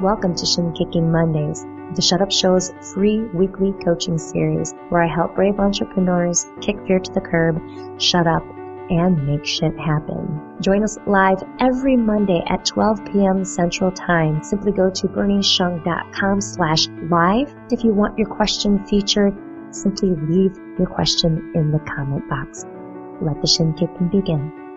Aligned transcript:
Welcome 0.00 0.34
to 0.36 0.46
Shin 0.46 0.72
Kicking 0.72 1.12
Mondays, 1.12 1.62
the 1.94 2.00
Shut 2.00 2.22
Up 2.22 2.32
Show's 2.32 2.72
free 2.94 3.20
weekly 3.34 3.74
coaching 3.84 4.16
series 4.16 4.72
where 4.88 5.02
I 5.02 5.14
help 5.14 5.34
brave 5.34 5.60
entrepreneurs 5.60 6.46
kick 6.62 6.76
fear 6.86 7.00
to 7.00 7.12
the 7.12 7.20
curb, 7.20 7.60
shut 8.00 8.26
up, 8.26 8.42
and 8.88 9.26
make 9.26 9.44
shit 9.44 9.78
happen. 9.78 10.56
Join 10.62 10.82
us 10.82 10.96
live 11.06 11.42
every 11.60 11.98
Monday 11.98 12.42
at 12.48 12.64
12 12.64 13.12
p.m. 13.12 13.44
Central 13.44 13.92
Time. 13.92 14.42
Simply 14.42 14.72
go 14.72 14.88
to 14.88 15.06
bernieshung.com 15.06 16.40
slash 16.40 16.88
live. 17.10 17.54
If 17.70 17.84
you 17.84 17.92
want 17.92 18.16
your 18.16 18.28
question 18.28 18.82
featured, 18.86 19.36
simply 19.70 20.16
leave 20.16 20.56
your 20.78 20.88
question 20.88 21.52
in 21.54 21.72
the 21.72 21.78
comment 21.80 22.26
box. 22.26 22.64
Let 23.20 23.38
the 23.42 23.46
shin 23.46 23.74
kicking 23.74 24.08
begin. 24.08 24.69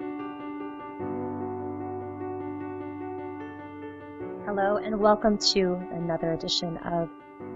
And 4.83 4.99
welcome 4.99 5.37
to 5.37 5.75
another 5.93 6.33
edition 6.33 6.75
of 6.79 7.09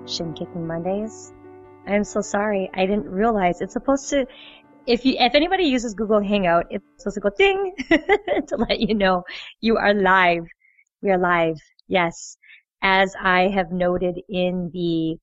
Shin 0.05 0.33
Kicking 0.33 0.65
Mondays. 0.65 1.33
I'm 1.85 2.05
so 2.05 2.21
sorry. 2.21 2.69
I 2.73 2.85
didn't 2.85 3.09
realize 3.09 3.59
it's 3.59 3.73
supposed 3.73 4.09
to 4.11 4.25
if 4.85 5.03
you 5.03 5.17
if 5.19 5.35
anybody 5.35 5.65
uses 5.65 5.93
Google 5.93 6.23
Hangout, 6.23 6.67
it's 6.69 6.85
supposed 6.97 7.15
to 7.15 7.19
go 7.19 7.29
ding 7.37 7.75
to 7.89 8.55
let 8.55 8.79
you 8.79 8.95
know 8.95 9.23
you 9.59 9.75
are 9.75 9.93
live. 9.93 10.45
We 11.01 11.11
are 11.11 11.17
live. 11.17 11.57
Yes. 11.89 12.37
As 12.81 13.13
I 13.21 13.49
have 13.49 13.73
noted 13.73 14.21
in 14.29 14.71
the 14.71 15.17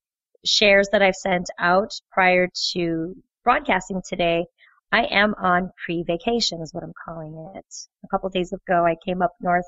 shares 0.45 0.91
that 0.93 1.01
I've 1.01 1.17
sent 1.17 1.49
out 1.59 1.95
prior 2.13 2.49
to 2.73 3.17
broadcasting 3.45 4.03
today, 4.07 4.45
I 4.93 5.05
am 5.05 5.35
on 5.41 5.71
pre-vacation 5.87 6.61
is 6.61 6.75
what 6.75 6.85
I'm 6.85 6.93
calling 7.03 7.53
it. 7.55 7.75
A 8.05 8.09
couple 8.09 8.29
days 8.29 8.53
ago, 8.53 8.85
I 8.85 8.97
came 9.07 9.23
up 9.23 9.33
north 9.41 9.65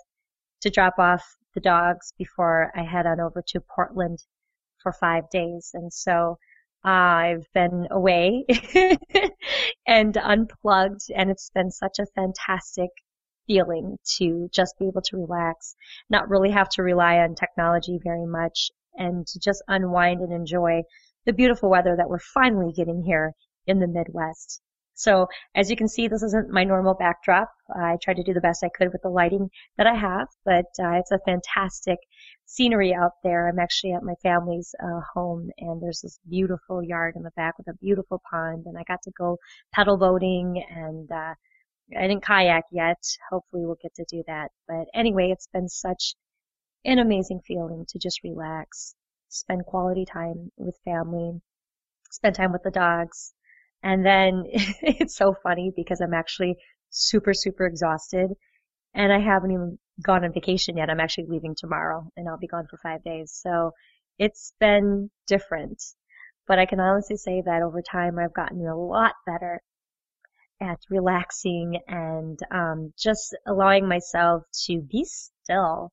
to 0.60 0.68
drop 0.68 0.98
off 0.98 1.24
the 1.56 1.60
dogs 1.60 2.12
before 2.18 2.70
I 2.76 2.82
head 2.82 3.06
on 3.06 3.18
over 3.18 3.42
to 3.48 3.60
Portland 3.74 4.18
for 4.82 4.92
five 4.92 5.24
days. 5.30 5.70
And 5.72 5.92
so 5.92 6.38
uh, 6.84 6.88
I've 6.88 7.46
been 7.54 7.88
away 7.90 8.44
and 9.86 10.16
unplugged 10.16 11.10
and 11.16 11.30
it's 11.30 11.50
been 11.54 11.70
such 11.70 11.98
a 11.98 12.06
fantastic 12.14 12.90
feeling 13.46 13.96
to 14.18 14.48
just 14.52 14.78
be 14.78 14.86
able 14.86 15.00
to 15.00 15.16
relax, 15.16 15.74
not 16.10 16.28
really 16.28 16.50
have 16.50 16.68
to 16.70 16.82
rely 16.82 17.16
on 17.18 17.34
technology 17.34 17.98
very 18.04 18.26
much 18.26 18.70
and 18.94 19.26
to 19.26 19.40
just 19.40 19.64
unwind 19.66 20.20
and 20.20 20.32
enjoy 20.32 20.82
the 21.24 21.32
beautiful 21.32 21.70
weather 21.70 21.96
that 21.96 22.08
we're 22.08 22.18
finally 22.18 22.72
getting 22.72 23.02
here 23.02 23.32
in 23.66 23.80
the 23.80 23.88
Midwest. 23.88 24.60
So 24.98 25.28
as 25.54 25.70
you 25.70 25.76
can 25.76 25.88
see, 25.88 26.08
this 26.08 26.22
isn't 26.22 26.50
my 26.50 26.64
normal 26.64 26.94
backdrop. 26.94 27.52
I 27.68 27.98
tried 28.02 28.16
to 28.16 28.22
do 28.22 28.32
the 28.32 28.40
best 28.40 28.64
I 28.64 28.70
could 28.70 28.92
with 28.94 29.02
the 29.02 29.10
lighting 29.10 29.50
that 29.76 29.86
I 29.86 29.94
have, 29.94 30.28
but 30.42 30.64
uh, 30.80 30.92
it's 30.92 31.10
a 31.10 31.18
fantastic 31.18 31.98
scenery 32.46 32.94
out 32.94 33.12
there. 33.22 33.46
I'm 33.46 33.58
actually 33.58 33.92
at 33.92 34.02
my 34.02 34.14
family's 34.22 34.74
uh, 34.82 35.00
home, 35.12 35.50
and 35.58 35.82
there's 35.82 36.00
this 36.00 36.18
beautiful 36.26 36.82
yard 36.82 37.14
in 37.14 37.22
the 37.22 37.30
back 37.36 37.58
with 37.58 37.68
a 37.68 37.74
beautiful 37.74 38.22
pond, 38.30 38.64
and 38.64 38.78
I 38.78 38.84
got 38.88 39.02
to 39.02 39.10
go 39.10 39.36
pedal 39.70 39.98
boating, 39.98 40.64
and 40.70 41.12
uh, 41.12 41.34
I 41.94 42.06
didn't 42.08 42.24
kayak 42.24 42.64
yet. 42.72 43.04
Hopefully, 43.30 43.66
we'll 43.66 43.76
get 43.82 43.94
to 43.96 44.06
do 44.08 44.22
that. 44.26 44.50
But 44.66 44.86
anyway, 44.94 45.30
it's 45.30 45.48
been 45.52 45.68
such 45.68 46.14
an 46.86 46.98
amazing 46.98 47.40
feeling 47.46 47.84
to 47.90 47.98
just 47.98 48.24
relax, 48.24 48.94
spend 49.28 49.66
quality 49.66 50.06
time 50.06 50.50
with 50.56 50.78
family, 50.86 51.42
spend 52.10 52.34
time 52.34 52.52
with 52.52 52.62
the 52.62 52.70
dogs 52.70 53.34
and 53.86 54.04
then 54.04 54.42
it's 54.82 55.16
so 55.16 55.32
funny 55.44 55.72
because 55.74 56.00
I'm 56.00 56.12
actually 56.12 56.56
super, 56.90 57.32
super 57.32 57.66
exhausted 57.66 58.32
and 58.94 59.12
I 59.12 59.20
haven't 59.20 59.52
even 59.52 59.78
gone 60.02 60.24
on 60.24 60.32
vacation 60.32 60.76
yet. 60.76 60.90
I'm 60.90 60.98
actually 60.98 61.26
leaving 61.28 61.54
tomorrow 61.56 62.10
and 62.16 62.28
I'll 62.28 62.36
be 62.36 62.48
gone 62.48 62.66
for 62.68 62.78
five 62.78 63.04
days. 63.04 63.38
So 63.40 63.70
it's 64.18 64.52
been 64.58 65.08
different, 65.28 65.80
but 66.48 66.58
I 66.58 66.66
can 66.66 66.80
honestly 66.80 67.16
say 67.16 67.42
that 67.46 67.62
over 67.62 67.80
time 67.80 68.18
I've 68.18 68.34
gotten 68.34 68.66
a 68.66 68.76
lot 68.76 69.12
better 69.24 69.60
at 70.60 70.80
relaxing 70.90 71.78
and 71.86 72.40
um, 72.50 72.92
just 72.98 73.36
allowing 73.46 73.86
myself 73.86 74.42
to 74.64 74.80
be 74.80 75.04
still 75.04 75.92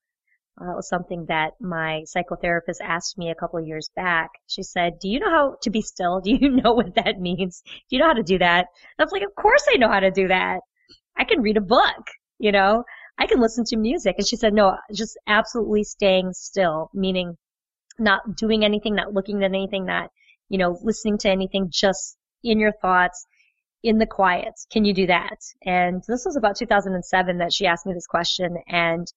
uh, 0.62 0.74
was 0.76 0.88
something 0.88 1.26
that 1.28 1.54
my 1.60 2.04
psychotherapist 2.16 2.82
asked 2.82 3.18
me 3.18 3.30
a 3.32 3.36
couple 3.36 3.60
of 3.60 3.68
years 3.68 3.90
back. 3.96 4.30
She 4.48 4.64
said, 4.64 5.00
do 5.00 5.10
you 5.10 5.20
know 5.20 5.30
how 5.30 5.56
to 5.62 5.70
be 5.70 5.82
still? 5.82 6.22
Do 6.22 6.32
you 6.32 6.50
know 6.64 6.74
what 6.74 6.96
that 6.96 7.20
means? 7.20 7.64
Do 7.66 7.96
you 7.96 8.00
know 8.00 8.08
how 8.08 8.14
to 8.14 8.24
do 8.24 8.38
that? 8.40 8.66
And 8.68 9.00
I 9.00 9.04
was 9.04 9.12
like, 9.12 9.24
of 9.24 9.36
course 9.36 9.66
I 9.70 9.78
know 9.78 9.90
how 9.90 10.00
to 10.00 10.12
do 10.12 10.28
that. 10.28 10.60
I 11.18 11.24
can 11.26 11.42
read 11.42 11.58
a 11.58 11.62
book, 11.62 12.08
you 12.40 12.52
know, 12.52 12.84
I 13.18 13.28
can 13.28 13.40
listen 13.40 13.64
to 13.66 13.78
music. 13.78 14.16
And 14.18 14.28
she 14.28 14.36
said, 14.36 14.54
no, 14.54 14.76
just 14.94 15.18
absolutely 15.28 15.84
staying 15.84 16.34
still, 16.34 16.90
meaning 16.94 17.38
not 18.00 18.36
doing 18.36 18.66
anything, 18.66 18.96
not 18.96 19.14
looking 19.14 19.44
at 19.44 19.52
anything, 19.52 19.86
not, 19.86 20.10
you 20.50 20.58
know, 20.58 20.78
listening 20.82 21.18
to 21.20 21.30
anything, 21.30 21.68
just 21.72 22.18
in 22.44 22.60
your 22.60 22.72
thoughts, 22.82 23.26
in 23.84 23.98
the 23.98 24.08
quiet. 24.08 24.54
Can 24.72 24.86
you 24.86 24.94
do 24.94 25.08
that? 25.08 25.38
And 25.64 26.02
this 26.08 26.26
was 26.26 26.36
about 26.36 26.56
2007 26.56 27.38
that 27.38 27.54
she 27.54 27.68
asked 27.68 27.86
me 27.86 27.94
this 27.94 28.08
question. 28.08 28.58
And 28.68 29.08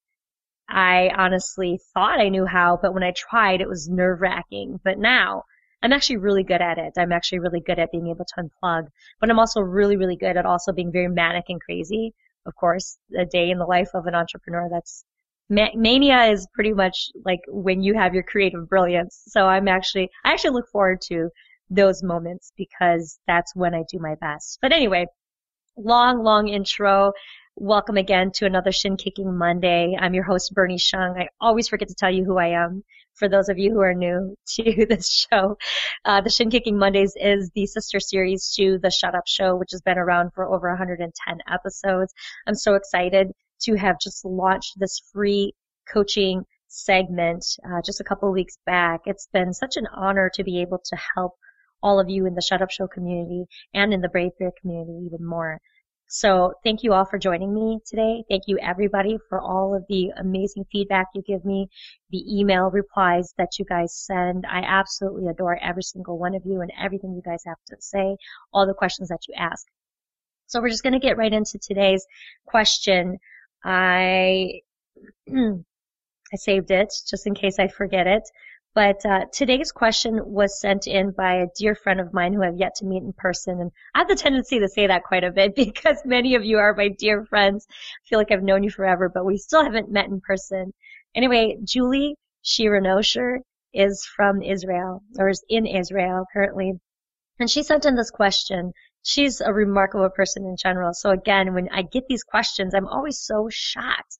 I 0.69 1.09
honestly 1.15 1.79
thought 1.93 2.19
I 2.19 2.29
knew 2.29 2.45
how, 2.45 2.77
but 2.81 2.93
when 2.93 3.03
I 3.03 3.13
tried, 3.15 3.61
it 3.61 3.69
was 3.69 3.87
nerve 3.87 4.21
wracking. 4.21 4.79
But 4.83 4.99
now 4.99 5.43
I'm 5.81 5.93
actually 5.93 6.17
really 6.17 6.43
good 6.43 6.61
at 6.61 6.77
it. 6.77 6.93
I'm 6.97 7.11
actually 7.11 7.39
really 7.39 7.61
good 7.61 7.79
at 7.79 7.91
being 7.91 8.07
able 8.07 8.25
to 8.25 8.43
unplug, 8.43 8.87
but 9.19 9.29
I'm 9.29 9.39
also 9.39 9.61
really, 9.61 9.95
really 9.95 10.17
good 10.17 10.37
at 10.37 10.45
also 10.45 10.71
being 10.71 10.91
very 10.91 11.07
manic 11.07 11.45
and 11.49 11.61
crazy. 11.61 12.13
Of 12.45 12.55
course, 12.55 12.97
a 13.17 13.25
day 13.25 13.49
in 13.49 13.59
the 13.59 13.65
life 13.65 13.89
of 13.93 14.05
an 14.07 14.15
entrepreneur, 14.15 14.69
that's 14.69 15.05
mania 15.49 16.25
is 16.25 16.47
pretty 16.53 16.73
much 16.73 17.09
like 17.23 17.39
when 17.47 17.81
you 17.81 17.93
have 17.93 18.13
your 18.13 18.23
creative 18.23 18.67
brilliance. 18.67 19.21
So 19.27 19.45
I'm 19.45 19.67
actually, 19.67 20.09
I 20.25 20.33
actually 20.33 20.51
look 20.51 20.69
forward 20.69 21.01
to 21.09 21.29
those 21.69 22.03
moments 22.03 22.51
because 22.57 23.19
that's 23.27 23.55
when 23.55 23.73
I 23.73 23.83
do 23.91 23.99
my 23.99 24.15
best. 24.15 24.59
But 24.61 24.71
anyway, 24.71 25.05
long, 25.77 26.23
long 26.23 26.47
intro. 26.47 27.13
Welcome 27.59 27.97
again 27.97 28.29
to 28.35 28.45
another 28.45 28.71
Shin 28.71 28.97
Kicking 28.97 29.35
Monday. 29.35 29.97
I'm 29.99 30.13
your 30.13 30.23
host, 30.23 30.53
Bernie 30.53 30.77
Shung. 30.77 31.17
I 31.17 31.27
always 31.41 31.67
forget 31.67 31.87
to 31.87 31.95
tell 31.95 32.11
you 32.11 32.23
who 32.23 32.37
I 32.37 32.49
am. 32.49 32.83
For 33.15 33.27
those 33.27 33.49
of 33.49 33.57
you 33.57 33.71
who 33.71 33.79
are 33.79 33.95
new 33.95 34.35
to 34.57 34.85
this 34.85 35.09
show, 35.11 35.57
uh, 36.05 36.21
the 36.21 36.29
Shin 36.29 36.51
Kicking 36.51 36.77
Mondays 36.77 37.13
is 37.19 37.49
the 37.55 37.65
sister 37.65 37.99
series 37.99 38.53
to 38.57 38.77
the 38.83 38.91
Shut 38.91 39.15
Up 39.15 39.23
Show, 39.25 39.55
which 39.55 39.71
has 39.71 39.81
been 39.81 39.97
around 39.97 40.33
for 40.35 40.45
over 40.45 40.69
110 40.69 41.39
episodes. 41.51 42.13
I'm 42.45 42.53
so 42.53 42.75
excited 42.75 43.31
to 43.61 43.73
have 43.73 43.99
just 43.99 44.23
launched 44.23 44.77
this 44.77 45.01
free 45.11 45.55
coaching 45.91 46.43
segment 46.67 47.43
uh, 47.67 47.81
just 47.83 47.99
a 47.99 48.03
couple 48.03 48.31
weeks 48.31 48.59
back. 48.67 49.01
It's 49.05 49.29
been 49.33 49.51
such 49.51 49.77
an 49.77 49.87
honor 49.95 50.29
to 50.35 50.43
be 50.43 50.61
able 50.61 50.83
to 50.85 50.97
help 51.15 51.33
all 51.81 51.99
of 51.99 52.07
you 52.07 52.27
in 52.27 52.35
the 52.35 52.45
Shut 52.47 52.61
Up 52.61 52.69
Show 52.69 52.87
community 52.87 53.45
and 53.73 53.95
in 53.95 54.01
the 54.01 54.09
Brave 54.09 54.37
Bear 54.37 54.51
community 54.61 55.07
even 55.07 55.25
more. 55.25 55.59
So 56.09 56.53
thank 56.63 56.83
you 56.83 56.93
all 56.93 57.03
for 57.05 57.19
joining 57.19 57.53
me 57.53 57.79
today. 57.85 58.23
Thank 58.29 58.43
you 58.47 58.57
everybody 58.59 59.17
for 59.27 59.41
all 59.41 59.75
of 59.75 59.83
the 59.89 60.09
amazing 60.17 60.65
feedback 60.71 61.07
you 61.13 61.21
give 61.21 61.43
me, 61.43 61.67
the 62.11 62.23
email 62.39 62.71
replies 62.71 63.33
that 63.37 63.59
you 63.59 63.65
guys 63.65 63.93
send. 63.93 64.45
I 64.49 64.61
absolutely 64.61 65.27
adore 65.27 65.59
every 65.61 65.83
single 65.83 66.17
one 66.17 66.33
of 66.33 66.43
you 66.45 66.61
and 66.61 66.71
everything 66.81 67.13
you 67.13 67.21
guys 67.21 67.43
have 67.45 67.57
to 67.67 67.75
say, 67.79 68.15
all 68.53 68.65
the 68.65 68.73
questions 68.73 69.09
that 69.09 69.27
you 69.27 69.33
ask. 69.37 69.67
So 70.45 70.61
we're 70.61 70.69
just 70.69 70.83
going 70.83 70.93
to 70.93 70.99
get 70.99 71.17
right 71.17 71.33
into 71.33 71.59
today's 71.59 72.05
question. 72.45 73.17
I 73.65 74.61
I 75.29 76.35
saved 76.35 76.71
it 76.71 76.93
just 77.09 77.27
in 77.27 77.35
case 77.35 77.59
I 77.59 77.67
forget 77.67 78.07
it. 78.07 78.23
But 78.77 79.03
uh, 79.07 79.25
today's 79.33 79.71
question 79.71 80.21
was 80.23 80.61
sent 80.61 80.85
in 80.85 81.09
by 81.09 81.37
a 81.37 81.47
dear 81.57 81.73
friend 81.73 81.99
of 81.99 82.13
mine 82.13 82.31
who 82.31 82.43
I've 82.43 82.59
yet 82.59 82.75
to 82.75 82.85
meet 82.85 83.01
in 83.01 83.11
person. 83.11 83.59
And 83.59 83.71
I 83.95 83.97
have 83.97 84.07
the 84.07 84.13
tendency 84.13 84.59
to 84.59 84.67
say 84.67 84.85
that 84.85 85.01
quite 85.03 85.23
a 85.23 85.31
bit 85.31 85.55
because 85.55 85.97
many 86.05 86.35
of 86.35 86.45
you 86.45 86.59
are 86.59 86.75
my 86.75 86.89
dear 86.89 87.25
friends. 87.25 87.65
I 87.71 88.07
feel 88.07 88.19
like 88.19 88.31
I've 88.31 88.43
known 88.43 88.61
you 88.61 88.69
forever, 88.69 89.09
but 89.11 89.25
we 89.25 89.39
still 89.39 89.63
haven't 89.63 89.89
met 89.89 90.05
in 90.05 90.21
person. 90.21 90.75
Anyway, 91.15 91.57
Julie 91.63 92.17
Sheranosher 92.45 93.39
is 93.73 94.05
from 94.15 94.43
Israel, 94.43 95.01
or 95.17 95.29
is 95.29 95.43
in 95.49 95.65
Israel 95.65 96.25
currently. 96.31 96.73
And 97.39 97.49
she 97.49 97.63
sent 97.63 97.87
in 97.87 97.95
this 97.95 98.11
question. 98.11 98.73
She's 99.01 99.41
a 99.41 99.51
remarkable 99.51 100.11
person 100.11 100.45
in 100.45 100.55
general. 100.55 100.93
So 100.93 101.09
again, 101.09 101.55
when 101.55 101.67
I 101.71 101.81
get 101.81 102.03
these 102.07 102.23
questions, 102.23 102.75
I'm 102.75 102.87
always 102.87 103.17
so 103.17 103.47
shocked 103.49 104.19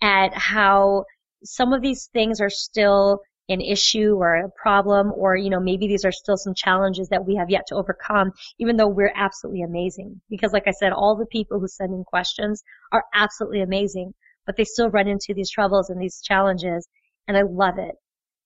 at 0.00 0.34
how 0.34 1.06
some 1.42 1.72
of 1.72 1.82
these 1.82 2.08
things 2.12 2.40
are 2.40 2.50
still 2.50 3.22
an 3.48 3.60
issue 3.60 4.14
or 4.16 4.36
a 4.36 4.50
problem 4.50 5.12
or, 5.16 5.36
you 5.36 5.48
know, 5.48 5.60
maybe 5.60 5.86
these 5.86 6.04
are 6.04 6.12
still 6.12 6.36
some 6.36 6.54
challenges 6.54 7.08
that 7.08 7.24
we 7.24 7.34
have 7.34 7.48
yet 7.50 7.66
to 7.66 7.74
overcome, 7.74 8.32
even 8.58 8.76
though 8.76 8.88
we're 8.88 9.12
absolutely 9.14 9.62
amazing. 9.62 10.20
Because 10.28 10.52
like 10.52 10.66
I 10.66 10.72
said, 10.72 10.92
all 10.92 11.16
the 11.16 11.26
people 11.26 11.58
who 11.58 11.68
send 11.68 11.94
in 11.94 12.04
questions 12.04 12.62
are 12.92 13.04
absolutely 13.14 13.62
amazing, 13.62 14.12
but 14.46 14.56
they 14.56 14.64
still 14.64 14.90
run 14.90 15.08
into 15.08 15.32
these 15.34 15.50
troubles 15.50 15.88
and 15.88 16.00
these 16.00 16.20
challenges. 16.20 16.86
And 17.26 17.36
I 17.36 17.42
love 17.42 17.78
it 17.78 17.94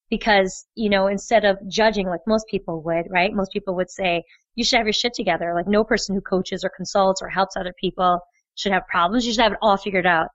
because, 0.09 0.67
you 0.75 0.91
know, 0.91 1.09
instead 1.09 1.45
of 1.45 1.57
judging 1.69 2.07
like 2.07 2.21
most 2.27 2.47
people 2.49 2.83
would, 2.83 3.07
right? 3.11 3.33
Most 3.33 3.53
people 3.53 3.75
would 3.77 3.91
say, 3.91 4.23
you 4.55 4.65
should 4.65 4.77
have 4.77 4.87
your 4.87 4.93
shit 4.93 5.15
together. 5.15 5.53
Like 5.55 5.67
no 5.67 5.83
person 5.83 6.15
who 6.15 6.21
coaches 6.21 6.63
or 6.65 6.71
consults 6.77 7.23
or 7.23 7.29
helps 7.29 7.57
other 7.57 7.75
people 7.81 8.21
should 8.55 8.73
have 8.73 8.87
problems. 8.87 9.27
You 9.27 9.33
should 9.33 9.43
have 9.43 9.53
it 9.53 9.59
all 9.63 9.77
figured 9.77 10.07
out. 10.07 10.29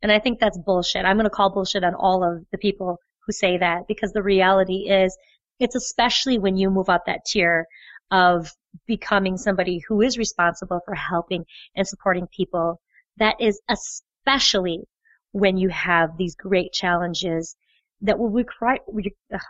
And 0.00 0.12
I 0.12 0.18
think 0.18 0.38
that's 0.38 0.56
bullshit. 0.56 1.04
I'm 1.04 1.16
going 1.16 1.24
to 1.24 1.30
call 1.30 1.50
bullshit 1.50 1.82
on 1.84 1.94
all 1.94 2.22
of 2.22 2.44
the 2.52 2.58
people 2.58 2.98
who 3.28 3.32
say 3.32 3.58
that 3.58 3.86
because 3.86 4.12
the 4.12 4.22
reality 4.22 4.88
is 4.88 5.16
it's 5.60 5.76
especially 5.76 6.38
when 6.38 6.56
you 6.56 6.70
move 6.70 6.88
up 6.88 7.04
that 7.06 7.24
tier 7.26 7.66
of 8.10 8.50
becoming 8.86 9.36
somebody 9.36 9.82
who 9.86 10.00
is 10.00 10.16
responsible 10.16 10.80
for 10.84 10.94
helping 10.94 11.44
and 11.76 11.86
supporting 11.86 12.26
people. 12.34 12.80
That 13.18 13.36
is 13.40 13.60
especially 13.68 14.84
when 15.32 15.58
you 15.58 15.68
have 15.68 16.16
these 16.16 16.34
great 16.36 16.72
challenges 16.72 17.54
that 18.00 18.18
will 18.18 18.30
require, 18.30 18.78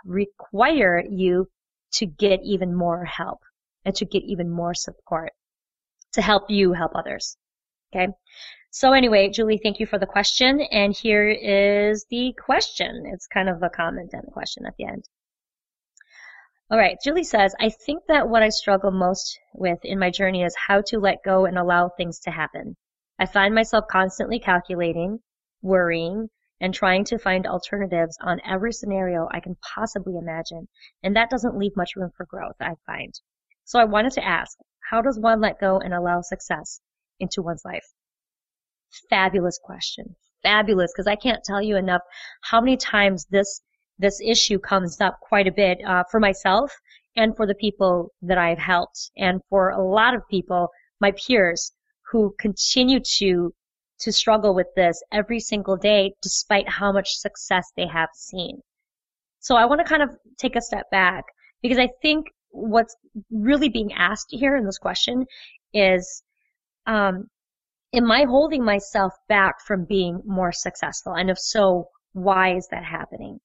require 0.04 1.04
you 1.08 1.46
to 1.92 2.06
get 2.06 2.40
even 2.42 2.74
more 2.74 3.04
help 3.04 3.38
and 3.84 3.94
to 3.94 4.04
get 4.04 4.22
even 4.24 4.50
more 4.50 4.74
support 4.74 5.32
to 6.14 6.22
help 6.22 6.50
you 6.50 6.72
help 6.72 6.92
others. 6.94 7.36
Okay. 7.94 8.08
So 8.70 8.92
anyway, 8.92 9.30
Julie, 9.30 9.58
thank 9.62 9.80
you 9.80 9.86
for 9.86 9.98
the 9.98 10.06
question. 10.06 10.60
And 10.60 10.94
here 10.94 11.28
is 11.28 12.04
the 12.10 12.34
question. 12.38 13.04
It's 13.06 13.26
kind 13.26 13.48
of 13.48 13.62
a 13.62 13.70
comment 13.70 14.10
and 14.12 14.24
a 14.26 14.30
question 14.30 14.66
at 14.66 14.74
the 14.76 14.84
end. 14.84 15.04
All 16.70 16.76
right, 16.76 16.98
Julie 17.02 17.24
says, 17.24 17.54
I 17.58 17.70
think 17.70 18.02
that 18.08 18.28
what 18.28 18.42
I 18.42 18.50
struggle 18.50 18.90
most 18.90 19.38
with 19.54 19.78
in 19.84 19.98
my 19.98 20.10
journey 20.10 20.42
is 20.42 20.54
how 20.54 20.82
to 20.82 20.98
let 20.98 21.24
go 21.24 21.46
and 21.46 21.56
allow 21.56 21.88
things 21.88 22.18
to 22.20 22.30
happen. 22.30 22.76
I 23.18 23.24
find 23.24 23.54
myself 23.54 23.86
constantly 23.90 24.38
calculating, 24.38 25.20
worrying, 25.62 26.28
and 26.60 26.74
trying 26.74 27.04
to 27.06 27.18
find 27.18 27.46
alternatives 27.46 28.18
on 28.20 28.42
every 28.44 28.72
scenario 28.72 29.28
I 29.30 29.40
can 29.40 29.56
possibly 29.74 30.18
imagine, 30.18 30.68
and 31.02 31.16
that 31.16 31.30
doesn't 31.30 31.56
leave 31.56 31.74
much 31.74 31.96
room 31.96 32.10
for 32.14 32.26
growth, 32.26 32.56
I 32.60 32.74
find. 32.84 33.18
So 33.64 33.78
I 33.78 33.84
wanted 33.84 34.12
to 34.12 34.24
ask, 34.26 34.58
how 34.90 35.00
does 35.00 35.18
one 35.18 35.40
let 35.40 35.58
go 35.58 35.78
and 35.78 35.94
allow 35.94 36.20
success 36.20 36.80
into 37.20 37.42
one's 37.42 37.64
life? 37.64 37.86
Fabulous 39.10 39.58
question. 39.62 40.16
Fabulous, 40.42 40.92
because 40.92 41.06
I 41.06 41.16
can't 41.16 41.44
tell 41.44 41.60
you 41.60 41.76
enough 41.76 42.02
how 42.42 42.60
many 42.60 42.76
times 42.76 43.26
this 43.30 43.60
this 43.98 44.20
issue 44.24 44.58
comes 44.60 45.00
up 45.00 45.18
quite 45.20 45.48
a 45.48 45.52
bit 45.52 45.78
uh, 45.84 46.04
for 46.10 46.20
myself 46.20 46.72
and 47.16 47.36
for 47.36 47.46
the 47.46 47.54
people 47.56 48.12
that 48.22 48.38
I've 48.38 48.58
helped, 48.58 49.10
and 49.16 49.40
for 49.50 49.70
a 49.70 49.82
lot 49.82 50.14
of 50.14 50.28
people, 50.28 50.68
my 51.00 51.12
peers, 51.12 51.72
who 52.10 52.34
continue 52.38 53.00
to 53.18 53.52
to 54.00 54.12
struggle 54.12 54.54
with 54.54 54.68
this 54.76 55.02
every 55.10 55.40
single 55.40 55.76
day, 55.76 56.12
despite 56.22 56.68
how 56.68 56.92
much 56.92 57.16
success 57.16 57.72
they 57.76 57.86
have 57.86 58.10
seen. 58.14 58.60
So 59.40 59.56
I 59.56 59.64
want 59.64 59.80
to 59.80 59.84
kind 59.84 60.02
of 60.02 60.10
take 60.38 60.54
a 60.54 60.60
step 60.60 60.88
back 60.90 61.24
because 61.62 61.78
I 61.78 61.88
think 62.00 62.26
what's 62.50 62.96
really 63.30 63.68
being 63.68 63.92
asked 63.92 64.28
here 64.30 64.56
in 64.56 64.64
this 64.64 64.78
question 64.78 65.26
is, 65.74 66.22
um, 66.88 67.28
am 67.92 68.10
I 68.10 68.24
holding 68.24 68.64
myself 68.64 69.12
back 69.28 69.60
from 69.60 69.84
being 69.84 70.22
more 70.24 70.52
successful? 70.52 71.12
And 71.14 71.30
if 71.30 71.38
so, 71.38 71.88
why 72.12 72.56
is 72.56 72.66
that 72.70 72.84
happening? 72.84 73.38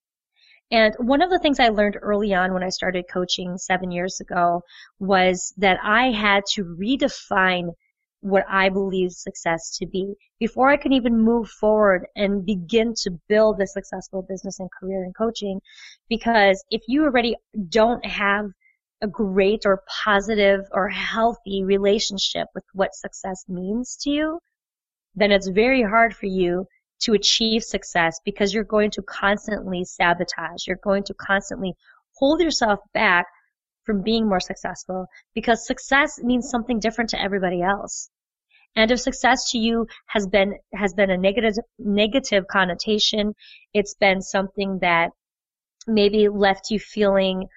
And 0.72 0.95
one 0.98 1.22
of 1.22 1.30
the 1.30 1.38
things 1.38 1.60
I 1.60 1.68
learned 1.68 1.98
early 2.01 2.34
on 2.34 2.54
when 2.54 2.63
I 2.63 2.69
started 2.69 3.06
coaching 3.12 3.57
seven 3.57 3.92
years 3.92 4.19
ago 4.22 4.63
was 4.98 5.54
that 5.57 5.78
I 5.84 6.12
had 6.12 6.44
to 6.54 6.63
redefine 6.63 7.74
what 8.22 8.45
I 8.50 8.69
believe 8.69 9.12
success 9.12 9.78
to 9.78 9.86
be 9.86 10.13
before 10.40 10.69
I 10.69 10.78
could 10.78 10.94
even 10.94 11.22
move 11.22 11.50
forward 11.50 12.07
and 12.16 12.45
begin 12.45 12.94
to 13.04 13.12
build 13.28 13.62
a 13.62 13.68
successful 13.68 14.25
business 14.28 14.60
and 14.60 14.69
career 14.72 15.04
in 15.04 15.12
coaching. 15.12 15.60
Because 16.07 16.63
if 16.72 16.81
you 16.88 17.04
already 17.04 17.36
don't 17.69 18.06
have 18.06 18.45
a 19.04 19.08
great 19.08 19.66
or 19.66 19.84
positive 20.04 20.62
or 20.72 20.88
healthy 20.88 21.64
relationship 21.64 22.48
with 22.56 22.64
what 22.74 22.96
success 22.96 23.44
means 23.50 23.98
to 23.98 24.10
you, 24.10 24.40
then 25.14 25.32
it's 25.32 25.50
very 25.50 25.84
hard 25.84 26.16
for 26.16 26.26
you 26.26 26.66
to 27.02 27.14
achieve 27.14 27.64
success 27.64 28.22
because 28.24 28.54
you're 28.54 28.64
going 28.64 28.90
to 28.90 29.02
constantly 29.02 29.84
sabotage. 29.84 30.66
You're 30.66 30.80
going 30.82 31.04
to 31.04 31.14
constantly 31.14 31.74
hold 32.16 32.40
yourself 32.42 32.80
back 32.94 33.26
from 33.84 34.02
being 34.02 34.28
more 34.28 34.40
successful 34.40 35.08
because 35.36 35.68
success 35.68 36.18
means 36.24 36.50
something 36.50 36.80
different 36.80 37.10
to 37.10 37.22
everybody 37.22 37.62
else. 37.62 38.10
And 38.78 38.90
if 38.90 39.02
success 39.02 39.52
to 39.52 39.58
you 39.58 39.86
has 40.08 40.26
been, 40.26 40.56
has 40.74 40.94
been 40.94 41.12
a 41.12 41.18
negative, 41.18 41.56
negative 41.78 42.46
connotation, 42.50 43.34
it's 43.74 43.96
been 43.96 44.22
something 44.22 44.80
that 44.80 45.12
maybe 45.86 46.30
left 46.30 46.72
you 46.72 46.80
feeling 46.80 47.48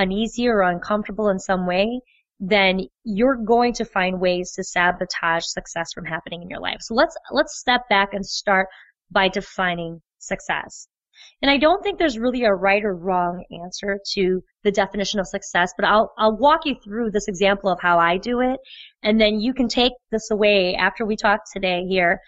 uneasy 0.00 0.48
or 0.48 0.62
uncomfortable 0.62 1.28
in 1.28 1.38
some 1.38 1.66
way, 1.66 2.00
then 2.38 2.80
you're 3.04 3.36
going 3.36 3.74
to 3.74 3.84
find 3.84 4.20
ways 4.20 4.52
to 4.52 4.64
sabotage 4.64 5.44
success 5.44 5.92
from 5.92 6.06
happening 6.06 6.42
in 6.42 6.48
your 6.48 6.60
life. 6.60 6.78
So 6.80 6.94
let's, 6.94 7.16
let's 7.30 7.58
step 7.58 7.82
back 7.90 8.14
and 8.14 8.24
start 8.24 8.68
by 9.10 9.28
defining 9.28 10.00
success. 10.18 10.88
And 11.42 11.50
I 11.50 11.58
don't 11.58 11.82
think 11.82 11.98
there's 11.98 12.18
really 12.18 12.44
a 12.44 12.52
right 12.52 12.82
or 12.82 12.94
wrong 12.94 13.44
answer 13.62 13.98
to 14.14 14.42
the 14.64 14.70
definition 14.70 15.20
of 15.20 15.26
success, 15.26 15.72
but 15.76 15.86
I'll, 15.86 16.12
I'll 16.16 16.36
walk 16.36 16.60
you 16.64 16.76
through 16.82 17.10
this 17.10 17.28
example 17.28 17.70
of 17.70 17.78
how 17.80 17.98
I 17.98 18.16
do 18.16 18.40
it. 18.40 18.58
And 19.02 19.20
then 19.20 19.40
you 19.40 19.52
can 19.52 19.68
take 19.68 19.92
this 20.10 20.30
away 20.30 20.74
after 20.76 21.04
we 21.04 21.16
talk 21.16 21.40
today 21.52 21.84
here 21.86 22.20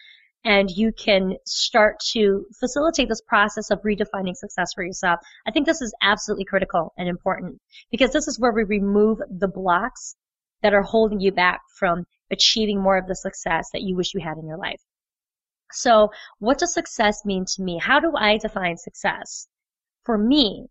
and 0.44 0.70
you 0.70 0.92
can 0.92 1.36
start 1.46 1.96
to 2.12 2.44
facilitate 2.58 3.08
this 3.08 3.20
process 3.20 3.70
of 3.70 3.82
redefining 3.82 4.34
success 4.34 4.72
for 4.74 4.84
yourself. 4.84 5.20
I 5.46 5.50
think 5.50 5.66
this 5.66 5.80
is 5.80 5.94
absolutely 6.02 6.44
critical 6.44 6.92
and 6.98 7.08
important 7.08 7.60
because 7.90 8.12
this 8.12 8.26
is 8.26 8.40
where 8.40 8.52
we 8.52 8.64
remove 8.64 9.18
the 9.30 9.48
blocks 9.48 10.16
that 10.62 10.74
are 10.74 10.82
holding 10.82 11.20
you 11.20 11.32
back 11.32 11.60
from 11.76 12.04
achieving 12.30 12.80
more 12.80 12.96
of 12.96 13.06
the 13.06 13.14
success 13.14 13.68
that 13.72 13.82
you 13.82 13.96
wish 13.96 14.14
you 14.14 14.20
had 14.20 14.38
in 14.38 14.46
your 14.46 14.58
life. 14.58 14.80
So 15.72 16.10
what 16.38 16.58
does 16.58 16.74
success 16.74 17.24
mean 17.24 17.44
to 17.54 17.62
me? 17.62 17.78
How 17.78 18.00
do 18.00 18.12
I 18.16 18.36
define 18.38 18.76
success? 18.76 19.48
For 20.04 20.18
me, 20.18 20.66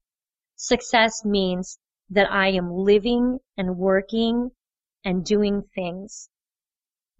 success 0.56 1.24
means 1.25 1.79
that 2.09 2.31
I 2.31 2.50
am 2.50 2.71
living 2.71 3.39
and 3.57 3.77
working 3.77 4.51
and 5.06 5.25
doing 5.25 5.63
things 5.74 6.29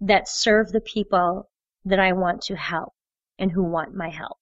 that 0.01 0.27
serve 0.27 0.71
the 0.71 0.81
people 0.81 1.50
that 1.86 2.00
I 2.00 2.13
want 2.13 2.42
to 2.44 2.56
help 2.56 2.94
and 3.39 3.51
who 3.51 3.63
want 3.63 3.95
my 3.95 4.10
help. 4.10 4.38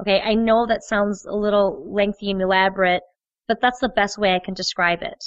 Okay, 0.00 0.20
I 0.20 0.34
know 0.34 0.66
that 0.66 0.84
sounds 0.84 1.24
a 1.24 1.34
little 1.34 1.92
lengthy 1.92 2.30
and 2.30 2.42
elaborate, 2.42 3.02
but 3.48 3.60
that's 3.60 3.80
the 3.80 3.88
best 3.88 4.18
way 4.18 4.34
I 4.34 4.44
can 4.44 4.54
describe 4.54 5.02
it. 5.02 5.24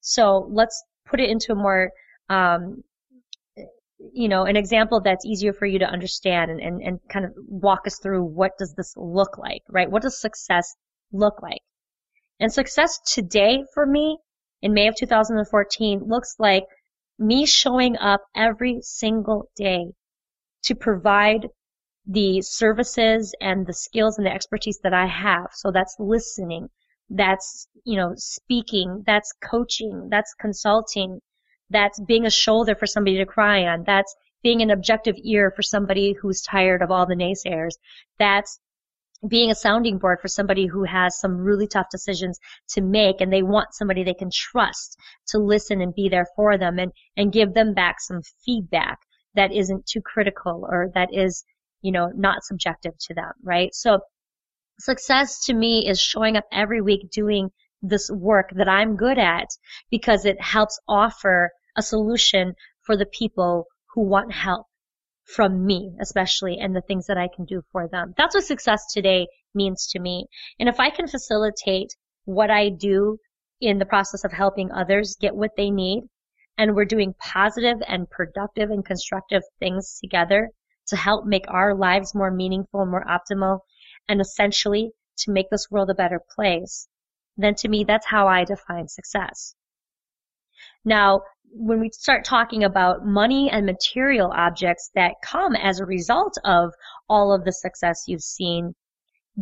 So 0.00 0.48
let's 0.50 0.82
put 1.06 1.20
it 1.20 1.30
into 1.30 1.52
a 1.52 1.54
more 1.56 1.92
um, 2.28 2.82
you 4.14 4.28
know, 4.28 4.44
an 4.44 4.56
example 4.56 5.00
that's 5.00 5.26
easier 5.26 5.52
for 5.52 5.66
you 5.66 5.78
to 5.78 5.84
understand 5.84 6.50
and, 6.50 6.60
and, 6.60 6.82
and 6.82 7.00
kind 7.08 7.24
of 7.24 7.32
walk 7.36 7.86
us 7.86 7.98
through 7.98 8.24
what 8.24 8.52
does 8.58 8.74
this 8.74 8.94
look 8.96 9.36
like, 9.36 9.62
right? 9.68 9.90
What 9.90 10.02
does 10.02 10.20
success 10.20 10.74
look 11.12 11.42
like? 11.42 11.60
And 12.38 12.52
success 12.52 12.98
today 13.12 13.64
for 13.74 13.84
me 13.84 14.18
in 14.62 14.72
May 14.72 14.88
of 14.88 14.96
2014 14.96 16.00
looks 16.06 16.36
like 16.38 16.64
me 17.18 17.44
showing 17.44 17.98
up 17.98 18.22
every 18.34 18.78
single 18.80 19.50
day 19.56 19.92
to 20.64 20.74
provide 20.74 21.48
the 22.06 22.40
services 22.42 23.34
and 23.40 23.66
the 23.66 23.72
skills 23.72 24.18
and 24.18 24.26
the 24.26 24.32
expertise 24.32 24.78
that 24.82 24.94
I 24.94 25.06
have. 25.06 25.48
So 25.52 25.70
that's 25.70 25.96
listening, 25.98 26.68
that's, 27.08 27.68
you 27.84 27.96
know, 27.96 28.14
speaking, 28.16 29.04
that's 29.06 29.32
coaching, 29.42 30.08
that's 30.10 30.34
consulting, 30.34 31.20
that's 31.68 32.00
being 32.00 32.26
a 32.26 32.30
shoulder 32.30 32.74
for 32.74 32.86
somebody 32.86 33.18
to 33.18 33.26
cry 33.26 33.64
on. 33.66 33.84
That's 33.84 34.14
being 34.42 34.62
an 34.62 34.70
objective 34.70 35.16
ear 35.22 35.52
for 35.54 35.62
somebody 35.62 36.14
who's 36.20 36.42
tired 36.42 36.82
of 36.82 36.90
all 36.90 37.06
the 37.06 37.14
naysayers. 37.14 37.74
That's 38.18 38.58
being 39.28 39.50
a 39.50 39.54
sounding 39.54 39.98
board 39.98 40.18
for 40.20 40.28
somebody 40.28 40.66
who 40.66 40.84
has 40.84 41.20
some 41.20 41.36
really 41.36 41.66
tough 41.66 41.88
decisions 41.90 42.38
to 42.70 42.80
make 42.80 43.20
and 43.20 43.30
they 43.30 43.42
want 43.42 43.74
somebody 43.74 44.02
they 44.02 44.14
can 44.14 44.30
trust 44.32 44.96
to 45.28 45.38
listen 45.38 45.82
and 45.82 45.94
be 45.94 46.08
there 46.08 46.26
for 46.34 46.56
them 46.56 46.78
and, 46.78 46.90
and 47.16 47.32
give 47.32 47.52
them 47.52 47.74
back 47.74 48.00
some 48.00 48.22
feedback 48.44 48.98
that 49.34 49.52
isn't 49.52 49.86
too 49.86 50.00
critical 50.00 50.66
or 50.70 50.90
that 50.94 51.08
is, 51.12 51.44
you 51.82 51.92
know, 51.92 52.10
not 52.14 52.44
subjective 52.44 52.94
to 52.98 53.14
them, 53.14 53.32
right? 53.42 53.74
So 53.74 54.00
success 54.78 55.44
to 55.46 55.54
me 55.54 55.86
is 55.88 56.00
showing 56.00 56.36
up 56.36 56.44
every 56.52 56.80
week 56.80 57.10
doing 57.10 57.50
this 57.82 58.10
work 58.10 58.50
that 58.56 58.68
I'm 58.68 58.96
good 58.96 59.18
at 59.18 59.48
because 59.90 60.24
it 60.24 60.40
helps 60.40 60.78
offer 60.88 61.50
a 61.76 61.82
solution 61.82 62.54
for 62.82 62.96
the 62.96 63.06
people 63.06 63.66
who 63.94 64.02
want 64.02 64.32
help 64.32 64.66
from 65.24 65.64
me, 65.64 65.92
especially, 66.00 66.58
and 66.58 66.74
the 66.74 66.82
things 66.82 67.06
that 67.06 67.16
I 67.16 67.28
can 67.34 67.44
do 67.44 67.62
for 67.70 67.88
them. 67.88 68.14
That's 68.16 68.34
what 68.34 68.44
success 68.44 68.92
today 68.92 69.28
means 69.54 69.86
to 69.92 70.00
me. 70.00 70.26
And 70.58 70.68
if 70.68 70.80
I 70.80 70.90
can 70.90 71.06
facilitate 71.06 71.94
what 72.24 72.50
I 72.50 72.68
do 72.68 73.18
in 73.60 73.78
the 73.78 73.86
process 73.86 74.24
of 74.24 74.32
helping 74.32 74.72
others 74.72 75.16
get 75.20 75.34
what 75.34 75.52
they 75.56 75.70
need, 75.70 76.04
and 76.60 76.76
we're 76.76 76.84
doing 76.84 77.14
positive 77.18 77.78
and 77.88 78.10
productive 78.10 78.68
and 78.68 78.84
constructive 78.84 79.42
things 79.60 79.98
together 79.98 80.50
to 80.86 80.94
help 80.94 81.24
make 81.24 81.46
our 81.48 81.74
lives 81.74 82.14
more 82.14 82.30
meaningful, 82.30 82.84
more 82.84 83.06
optimal, 83.06 83.60
and 84.10 84.20
essentially 84.20 84.90
to 85.16 85.30
make 85.30 85.48
this 85.48 85.68
world 85.70 85.88
a 85.88 85.94
better 85.94 86.20
place, 86.34 86.86
then 87.38 87.54
to 87.54 87.66
me, 87.66 87.82
that's 87.82 88.04
how 88.04 88.28
I 88.28 88.44
define 88.44 88.88
success. 88.88 89.54
Now, 90.84 91.22
when 91.50 91.80
we 91.80 91.88
start 91.94 92.26
talking 92.26 92.62
about 92.62 93.06
money 93.06 93.48
and 93.50 93.64
material 93.64 94.30
objects 94.30 94.90
that 94.94 95.14
come 95.24 95.56
as 95.56 95.80
a 95.80 95.86
result 95.86 96.36
of 96.44 96.74
all 97.08 97.32
of 97.32 97.46
the 97.46 97.52
success 97.52 98.04
you've 98.06 98.20
seen, 98.20 98.74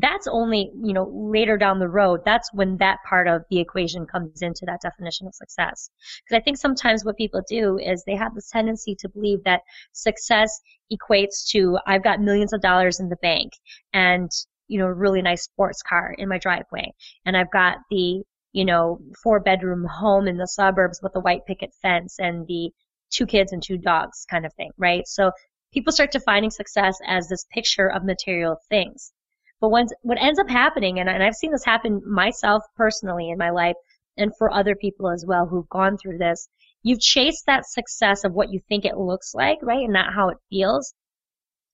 that's 0.01 0.27
only, 0.27 0.71
you 0.83 0.93
know, 0.93 1.11
later 1.13 1.57
down 1.57 1.79
the 1.79 1.89
road, 1.89 2.21
that's 2.25 2.53
when 2.53 2.77
that 2.77 2.99
part 3.09 3.27
of 3.27 3.43
the 3.51 3.59
equation 3.59 4.07
comes 4.07 4.43
into 4.43 4.65
that 4.67 4.81
definition 4.83 5.27
of 5.27 5.35
success. 5.35 5.91
Because 6.25 6.41
I 6.41 6.43
think 6.43 6.59
sometimes 6.59 7.05
what 7.05 7.17
people 7.17 7.43
do 7.49 7.79
is 7.79 8.05
they 8.05 8.17
have 8.17 8.35
this 8.35 8.51
tendency 8.51 8.95
to 8.97 9.09
believe 9.09 9.43
that 9.45 9.63
success 9.93 10.61
equates 10.93 11.47
to 11.51 11.79
I've 11.87 12.05
got 12.05 12.21
millions 12.21 12.53
of 12.53 12.61
dollars 12.61 13.01
in 13.01 13.09
the 13.09 13.17
bank 13.17 13.53
and, 13.93 14.31
you 14.69 14.79
know, 14.79 14.87
a 14.87 14.93
really 14.93 15.23
nice 15.23 15.45
sports 15.45 15.83
car 15.83 16.15
in 16.17 16.29
my 16.29 16.39
driveway. 16.39 16.93
And 17.25 17.37
I've 17.37 17.51
got 17.51 17.79
the, 17.91 18.23
you 18.53 18.65
know, 18.65 19.01
four 19.23 19.41
bedroom 19.41 19.85
home 19.85 20.29
in 20.29 20.37
the 20.37 20.47
suburbs 20.47 21.01
with 21.03 21.13
the 21.13 21.21
white 21.21 21.47
picket 21.47 21.73
fence 21.83 22.17
and 22.19 22.47
the 22.47 22.71
two 23.11 23.27
kids 23.27 23.53
and 23.53 23.63
two 23.63 23.79
dogs 23.79 24.27
kind 24.31 24.47
of 24.47 24.53
thing, 24.55 24.71
right? 24.77 25.07
So 25.09 25.33
people 25.73 25.93
start 25.93 26.13
defining 26.13 26.51
success 26.51 26.99
as 27.07 27.29
this 27.29 27.47
picture 27.53 27.91
of 27.91 28.05
material 28.05 28.57
things. 28.69 29.13
But 29.61 29.71
when, 29.71 29.87
what 30.03 30.19
ends 30.21 30.39
up 30.39 30.49
happening, 30.49 31.01
and, 31.01 31.09
and 31.09 31.23
I've 31.23 31.35
seen 31.35 31.51
this 31.51 31.65
happen 31.65 32.01
myself 32.07 32.63
personally 32.77 33.31
in 33.31 33.39
my 33.39 33.51
life 33.51 33.77
and 34.17 34.33
for 34.37 34.53
other 34.53 34.75
people 34.75 35.11
as 35.11 35.25
well 35.27 35.47
who've 35.47 35.69
gone 35.69 35.97
through 35.97 36.19
this, 36.19 36.49
you've 36.83 37.01
chased 37.01 37.47
that 37.47 37.67
success 37.67 38.25
of 38.25 38.33
what 38.33 38.53
you 38.53 38.61
think 38.69 38.85
it 38.85 38.97
looks 38.97 39.35
like, 39.35 39.59
right? 39.63 39.85
And 39.85 39.93
not 39.93 40.15
how 40.15 40.29
it 40.29 40.39
feels. 40.51 40.95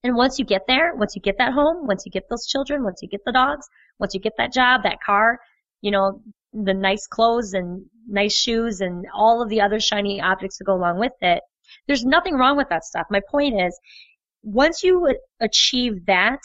And 0.03 0.17
once 0.17 0.39
you 0.39 0.45
get 0.45 0.63
there, 0.67 0.95
once 0.95 1.15
you 1.17 1.23
get 1.23 1.39
that 1.39 1.53
home, 1.53 1.87
once 1.87 2.05
you 2.05 2.13
get 2.13 2.29
those 2.29 2.47
children, 2.47 2.85
once 2.85 3.01
you 3.03 3.09
get 3.09 3.25
the 3.25 3.33
dogs, 3.33 3.67
once 3.99 4.15
you 4.15 4.21
get 4.21 4.35
that 4.37 4.53
job, 4.53 4.83
that 4.83 5.03
car, 5.05 5.39
you 5.81 5.91
know, 5.91 6.21
the 6.53 6.75
nice 6.75 7.07
clothes 7.07 7.53
and 7.53 7.87
nice 8.07 8.35
shoes 8.35 8.81
and 8.81 9.07
all 9.15 9.43
of 9.43 9.49
the 9.49 9.61
other 9.61 9.81
shiny 9.81 10.21
objects 10.21 10.59
to 10.59 10.65
go 10.65 10.75
along 10.75 10.99
with 10.99 11.13
it, 11.21 11.43
there's 11.87 12.05
nothing 12.05 12.35
wrong 12.35 12.57
with 12.57 12.69
that 12.69 12.85
stuff. 12.85 13.07
My 13.11 13.21
point 13.31 13.61
is, 13.61 13.79
once 14.43 14.83
you 14.83 15.15
achieve 15.41 16.05
that, 16.07 16.41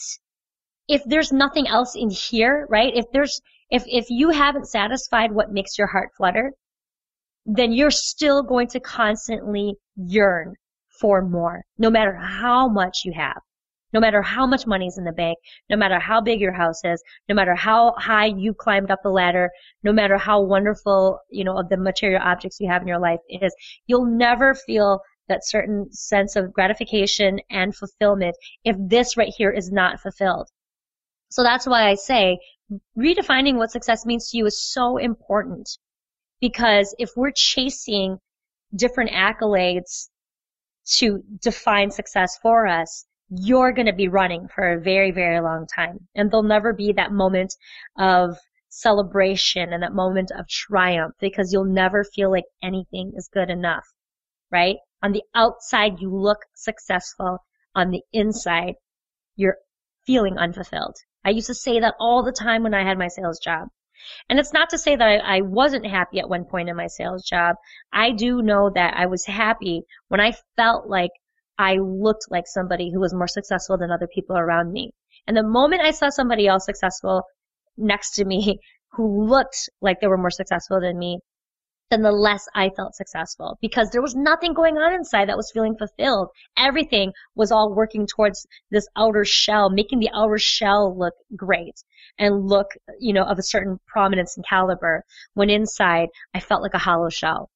if 0.89 1.03
there's 1.05 1.31
nothing 1.31 1.67
else 1.67 1.96
in 1.96 2.10
here, 2.10 2.65
right? 2.67 2.91
If 2.96 3.05
there's, 3.13 3.39
if, 3.69 3.84
if 3.86 4.10
you 4.10 4.31
haven't 4.31 4.67
satisfied 4.67 5.31
what 5.31 5.51
makes 5.51 5.77
your 5.77 5.88
heart 5.88 6.10
flutter, 6.17 6.51
then 7.46 7.72
you're 7.72 7.91
still 7.91 8.41
going 8.41 8.67
to 8.69 8.79
constantly 8.79 9.75
yearn 9.96 10.55
for 11.00 11.22
more, 11.22 11.63
no 11.77 11.91
matter 11.91 12.15
how 12.15 12.67
much 12.67 13.01
you 13.05 13.13
have. 13.15 13.38
No 13.91 14.00
matter 14.00 14.22
how 14.22 14.46
much 14.46 14.67
money's 14.67 15.00
in 15.00 15.03
the 15.03 15.12
bank, 15.12 15.39
no 15.67 15.75
matter 15.75 15.98
how 15.98 16.22
big 16.22 16.39
your 16.39 16.53
house 16.53 16.79
is, 16.84 17.01
no 17.27 17.34
matter 17.34 17.55
how 17.55 17.96
high 17.98 18.27
you 18.27 18.53
climbed 18.53 18.91
up 18.91 19.00
the 19.01 19.10
ladder, 19.10 19.50
no 19.81 19.91
matter 19.91 20.15
how 20.15 20.41
wonderful, 20.41 21.19
you 21.31 21.43
know, 21.43 21.58
of 21.58 21.69
the 21.69 21.77
material 21.77 22.22
objects 22.24 22.60
you 22.60 22.69
have 22.69 22.84
in 22.84 22.88
your 22.88 23.00
life 23.00 23.19
is, 23.29 23.51
you'll 23.88 24.05
never 24.05 24.53
feel 24.53 25.00
that 25.27 25.43
certain 25.43 25.91
sense 25.91 26.36
of 26.36 26.53
gratification 26.53 27.39
and 27.50 27.75
fulfillment 27.75 28.36
if 28.63 28.75
this 28.77 29.17
right 29.17 29.34
here 29.36 29.50
is 29.50 29.72
not 29.72 30.00
fulfilled. 30.00 30.48
So 31.29 31.43
that's 31.43 31.67
why 31.67 31.88
I 31.89 31.95
say 31.95 32.39
redefining 32.98 33.55
what 33.55 33.71
success 33.71 34.05
means 34.05 34.29
to 34.29 34.38
you 34.38 34.45
is 34.45 34.62
so 34.62 34.98
important 34.98 35.69
because 36.39 36.95
if 37.00 37.12
we're 37.15 37.31
chasing 37.31 38.19
different 38.75 39.12
accolades 39.12 40.09
to 40.98 41.24
define 41.41 41.91
success 41.91 42.38
for 42.41 42.67
us, 42.67 43.05
you're 43.29 43.71
going 43.71 43.86
to 43.86 43.93
be 43.93 44.07
running 44.07 44.48
for 44.48 44.74
a 44.74 44.81
very, 44.81 45.12
very 45.12 45.39
long 45.39 45.67
time. 45.67 46.07
And 46.15 46.31
there'll 46.31 46.43
never 46.43 46.74
be 46.74 46.93
that 46.93 47.12
moment 47.12 47.53
of 47.98 48.38
celebration 48.69 49.74
and 49.74 49.83
that 49.83 49.93
moment 49.93 50.31
of 50.31 50.48
triumph 50.48 51.13
because 51.19 51.53
you'll 51.53 51.65
never 51.65 52.03
feel 52.03 52.31
like 52.31 52.45
anything 52.63 53.12
is 53.15 53.29
good 53.31 53.50
enough, 53.50 53.86
right? 54.51 54.77
On 55.03 55.12
the 55.12 55.24
outside, 55.36 56.00
you 56.00 56.09
look 56.09 56.39
successful. 56.55 57.39
On 57.75 57.91
the 57.91 58.01
inside, 58.13 58.75
you're 59.36 59.57
feeling 60.05 60.38
unfulfilled. 60.38 60.98
I 61.25 61.31
used 61.31 61.47
to 61.47 61.53
say 61.53 61.79
that 61.79 61.95
all 61.99 62.23
the 62.23 62.31
time 62.31 62.63
when 62.63 62.73
I 62.73 62.83
had 62.83 62.97
my 62.97 63.07
sales 63.07 63.39
job. 63.39 63.69
And 64.29 64.39
it's 64.39 64.53
not 64.53 64.69
to 64.69 64.77
say 64.77 64.95
that 64.95 65.07
I, 65.07 65.38
I, 65.38 65.41
wasn't 65.41 65.85
happy 65.85 66.19
at 66.19 66.29
one 66.29 66.45
point 66.45 66.69
in 66.69 66.77
my 66.77 66.88
sales 66.88 67.25
job. 67.25 67.57
I 67.91 68.11
do 68.11 68.41
know 68.41 68.69
that 68.73 68.95
I 68.95 69.07
was 69.07 69.25
happy 69.25 69.83
when 70.07 70.21
I 70.21 70.33
felt 70.55 70.88
like 70.88 71.11
I 71.57 71.75
looked 71.75 72.31
like 72.31 72.47
somebody 72.47 72.91
who 72.91 73.01
was 73.01 73.13
more 73.13 73.27
successful 73.27 73.77
than 73.77 73.91
other 73.91 74.07
people 74.07 74.38
around 74.38 74.71
me. 74.71 74.93
And 75.27 75.35
the 75.35 75.43
moment 75.43 75.81
I 75.81 75.91
saw 75.91 76.09
somebody 76.09 76.47
else 76.47 76.65
successful 76.65 77.23
next 77.77 78.11
to 78.15 78.25
me 78.25 78.59
who 78.93 79.25
looked 79.27 79.69
like 79.81 79.99
they 79.99 80.07
were 80.07 80.17
more 80.17 80.31
successful 80.31 80.79
than 80.79 80.97
me, 80.97 81.19
then 81.89 82.01
the 82.01 82.12
less 82.12 82.46
I 82.53 82.69
felt 82.69 82.96
successful 82.96 83.58
because 83.62 83.89
there 83.89 84.01
was 84.01 84.15
nothing 84.15 84.53
going 84.53 84.77
on 84.77 84.93
inside 84.93 85.27
that 85.27 85.38
was 85.38 85.51
feeling 85.51 85.75
fulfilled. 85.75 86.29
Everything 86.58 87.13
was 87.36 87.51
all 87.51 87.74
working 87.74 88.05
towards 88.05 88.46
this 88.69 88.88
outer 88.96 89.25
shell, 89.25 89.69
making 89.69 90.00
the 90.00 90.12
outer 90.13 90.38
shell 90.38 90.98
look 90.98 91.15
great 91.36 91.84
and 92.17 92.48
look, 92.48 92.67
you 93.00 93.13
know, 93.13 93.24
of 93.24 93.39
a 93.39 93.43
certain 93.43 93.79
prominence 93.88 94.38
and 94.38 94.46
caliber 94.48 95.03
when 95.34 95.50
inside 95.50 96.10
I 96.34 96.39
felt 96.39 96.62
like 96.62 96.75
a 96.75 96.79
hollow 96.79 97.10
shell. 97.10 97.50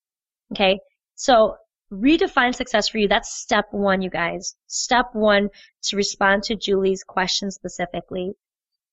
Okay. 0.52 0.80
So 1.16 1.58
redefine 1.92 2.56
success 2.56 2.90
for 2.90 2.98
you. 2.98 3.08
That's 3.08 3.34
step 3.34 3.66
one, 3.72 4.02
you 4.02 4.10
guys. 4.10 4.56
Step 4.68 5.08
one 5.13 5.50
to 5.84 5.96
respond 5.96 6.44
to 6.44 6.56
Julie's 6.56 7.04
question 7.04 7.52
specifically 7.52 8.34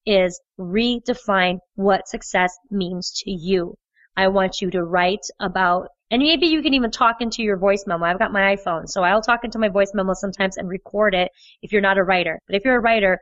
is 0.06 0.40
redefine 0.58 1.58
what 1.74 2.08
success 2.08 2.58
means 2.70 3.22
to 3.24 3.30
you. 3.30 3.76
I 4.20 4.28
want 4.28 4.60
you 4.60 4.70
to 4.72 4.84
write 4.84 5.26
about, 5.40 5.88
and 6.10 6.20
maybe 6.20 6.46
you 6.46 6.60
can 6.60 6.74
even 6.74 6.90
talk 6.90 7.22
into 7.22 7.42
your 7.42 7.56
voice 7.56 7.84
memo. 7.86 8.04
I've 8.04 8.18
got 8.18 8.32
my 8.32 8.54
iPhone, 8.54 8.86
so 8.86 9.02
I'll 9.02 9.22
talk 9.22 9.44
into 9.44 9.58
my 9.58 9.70
voice 9.70 9.92
memo 9.94 10.12
sometimes 10.12 10.58
and 10.58 10.68
record 10.68 11.14
it 11.14 11.32
if 11.62 11.72
you're 11.72 11.80
not 11.80 11.96
a 11.96 12.04
writer. 12.04 12.38
But 12.46 12.56
if 12.56 12.62
you're 12.66 12.76
a 12.76 12.80
writer, 12.80 13.18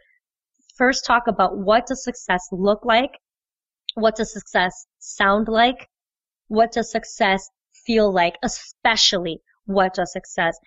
first 0.77 1.05
talk 1.05 1.29
about 1.29 1.57
what 1.57 1.87
does 1.87 2.03
success 2.03 2.49
look 2.51 2.85
like? 2.85 3.13
What 3.95 4.17
does 4.17 4.33
success 4.33 4.87
sound 4.99 5.47
like? 5.47 5.89
What 6.49 6.73
does 6.73 6.91
success 6.91 7.49
feel 7.87 8.13
like? 8.13 8.35
Especially 8.43 9.41
what 9.67 9.95
does 9.95 10.13
success 10.13 10.59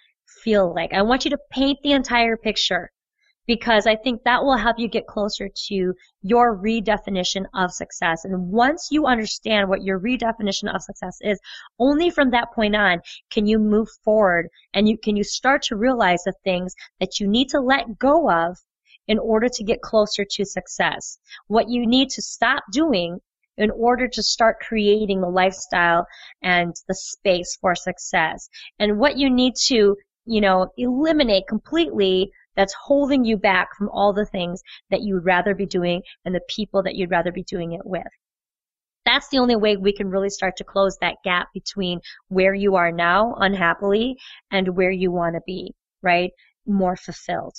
feel 0.44 0.74
like? 0.74 0.94
I 0.94 1.02
want 1.02 1.26
you 1.26 1.32
to 1.32 1.40
paint 1.52 1.80
the 1.84 1.92
entire 1.92 2.38
picture 2.38 2.90
because 3.48 3.88
I 3.88 3.96
think 3.96 4.24
that 4.24 4.44
will 4.44 4.58
help 4.58 4.78
you 4.80 4.88
get 4.88 5.08
closer 5.08 5.50
to 5.68 5.94
your 6.22 6.58
redefinition 6.58 7.46
of 7.54 7.72
success. 7.72 8.24
And 8.26 8.52
once 8.52 8.90
you 8.92 9.06
understand 9.06 9.68
what 9.68 9.84
your 9.84 10.00
redefinition 10.00 10.74
of 10.74 10.82
success 10.82 11.18
is, 11.22 11.40
only 11.80 12.10
from 12.10 12.32
that 12.32 12.54
point 12.54 12.76
on 12.76 13.02
can 13.30 13.48
you 13.48 13.60
move 13.60 13.90
forward 14.04 14.48
and 14.74 14.88
you 14.88 14.98
can 14.98 15.16
you 15.16 15.24
start 15.24 15.64
to 15.64 15.76
realize 15.76 16.24
the 16.24 16.34
things 16.44 16.76
that 17.00 17.20
you 17.20 17.28
need 17.28 17.50
to 17.50 17.60
let 17.60 17.98
go 17.98 18.30
of 18.30 18.58
in 19.08 19.20
order 19.20 19.50
to 19.50 19.64
get 19.64 19.82
closer 19.82 20.26
to 20.30 20.46
success. 20.46 21.18
What 21.48 21.70
you 21.70 21.86
need 21.86 22.10
to 22.12 22.22
stop 22.22 22.64
doing 22.72 23.20
in 23.58 23.70
order 23.72 24.08
to 24.08 24.24
start 24.24 24.60
creating 24.60 25.22
the 25.22 25.30
lifestyle 25.30 26.06
and 26.42 26.74
the 26.88 26.96
space 26.96 27.58
for 27.60 27.76
success. 27.76 28.48
And 28.80 28.98
what 28.98 29.18
you 29.18 29.30
need 29.30 29.54
to, 29.68 29.98
you 30.26 30.42
know, 30.42 30.72
eliminate 30.78 31.48
completely 31.48 32.32
that's 32.56 32.74
holding 32.74 33.26
you 33.26 33.38
back 33.38 33.70
from 33.78 33.90
all 33.90 34.14
the 34.14 34.26
things 34.26 34.62
that 34.90 35.02
you 35.02 35.16
would 35.16 35.26
rather 35.26 35.56
be 35.56 35.66
doing 35.66 36.02
and 36.26 36.36
the 36.36 36.42
people 36.50 36.84
that 36.84 36.96
you'd 36.96 37.12
rather 37.12 37.32
be 37.32 37.44
doing 37.44 37.74
it 37.74 37.86
with. 37.86 38.04
That's 39.06 39.30
the 39.30 39.40
only 39.40 39.56
way 39.56 39.78
we 39.78 39.94
can 39.94 40.10
really 40.10 40.30
start 40.30 40.58
to 40.58 40.64
close 40.64 40.98
that 40.98 41.18
gap 41.24 41.48
between 41.54 42.02
where 42.28 42.54
you 42.54 42.76
are 42.76 42.92
now 42.92 43.34
unhappily 43.38 44.18
and 44.52 44.76
where 44.76 44.92
you 44.92 45.12
want 45.12 45.36
to 45.36 45.42
be, 45.46 45.74
right? 46.04 46.32
More 46.68 46.96
fulfilled. 46.96 47.56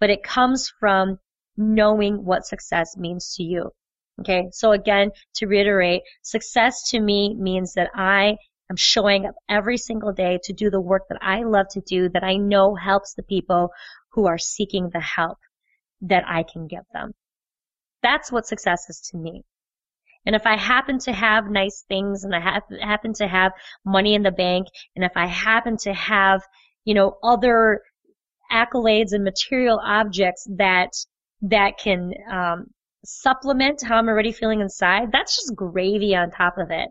But 0.00 0.10
it 0.10 0.22
comes 0.22 0.72
from 0.80 1.18
knowing 1.56 2.24
what 2.24 2.46
success 2.46 2.96
means 2.96 3.34
to 3.36 3.42
you. 3.42 3.70
Okay, 4.20 4.48
so 4.52 4.72
again, 4.72 5.10
to 5.34 5.46
reiterate, 5.46 6.02
success 6.22 6.88
to 6.90 7.00
me 7.00 7.34
means 7.34 7.74
that 7.74 7.90
I 7.94 8.38
am 8.70 8.76
showing 8.76 9.26
up 9.26 9.34
every 9.48 9.76
single 9.76 10.12
day 10.12 10.38
to 10.44 10.52
do 10.54 10.70
the 10.70 10.80
work 10.80 11.02
that 11.10 11.18
I 11.20 11.42
love 11.42 11.66
to 11.72 11.82
do 11.82 12.08
that 12.10 12.24
I 12.24 12.36
know 12.36 12.74
helps 12.74 13.12
the 13.12 13.22
people 13.22 13.70
who 14.16 14.26
are 14.26 14.38
seeking 14.38 14.90
the 14.92 15.00
help 15.00 15.38
that 16.00 16.24
I 16.26 16.42
can 16.42 16.66
give 16.66 16.84
them. 16.92 17.12
That's 18.02 18.32
what 18.32 18.46
success 18.46 18.86
is 18.88 19.08
to 19.12 19.18
me. 19.18 19.44
And 20.24 20.34
if 20.34 20.46
I 20.46 20.56
happen 20.56 20.98
to 21.00 21.12
have 21.12 21.50
nice 21.50 21.84
things 21.88 22.24
and 22.24 22.34
I 22.34 22.40
happen 22.82 23.12
to 23.14 23.28
have 23.28 23.52
money 23.84 24.14
in 24.14 24.22
the 24.22 24.32
bank 24.32 24.66
and 24.96 25.04
if 25.04 25.12
I 25.14 25.26
happen 25.26 25.76
to 25.82 25.92
have, 25.92 26.42
you 26.84 26.94
know, 26.94 27.18
other 27.22 27.82
accolades 28.50 29.12
and 29.12 29.22
material 29.22 29.80
objects 29.84 30.48
that, 30.56 30.90
that 31.42 31.78
can, 31.78 32.12
um, 32.30 32.66
supplement 33.04 33.82
how 33.84 33.98
I'm 33.98 34.08
already 34.08 34.32
feeling 34.32 34.60
inside, 34.60 35.12
that's 35.12 35.36
just 35.36 35.54
gravy 35.54 36.16
on 36.16 36.30
top 36.30 36.58
of 36.58 36.70
it. 36.70 36.88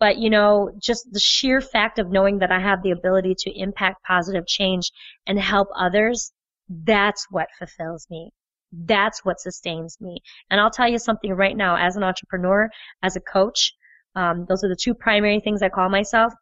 But, 0.00 0.18
you 0.18 0.30
know, 0.30 0.72
just 0.82 1.12
the 1.12 1.20
sheer 1.20 1.60
fact 1.60 1.98
of 1.98 2.10
knowing 2.10 2.38
that 2.38 2.50
I 2.50 2.58
have 2.58 2.82
the 2.82 2.90
ability 2.90 3.34
to 3.40 3.50
impact 3.56 4.02
positive 4.04 4.46
change 4.46 4.90
and 5.26 5.38
help 5.38 5.68
others, 5.76 6.32
that's 6.68 7.26
what 7.30 7.48
fulfills 7.58 8.06
me. 8.10 8.30
That's 8.72 9.24
what 9.24 9.40
sustains 9.40 9.98
me. 10.00 10.22
And 10.50 10.60
I'll 10.60 10.70
tell 10.70 10.88
you 10.88 10.98
something 10.98 11.32
right 11.32 11.56
now, 11.56 11.76
as 11.76 11.96
an 11.96 12.02
entrepreneur, 12.02 12.70
as 13.02 13.16
a 13.16 13.20
coach, 13.20 13.74
um, 14.14 14.46
those 14.48 14.64
are 14.64 14.68
the 14.68 14.76
two 14.80 14.94
primary 14.94 15.40
things 15.40 15.62
I 15.62 15.68
call 15.68 15.88
myself 15.88 16.32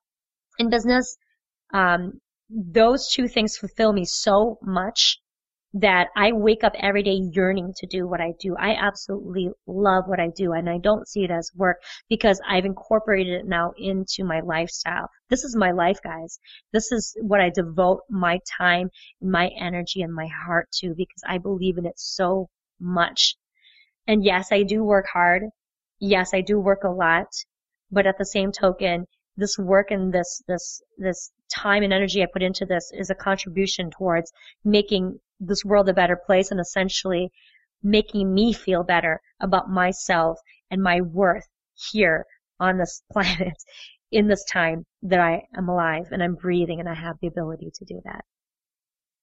in 0.58 0.70
business. 0.70 1.16
Um, 1.74 2.20
those 2.48 3.12
two 3.12 3.28
things 3.28 3.56
fulfill 3.56 3.92
me 3.92 4.04
so 4.04 4.58
much 4.62 5.20
that 5.80 6.08
I 6.16 6.32
wake 6.32 6.64
up 6.64 6.74
every 6.76 7.04
day 7.04 7.20
yearning 7.32 7.72
to 7.76 7.86
do 7.86 8.08
what 8.08 8.20
I 8.20 8.32
do. 8.40 8.56
I 8.56 8.74
absolutely 8.74 9.50
love 9.66 10.04
what 10.06 10.18
I 10.18 10.28
do 10.34 10.52
and 10.52 10.68
I 10.68 10.78
don't 10.78 11.06
see 11.06 11.22
it 11.22 11.30
as 11.30 11.52
work 11.54 11.76
because 12.08 12.40
I've 12.48 12.64
incorporated 12.64 13.40
it 13.40 13.46
now 13.46 13.72
into 13.78 14.24
my 14.24 14.40
lifestyle. 14.40 15.08
This 15.30 15.44
is 15.44 15.54
my 15.54 15.70
life, 15.70 16.00
guys. 16.02 16.40
This 16.72 16.90
is 16.90 17.16
what 17.20 17.40
I 17.40 17.50
devote 17.50 18.00
my 18.10 18.40
time, 18.58 18.90
my 19.20 19.50
energy, 19.60 20.02
and 20.02 20.12
my 20.12 20.26
heart 20.46 20.68
to 20.80 20.94
because 20.96 21.22
I 21.26 21.38
believe 21.38 21.78
in 21.78 21.86
it 21.86 21.98
so 21.98 22.48
much. 22.80 23.36
And 24.08 24.24
yes, 24.24 24.50
I 24.50 24.64
do 24.64 24.82
work 24.82 25.06
hard. 25.12 25.44
Yes, 26.00 26.34
I 26.34 26.40
do 26.40 26.58
work 26.58 26.82
a 26.82 26.90
lot. 26.90 27.28
But 27.90 28.06
at 28.06 28.18
the 28.18 28.26
same 28.26 28.50
token, 28.50 29.06
this 29.36 29.56
work 29.56 29.92
and 29.92 30.12
this, 30.12 30.42
this, 30.48 30.82
this 30.96 31.30
time 31.54 31.84
and 31.84 31.92
energy 31.92 32.22
I 32.22 32.26
put 32.32 32.42
into 32.42 32.66
this 32.66 32.90
is 32.92 33.10
a 33.10 33.14
contribution 33.14 33.90
towards 33.90 34.32
making 34.64 35.20
this 35.40 35.64
world 35.64 35.88
a 35.88 35.94
better 35.94 36.16
place 36.16 36.50
and 36.50 36.60
essentially 36.60 37.30
making 37.82 38.32
me 38.32 38.52
feel 38.52 38.82
better 38.82 39.20
about 39.40 39.70
myself 39.70 40.38
and 40.70 40.82
my 40.82 41.00
worth 41.00 41.48
here 41.92 42.26
on 42.58 42.78
this 42.78 43.02
planet 43.12 43.54
in 44.10 44.26
this 44.26 44.44
time 44.44 44.84
that 45.02 45.20
I 45.20 45.46
am 45.56 45.68
alive 45.68 46.08
and 46.10 46.22
I'm 46.22 46.34
breathing 46.34 46.80
and 46.80 46.88
I 46.88 46.94
have 46.94 47.16
the 47.20 47.28
ability 47.28 47.70
to 47.74 47.84
do 47.84 48.00
that. 48.04 48.24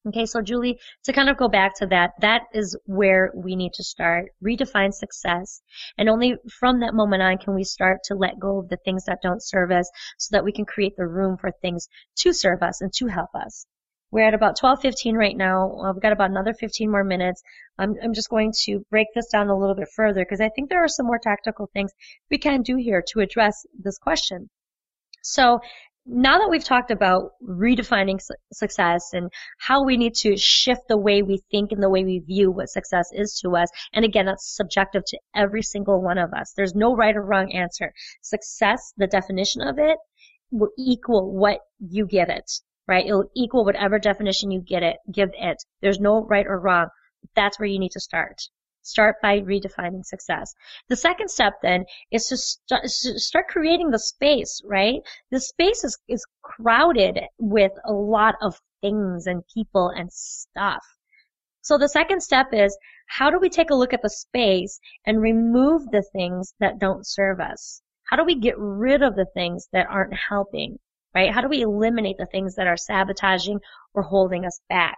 Okay, 0.07 0.27
so 0.27 0.39
Julie, 0.39 0.79
to 1.05 1.13
kind 1.13 1.29
of 1.29 1.37
go 1.37 1.47
back 1.47 1.73
to 1.77 1.87
that, 1.87 2.11
that 2.21 2.43
is 2.53 2.77
where 2.85 3.31
we 3.35 3.55
need 3.55 3.73
to 3.73 3.83
start. 3.83 4.29
Redefine 4.43 4.93
success. 4.93 5.63
And 5.97 6.07
only 6.07 6.35
from 6.59 6.79
that 6.81 6.93
moment 6.93 7.23
on 7.23 7.39
can 7.39 7.55
we 7.55 7.63
start 7.63 8.01
to 8.05 8.13
let 8.13 8.39
go 8.39 8.59
of 8.59 8.69
the 8.69 8.77
things 8.77 9.05
that 9.05 9.23
don't 9.23 9.41
serve 9.41 9.71
us 9.71 9.89
so 10.19 10.35
that 10.35 10.43
we 10.43 10.51
can 10.51 10.65
create 10.65 10.95
the 10.95 11.07
room 11.07 11.37
for 11.37 11.51
things 11.51 11.87
to 12.17 12.33
serve 12.33 12.61
us 12.61 12.81
and 12.81 12.93
to 12.93 13.07
help 13.07 13.33
us. 13.33 13.65
We're 14.15 14.29
at 14.29 14.33
about 14.33 14.57
12:15 14.57 15.17
right 15.17 15.35
now. 15.35 15.71
Uh, 15.71 15.91
we've 15.91 16.01
got 16.01 16.13
about 16.13 16.29
another 16.29 16.53
15 16.53 16.89
more 16.89 17.03
minutes. 17.03 17.43
I'm, 17.77 17.95
I'm 18.01 18.13
just 18.13 18.29
going 18.29 18.53
to 18.63 18.79
break 18.89 19.07
this 19.13 19.27
down 19.29 19.49
a 19.49 19.57
little 19.57 19.75
bit 19.75 19.89
further 19.93 20.23
because 20.23 20.39
I 20.39 20.47
think 20.47 20.69
there 20.69 20.81
are 20.81 20.87
some 20.87 21.05
more 21.05 21.19
tactical 21.19 21.69
things 21.73 21.91
we 22.31 22.37
can 22.37 22.61
do 22.61 22.77
here 22.77 23.03
to 23.09 23.19
address 23.19 23.65
this 23.77 23.97
question. 23.97 24.49
So 25.21 25.59
now 26.05 26.37
that 26.37 26.49
we've 26.49 26.63
talked 26.63 26.91
about 26.91 27.31
redefining 27.45 28.21
su- 28.21 28.35
success 28.53 29.09
and 29.11 29.29
how 29.59 29.83
we 29.83 29.97
need 29.97 30.13
to 30.21 30.37
shift 30.37 30.87
the 30.87 30.97
way 30.97 31.21
we 31.21 31.41
think 31.51 31.73
and 31.73 31.83
the 31.83 31.89
way 31.89 32.05
we 32.05 32.19
view 32.19 32.51
what 32.51 32.69
success 32.69 33.09
is 33.11 33.37
to 33.41 33.57
us, 33.57 33.67
and 33.93 34.05
again, 34.05 34.27
that's 34.27 34.55
subjective 34.55 35.03
to 35.07 35.19
every 35.35 35.61
single 35.61 36.01
one 36.01 36.19
of 36.19 36.31
us. 36.31 36.53
There's 36.55 36.73
no 36.73 36.95
right 36.95 37.17
or 37.17 37.21
wrong 37.21 37.51
answer. 37.51 37.91
Success, 38.21 38.93
the 38.95 39.07
definition 39.07 39.61
of 39.61 39.77
it, 39.77 39.97
will 40.51 40.71
equal 40.77 41.33
what 41.33 41.59
you 41.79 42.07
give 42.07 42.29
it, 42.29 42.49
right? 42.87 43.05
It'll 43.05 43.29
equal 43.35 43.65
whatever 43.65 43.99
definition 43.99 44.51
you 44.51 44.61
get 44.61 44.83
it, 44.83 44.97
give 45.11 45.29
it. 45.33 45.63
There's 45.81 45.99
no 45.99 46.23
right 46.23 46.45
or 46.45 46.59
wrong. 46.59 46.87
That's 47.35 47.59
where 47.59 47.67
you 47.67 47.79
need 47.79 47.91
to 47.91 47.99
start. 47.99 48.41
Start 48.81 49.15
by 49.21 49.39
redefining 49.39 50.05
success. 50.05 50.53
The 50.89 50.95
second 50.95 51.29
step 51.29 51.53
then 51.63 51.85
is 52.11 52.27
to 52.27 52.37
st- 52.37 52.87
start 53.19 53.47
creating 53.47 53.89
the 53.89 53.97
space, 53.97 54.61
right? 54.63 55.01
The 55.31 55.39
space 55.39 55.83
is, 55.83 55.97
is 56.07 56.23
crowded 56.43 57.19
with 57.39 57.71
a 57.83 57.93
lot 57.93 58.35
of 58.41 58.61
things 58.81 59.25
and 59.25 59.43
people 59.53 59.89
and 59.89 60.13
stuff. 60.13 60.85
So 61.61 61.79
the 61.79 61.89
second 61.89 62.21
step 62.21 62.53
is 62.53 62.77
how 63.07 63.31
do 63.31 63.39
we 63.39 63.49
take 63.49 63.71
a 63.71 63.75
look 63.75 63.91
at 63.91 64.03
the 64.03 64.09
space 64.09 64.79
and 65.03 65.19
remove 65.19 65.89
the 65.89 66.03
things 66.03 66.53
that 66.59 66.77
don't 66.77 67.07
serve 67.07 67.39
us? 67.39 67.81
How 68.03 68.17
do 68.17 68.23
we 68.23 68.35
get 68.35 68.55
rid 68.59 69.01
of 69.01 69.15
the 69.15 69.25
things 69.25 69.67
that 69.71 69.87
aren't 69.89 70.13
helping, 70.13 70.77
right? 71.15 71.31
How 71.31 71.41
do 71.41 71.47
we 71.47 71.61
eliminate 71.61 72.17
the 72.17 72.27
things 72.27 72.55
that 72.55 72.67
are 72.67 72.77
sabotaging 72.77 73.61
or 73.93 74.03
holding 74.03 74.45
us 74.45 74.59
back? 74.69 74.97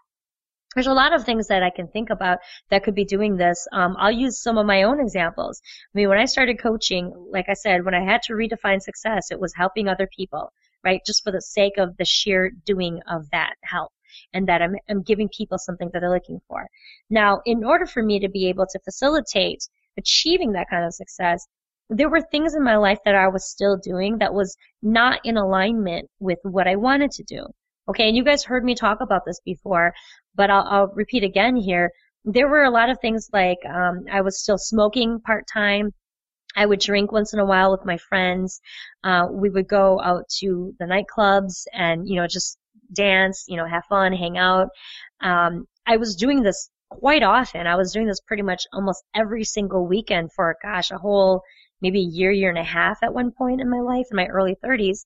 there's 0.78 0.86
a 0.86 0.94
lot 0.94 1.12
of 1.12 1.24
things 1.24 1.48
that 1.48 1.64
I 1.64 1.72
can 1.72 1.88
think 1.88 2.12
about 2.12 2.38
that 2.70 2.84
could 2.84 2.94
be 2.94 3.04
doing 3.04 3.36
this. 3.36 3.68
Um, 3.72 3.96
I'll 3.98 4.12
use 4.12 4.40
some 4.40 4.60
of 4.60 4.68
my 4.68 4.84
own 4.84 5.00
examples. 5.00 5.60
I 5.66 5.98
mean, 5.98 6.08
when 6.08 6.20
I 6.20 6.26
started 6.26 6.62
coaching, 6.62 7.12
like 7.32 7.50
I 7.50 7.54
said, 7.54 7.84
when 7.84 7.96
I 7.96 8.04
had 8.04 8.22
to 8.24 8.34
redefine 8.34 8.80
success, 8.80 9.32
it 9.32 9.40
was 9.40 9.56
helping 9.56 9.88
other 9.88 10.08
people, 10.16 10.54
right? 10.84 11.02
Just 11.04 11.24
for 11.24 11.32
the 11.32 11.42
sake 11.42 11.80
of 11.80 11.98
the 11.98 12.06
sheer 12.06 12.52
doing 12.64 13.02
of 13.10 13.28
that 13.32 13.56
help 13.64 13.92
and 14.34 14.48
that 14.50 14.62
I'm, 14.62 14.76
I'm 14.88 15.02
giving 15.02 15.30
people 15.30 15.58
something 15.58 15.90
that 15.94 16.02
they're 16.02 16.14
looking 16.14 16.42
for. 16.48 16.68
Now, 17.10 17.42
in 17.48 17.64
order 17.64 17.88
for 17.88 18.04
me 18.04 18.20
to 18.20 18.30
be 18.30 18.48
able 18.48 18.68
to 18.68 18.80
facilitate 18.86 19.68
achieving 19.98 20.52
that 20.52 20.70
kind 20.70 20.86
of 20.86 20.94
success, 20.94 21.48
there 21.90 22.10
were 22.10 22.22
things 22.22 22.56
in 22.56 22.64
my 22.64 22.78
life 22.78 23.00
that 23.06 23.16
I 23.16 23.28
was 23.28 23.50
still 23.50 23.78
doing 23.78 24.18
that 24.18 24.34
was 24.34 24.58
not 24.82 25.20
in 25.24 25.38
alignment 25.38 26.10
with 26.20 26.40
what 26.44 26.68
I 26.68 26.76
wanted 26.76 27.12
to 27.12 27.24
do. 27.24 27.48
Okay, 27.90 28.08
and 28.08 28.18
you 28.18 28.24
guys 28.24 28.44
heard 28.44 28.66
me 28.66 28.76
talk 28.76 29.00
about 29.00 29.24
this 29.26 29.40
before, 29.46 29.94
but 30.36 30.50
I'll, 30.50 30.66
I'll 30.68 30.88
repeat 30.94 31.24
again 31.24 31.56
here. 31.56 31.92
There 32.26 32.50
were 32.50 32.64
a 32.64 32.70
lot 32.70 32.90
of 32.90 33.00
things 33.00 33.30
like 33.32 33.60
um, 33.66 34.04
I 34.12 34.22
was 34.22 34.42
still 34.42 34.58
smoking 34.58 35.22
part 35.22 35.46
time. 35.52 35.92
I 36.58 36.66
would 36.66 36.80
drink 36.80 37.12
once 37.12 37.34
in 37.34 37.40
a 37.40 37.46
while 37.46 37.72
with 37.72 37.86
my 37.86 37.98
friends. 37.98 38.60
Uh, 39.04 39.28
we 39.32 39.50
would 39.50 39.68
go 39.70 40.02
out 40.02 40.28
to 40.40 40.74
the 40.80 40.86
nightclubs 40.86 41.64
and 41.72 42.08
you 42.08 42.16
know 42.16 42.28
just 42.28 42.58
dance, 42.94 43.46
you 43.48 43.58
know, 43.58 43.66
have 43.66 43.84
fun, 43.86 44.12
hang 44.12 44.38
out. 44.38 44.70
Um, 45.22 45.66
I 45.86 45.98
was 45.98 46.16
doing 46.16 46.42
this 46.42 46.70
quite 46.90 47.24
often. 47.24 47.68
I 47.68 47.76
was 47.76 47.94
doing 47.94 48.08
this 48.08 48.22
pretty 48.22 48.44
much 48.44 48.64
almost 48.74 49.04
every 49.16 49.44
single 49.44 49.88
weekend 49.88 50.32
for 50.34 50.56
gosh 50.62 50.92
a 50.92 50.98
whole 50.98 51.44
maybe 51.82 52.00
a 52.00 52.04
year, 52.04 52.32
year 52.32 52.50
and 52.50 52.58
a 52.58 52.64
half 52.64 53.00
at 53.04 53.14
one 53.14 53.32
point 53.32 53.62
in 53.62 53.70
my 53.70 53.80
life 53.80 54.08
in 54.12 54.18
my 54.18 54.28
early 54.28 54.56
30s. 54.64 55.06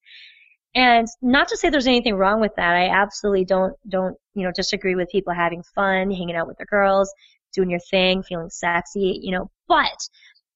And 0.73 1.07
not 1.21 1.49
to 1.49 1.57
say 1.57 1.69
there's 1.69 1.88
anything 1.88 2.15
wrong 2.15 2.39
with 2.39 2.55
that. 2.55 2.75
I 2.75 2.88
absolutely 2.88 3.45
don't 3.45 3.73
don't 3.89 4.15
you 4.34 4.43
know 4.43 4.51
disagree 4.53 4.95
with 4.95 5.10
people 5.10 5.34
having 5.34 5.63
fun, 5.75 6.12
hanging 6.12 6.36
out 6.36 6.47
with 6.47 6.57
their 6.57 6.65
girls, 6.65 7.13
doing 7.53 7.69
your 7.69 7.81
thing, 7.89 8.23
feeling 8.23 8.49
sexy, 8.49 9.19
you 9.21 9.31
know. 9.31 9.51
But 9.67 9.97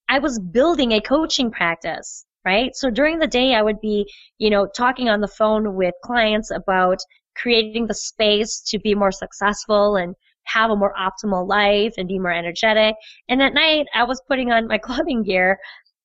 I 0.08 0.19
was 0.19 0.39
building 0.39 0.93
a 0.93 1.01
coaching 1.01 1.51
practice, 1.51 2.25
right? 2.45 2.73
So 2.75 2.89
during 2.89 3.19
the 3.19 3.28
day, 3.28 3.56
I 3.56 3.62
would 3.62 3.82
be 3.82 4.10
you 4.38 4.49
know 4.49 4.67
talking 4.67 5.10
on 5.10 5.19
the 5.19 5.28
phone 5.28 5.75
with 5.75 5.93
clients 6.01 6.49
about 6.49 6.99
creating 7.36 7.88
the 7.88 7.93
space 7.93 8.62
to 8.67 8.80
be 8.80 8.95
more 8.95 9.12
successful 9.12 9.97
and 9.97 10.15
have 10.45 10.71
a 10.71 10.75
more 10.75 10.93
optimal 10.97 11.47
life 11.47 11.93
and 11.97 12.08
be 12.08 12.19
more 12.19 12.32
energetic. 12.32 12.95
And 13.28 13.41
at 13.41 13.54
night, 13.54 13.88
I 13.93 14.04
was 14.04 14.21
putting 14.28 14.51
on 14.51 14.67
my 14.67 14.78
clubbing 14.88 15.23
gear 15.23 15.58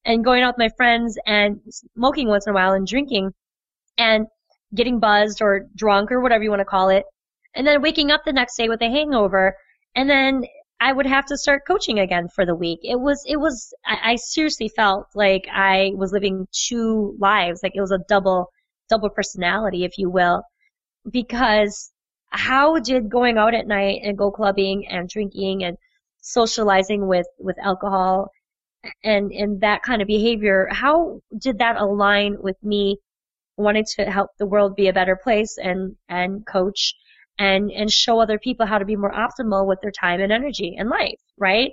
and 0.05 0.25
going 0.25 0.43
out 0.43 0.55
with 0.57 0.71
my 0.71 0.71
friends 0.77 1.19
and 1.27 1.61
smoking 1.69 2.29
once 2.29 2.47
in 2.47 2.53
a 2.53 2.55
while 2.55 2.73
and 2.73 2.87
drinking 2.87 3.33
and 3.99 4.27
getting 4.75 5.01
buzzed 5.01 5.43
or 5.43 5.67
drunk 5.75 6.11
or 6.13 6.21
whatever 6.21 6.45
you 6.45 6.51
want 6.51 6.61
to 6.61 6.65
call 6.65 6.89
it, 6.89 7.05
and 7.55 7.67
then 7.67 7.83
waking 7.83 8.11
up 8.11 8.23
the 8.25 8.33
next 8.33 8.57
day 8.57 8.69
with 8.69 8.81
a 8.83 8.89
hangover, 8.89 9.55
and 9.95 10.09
then 10.09 10.45
I 10.81 10.93
would 10.93 11.07
have 11.07 11.27
to 11.27 11.37
start 11.37 11.63
coaching 11.67 11.99
again 11.99 12.29
for 12.35 12.47
the 12.47 12.55
week. 12.55 12.79
It 12.83 12.99
was, 12.99 13.23
it 13.27 13.37
was, 13.37 13.75
I, 13.85 14.13
I 14.13 14.17
seriously 14.17 14.69
felt 14.69 15.07
like 15.15 15.47
I 15.53 15.91
was 15.95 16.13
living 16.13 16.47
two 16.53 17.17
lives, 17.19 17.61
like 17.63 17.73
it 17.75 17.81
was 17.81 17.91
a 17.91 17.99
double, 18.09 18.47
double 18.89 19.11
personality, 19.11 19.85
if 19.85 19.99
you 19.99 20.09
will, 20.09 20.43
because 21.11 21.91
how 22.31 22.79
did 22.79 23.11
going 23.11 23.37
out 23.37 23.55
at 23.55 23.67
night 23.67 24.01
and 24.05 24.17
go 24.17 24.31
clubbing 24.31 24.87
and 24.89 25.09
drinking 25.09 25.65
and 25.65 25.77
socializing 26.23 27.07
with, 27.07 27.27
with 27.39 27.59
alcohol 27.59 28.31
and, 29.05 29.31
and 29.33 29.61
that 29.61 29.83
kind 29.83 30.03
of 30.03 30.09
behavior, 30.09 30.69
how 30.71 31.21
did 31.39 31.59
that 31.59 31.77
align 31.77 32.37
with 32.41 32.57
me 32.63 32.97
wanting 33.57 33.85
to 33.97 34.05
help 34.05 34.31
the 34.39 34.47
world 34.47 34.75
be 34.75 34.89
a 34.89 34.93
better 34.93 35.17
place 35.17 35.59
and, 35.59 35.97
and 36.09 36.47
coach 36.47 36.95
and, 37.39 37.71
and 37.71 37.91
show 37.91 38.21
other 38.21 38.39
people 38.39 38.67
how 38.67 38.79
to 38.79 38.85
be 38.85 38.97
more 38.97 39.13
optimal 39.13 39.67
with 39.67 39.81
their 39.83 39.91
time 39.91 40.21
and 40.21 40.33
energy 40.33 40.77
and 40.79 40.89
life, 40.89 41.21
right? 41.39 41.71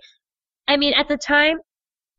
I 0.68 0.78
mean, 0.78 0.94
at 0.94 1.08
the 1.08 1.18
time, 1.18 1.58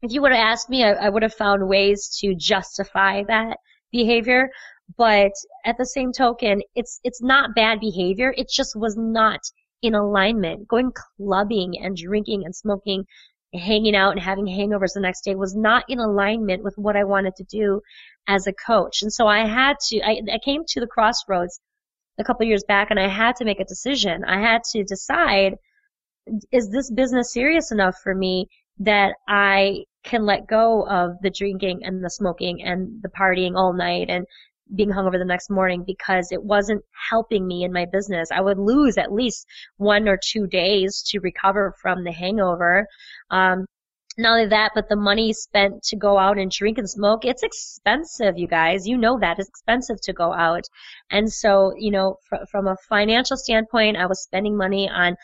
if 0.02 0.12
you 0.12 0.22
would 0.22 0.32
have 0.32 0.40
asked 0.40 0.70
me, 0.70 0.84
I, 0.84 0.92
I 0.92 1.08
would 1.08 1.22
have 1.22 1.34
found 1.34 1.68
ways 1.68 2.16
to 2.20 2.34
justify 2.34 3.24
that 3.24 3.58
behavior. 3.90 4.50
But 4.96 5.32
at 5.66 5.76
the 5.76 5.84
same 5.84 6.12
token, 6.12 6.62
it's, 6.74 7.00
it's 7.04 7.22
not 7.22 7.54
bad 7.54 7.80
behavior. 7.80 8.32
It 8.36 8.48
just 8.48 8.74
was 8.74 8.96
not 8.96 9.40
in 9.82 9.94
alignment. 9.94 10.66
Going 10.66 10.92
clubbing 11.16 11.74
and 11.82 11.96
drinking 11.96 12.44
and 12.44 12.54
smoking 12.54 13.04
hanging 13.54 13.96
out 13.96 14.12
and 14.12 14.20
having 14.20 14.46
hangovers 14.46 14.92
the 14.94 15.00
next 15.00 15.22
day 15.22 15.34
was 15.34 15.54
not 15.54 15.84
in 15.88 15.98
alignment 15.98 16.62
with 16.62 16.74
what 16.76 16.96
I 16.96 17.04
wanted 17.04 17.36
to 17.36 17.44
do 17.44 17.80
as 18.26 18.46
a 18.46 18.52
coach. 18.52 19.02
And 19.02 19.12
so 19.12 19.26
I 19.26 19.46
had 19.46 19.78
to, 19.88 20.00
I, 20.02 20.20
I 20.32 20.38
came 20.44 20.62
to 20.68 20.80
the 20.80 20.86
crossroads 20.86 21.60
a 22.18 22.24
couple 22.24 22.46
years 22.46 22.64
back 22.66 22.90
and 22.90 23.00
I 23.00 23.08
had 23.08 23.36
to 23.36 23.44
make 23.44 23.60
a 23.60 23.64
decision. 23.64 24.24
I 24.24 24.40
had 24.40 24.62
to 24.72 24.84
decide, 24.84 25.54
is 26.52 26.70
this 26.70 26.90
business 26.90 27.32
serious 27.32 27.72
enough 27.72 27.96
for 28.02 28.14
me 28.14 28.48
that 28.80 29.14
I 29.26 29.84
can 30.04 30.26
let 30.26 30.46
go 30.46 30.86
of 30.86 31.12
the 31.22 31.30
drinking 31.30 31.80
and 31.84 32.04
the 32.04 32.10
smoking 32.10 32.62
and 32.62 33.02
the 33.02 33.08
partying 33.08 33.56
all 33.56 33.72
night 33.72 34.08
and 34.08 34.26
being 34.74 34.90
hungover 34.90 35.18
the 35.18 35.24
next 35.24 35.50
morning 35.50 35.84
because 35.86 36.32
it 36.32 36.42
wasn't 36.42 36.82
helping 37.10 37.46
me 37.46 37.64
in 37.64 37.72
my 37.72 37.86
business. 37.90 38.30
I 38.30 38.40
would 38.40 38.58
lose 38.58 38.98
at 38.98 39.12
least 39.12 39.46
one 39.76 40.08
or 40.08 40.18
two 40.22 40.46
days 40.46 41.02
to 41.08 41.20
recover 41.20 41.74
from 41.80 42.04
the 42.04 42.12
hangover. 42.12 42.86
Um, 43.30 43.66
not 44.18 44.32
only 44.32 44.46
that, 44.46 44.72
but 44.74 44.88
the 44.88 44.96
money 44.96 45.32
spent 45.32 45.82
to 45.84 45.96
go 45.96 46.18
out 46.18 46.38
and 46.38 46.50
drink 46.50 46.76
and 46.76 46.90
smoke, 46.90 47.24
it's 47.24 47.44
expensive, 47.44 48.36
you 48.36 48.48
guys. 48.48 48.86
You 48.86 48.98
know 48.98 49.18
that. 49.20 49.38
It's 49.38 49.48
expensive 49.48 50.00
to 50.02 50.12
go 50.12 50.32
out. 50.32 50.64
And 51.10 51.32
so, 51.32 51.72
you 51.78 51.92
know, 51.92 52.16
fr- 52.28 52.44
from 52.50 52.66
a 52.66 52.76
financial 52.88 53.36
standpoint, 53.36 53.96
I 53.96 54.06
was 54.06 54.22
spending 54.22 54.56
money 54.56 54.90
on 54.90 55.14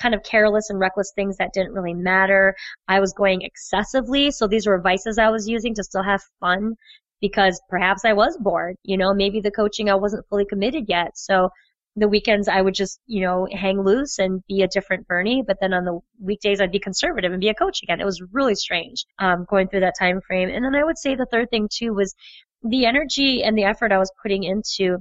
kind 0.00 0.14
of 0.14 0.22
careless 0.24 0.68
and 0.70 0.80
reckless 0.80 1.12
things 1.14 1.36
that 1.36 1.52
didn't 1.52 1.74
really 1.74 1.94
matter. 1.94 2.56
I 2.88 2.98
was 2.98 3.12
going 3.12 3.42
excessively. 3.42 4.32
So 4.32 4.48
these 4.48 4.66
were 4.66 4.80
vices 4.80 5.18
I 5.18 5.30
was 5.30 5.48
using 5.48 5.74
to 5.74 5.84
still 5.84 6.02
have 6.02 6.22
fun 6.40 6.74
because 7.20 7.60
perhaps 7.68 8.04
I 8.04 8.12
was 8.12 8.36
bored. 8.38 8.76
You 8.82 8.96
know, 8.96 9.14
maybe 9.14 9.40
the 9.40 9.50
coaching 9.50 9.90
I 9.90 9.94
wasn't 9.94 10.26
fully 10.28 10.46
committed 10.46 10.86
yet. 10.88 11.16
So 11.16 11.50
the 11.96 12.08
weekends 12.08 12.48
I 12.48 12.60
would 12.60 12.74
just, 12.74 13.00
you 13.06 13.22
know, 13.22 13.46
hang 13.52 13.80
loose 13.82 14.18
and 14.18 14.42
be 14.46 14.62
a 14.62 14.68
different 14.68 15.06
Bernie, 15.08 15.42
but 15.46 15.58
then 15.60 15.72
on 15.72 15.84
the 15.84 15.98
weekdays 16.20 16.60
I'd 16.60 16.70
be 16.70 16.78
conservative 16.78 17.32
and 17.32 17.40
be 17.40 17.48
a 17.48 17.54
coach 17.54 17.82
again. 17.82 18.00
It 18.00 18.06
was 18.06 18.22
really 18.32 18.54
strange 18.54 19.04
um, 19.18 19.44
going 19.48 19.68
through 19.68 19.80
that 19.80 19.98
time 19.98 20.20
frame. 20.26 20.48
And 20.48 20.64
then 20.64 20.74
I 20.74 20.84
would 20.84 20.98
say 20.98 21.14
the 21.14 21.26
third 21.26 21.50
thing 21.50 21.68
too 21.72 21.92
was 21.92 22.14
the 22.62 22.86
energy 22.86 23.42
and 23.42 23.56
the 23.56 23.64
effort 23.64 23.92
I 23.92 23.98
was 23.98 24.12
putting 24.22 24.44
into 24.44 24.98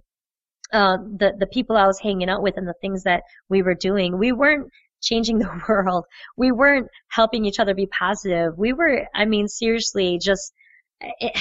uh, 0.71 0.97
the 0.97 1.33
the 1.37 1.47
people 1.47 1.75
I 1.75 1.87
was 1.87 1.99
hanging 1.99 2.29
out 2.29 2.43
with 2.43 2.57
and 2.57 2.67
the 2.67 2.75
things 2.81 3.03
that 3.03 3.23
we 3.49 3.61
were 3.61 3.75
doing. 3.75 4.17
We 4.17 4.31
weren't 4.31 4.69
changing 5.01 5.39
the 5.39 5.61
world. 5.67 6.05
We 6.37 6.51
weren't 6.51 6.87
helping 7.09 7.45
each 7.45 7.59
other 7.59 7.73
be 7.73 7.87
positive. 7.87 8.57
We 8.57 8.73
were, 8.73 9.07
I 9.13 9.25
mean, 9.25 9.47
seriously, 9.47 10.19
just. 10.21 10.53
It, 11.01 11.37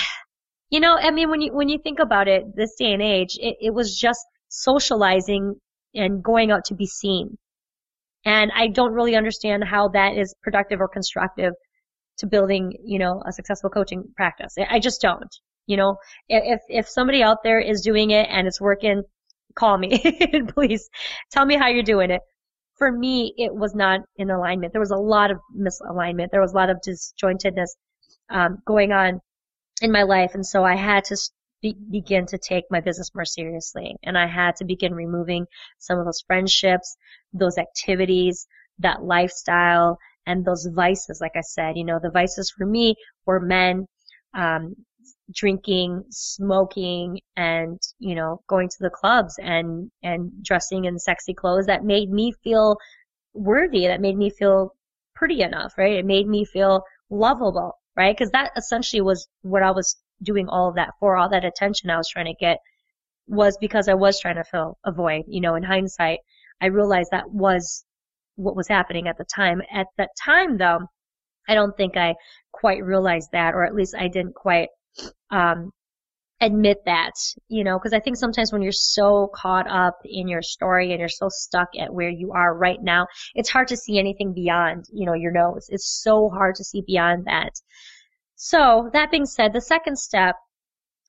you 0.70 0.80
know, 0.80 0.96
I 0.96 1.10
mean, 1.10 1.30
when 1.30 1.40
you 1.40 1.52
when 1.52 1.68
you 1.68 1.78
think 1.78 1.98
about 1.98 2.28
it, 2.28 2.44
this 2.54 2.74
day 2.76 2.92
and 2.92 3.02
age, 3.02 3.38
it, 3.40 3.56
it 3.60 3.74
was 3.74 3.96
just 3.96 4.24
socializing 4.48 5.54
and 5.94 6.22
going 6.22 6.50
out 6.50 6.66
to 6.66 6.74
be 6.74 6.86
seen. 6.86 7.38
And 8.24 8.50
I 8.54 8.68
don't 8.68 8.92
really 8.92 9.16
understand 9.16 9.64
how 9.64 9.88
that 9.88 10.16
is 10.16 10.34
productive 10.42 10.80
or 10.80 10.88
constructive 10.88 11.54
to 12.18 12.26
building, 12.26 12.72
you 12.84 12.98
know, 12.98 13.22
a 13.26 13.32
successful 13.32 13.70
coaching 13.70 14.04
practice. 14.16 14.54
I 14.68 14.78
just 14.80 15.00
don't. 15.00 15.34
You 15.66 15.76
know, 15.76 15.96
if 16.28 16.60
if 16.68 16.88
somebody 16.88 17.22
out 17.22 17.38
there 17.42 17.60
is 17.60 17.82
doing 17.82 18.10
it 18.10 18.26
and 18.30 18.46
it's 18.46 18.60
working, 18.60 19.02
call 19.54 19.78
me, 19.78 19.98
please. 20.54 20.88
Tell 21.30 21.46
me 21.46 21.56
how 21.56 21.68
you're 21.68 21.82
doing 21.82 22.10
it. 22.10 22.20
For 22.76 22.92
me, 22.92 23.34
it 23.36 23.54
was 23.54 23.74
not 23.74 24.00
in 24.16 24.30
alignment. 24.30 24.72
There 24.72 24.80
was 24.80 24.90
a 24.90 24.96
lot 24.96 25.30
of 25.30 25.38
misalignment. 25.56 26.28
There 26.30 26.40
was 26.40 26.52
a 26.52 26.56
lot 26.56 26.70
of 26.70 26.78
disjointedness 26.86 27.68
um, 28.30 28.58
going 28.66 28.92
on 28.92 29.20
in 29.80 29.92
my 29.92 30.02
life, 30.02 30.34
and 30.34 30.46
so 30.46 30.64
I 30.64 30.76
had 30.76 31.04
to 31.04 31.16
be, 31.62 31.76
begin 31.90 32.26
to 32.26 32.38
take 32.38 32.64
my 32.70 32.80
business 32.80 33.10
more 33.14 33.24
seriously. 33.24 33.96
And 34.02 34.16
I 34.16 34.26
had 34.26 34.56
to 34.56 34.64
begin 34.64 34.94
removing 34.94 35.46
some 35.78 35.98
of 35.98 36.04
those 36.04 36.22
friendships, 36.26 36.96
those 37.32 37.58
activities, 37.58 38.46
that 38.78 39.02
lifestyle, 39.02 39.98
and 40.26 40.44
those 40.44 40.68
vices. 40.72 41.20
Like 41.20 41.36
I 41.36 41.40
said, 41.40 41.76
you 41.76 41.84
know, 41.84 41.98
the 42.02 42.10
vices 42.10 42.52
for 42.56 42.66
me 42.66 42.94
were 43.26 43.40
men, 43.40 43.86
um, 44.34 44.74
drinking, 45.34 46.04
smoking, 46.10 47.20
and, 47.36 47.80
you 47.98 48.14
know, 48.14 48.40
going 48.48 48.68
to 48.68 48.76
the 48.80 48.90
clubs 48.90 49.36
and, 49.42 49.90
and 50.02 50.30
dressing 50.42 50.84
in 50.84 50.98
sexy 50.98 51.34
clothes 51.34 51.66
that 51.66 51.84
made 51.84 52.10
me 52.10 52.32
feel 52.44 52.76
worthy, 53.34 53.86
that 53.86 54.00
made 54.00 54.16
me 54.16 54.30
feel 54.30 54.74
pretty 55.14 55.42
enough, 55.42 55.72
right? 55.76 55.96
It 55.96 56.06
made 56.06 56.28
me 56.28 56.44
feel 56.44 56.82
lovable, 57.10 57.77
right? 57.98 58.16
Because 58.16 58.30
that 58.30 58.52
essentially 58.56 59.02
was 59.02 59.28
what 59.42 59.64
I 59.64 59.72
was 59.72 59.96
doing 60.22 60.48
all 60.48 60.68
of 60.68 60.76
that 60.76 60.94
for, 61.00 61.16
all 61.16 61.28
that 61.30 61.44
attention 61.44 61.90
I 61.90 61.96
was 61.96 62.08
trying 62.08 62.26
to 62.26 62.34
get 62.40 62.58
was 63.26 63.58
because 63.60 63.88
I 63.88 63.94
was 63.94 64.20
trying 64.20 64.36
to 64.36 64.44
fill 64.44 64.78
a 64.86 64.92
void. 64.92 65.24
You 65.26 65.40
know, 65.40 65.56
in 65.56 65.64
hindsight, 65.64 66.20
I 66.62 66.66
realized 66.66 67.10
that 67.10 67.30
was 67.30 67.84
what 68.36 68.56
was 68.56 68.68
happening 68.68 69.08
at 69.08 69.18
the 69.18 69.24
time. 69.24 69.60
At 69.72 69.88
that 69.98 70.10
time, 70.24 70.56
though, 70.58 70.78
I 71.48 71.54
don't 71.54 71.76
think 71.76 71.96
I 71.96 72.14
quite 72.52 72.84
realized 72.84 73.30
that, 73.32 73.54
or 73.54 73.64
at 73.64 73.74
least 73.74 73.96
I 73.98 74.06
didn't 74.06 74.34
quite 74.34 74.68
um, 75.30 75.72
admit 76.40 76.78
that, 76.86 77.12
you 77.48 77.64
know, 77.64 77.78
because 77.78 77.92
I 77.92 78.00
think 78.00 78.16
sometimes 78.16 78.52
when 78.52 78.62
you're 78.62 78.72
so 78.72 79.30
caught 79.34 79.68
up 79.68 79.98
in 80.04 80.28
your 80.28 80.42
story 80.42 80.92
and 80.92 81.00
you're 81.00 81.08
so 81.08 81.28
stuck 81.28 81.68
at 81.78 81.92
where 81.92 82.10
you 82.10 82.32
are 82.32 82.56
right 82.56 82.80
now, 82.80 83.06
it's 83.34 83.50
hard 83.50 83.68
to 83.68 83.76
see 83.76 83.98
anything 83.98 84.32
beyond, 84.32 84.86
you 84.92 85.04
know, 85.04 85.14
your 85.14 85.32
nose. 85.32 85.66
It's 85.68 86.00
so 86.02 86.28
hard 86.28 86.54
to 86.56 86.64
see 86.64 86.82
beyond 86.86 87.24
that. 87.26 87.52
So, 88.36 88.88
that 88.92 89.10
being 89.10 89.26
said, 89.26 89.52
the 89.52 89.60
second 89.60 89.98
step, 89.98 90.36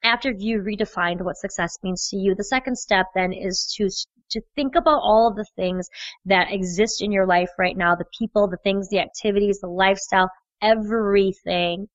after 0.04 0.32
you 0.32 0.62
redefined 0.62 1.22
what 1.22 1.38
success 1.38 1.78
means 1.84 2.08
to 2.10 2.18
you, 2.18 2.34
the 2.34 2.44
second 2.44 2.78
step 2.78 3.08
then 3.14 3.34
is 3.34 3.72
to 3.78 3.90
to 4.32 4.42
think 4.56 4.76
about 4.76 5.02
all 5.04 5.28
of 5.28 5.36
the 5.36 5.46
things 5.56 5.90
that 6.26 6.52
exist 6.52 7.02
in 7.02 7.12
your 7.12 7.26
life 7.26 7.50
right 7.58 7.76
now, 7.76 7.96
the 7.96 8.06
people, 8.18 8.48
the 8.48 8.60
things, 8.64 8.88
the 8.90 9.00
activities, 9.00 9.60
the 9.60 9.68
lifestyle, 9.68 10.30
everything, 10.62 11.88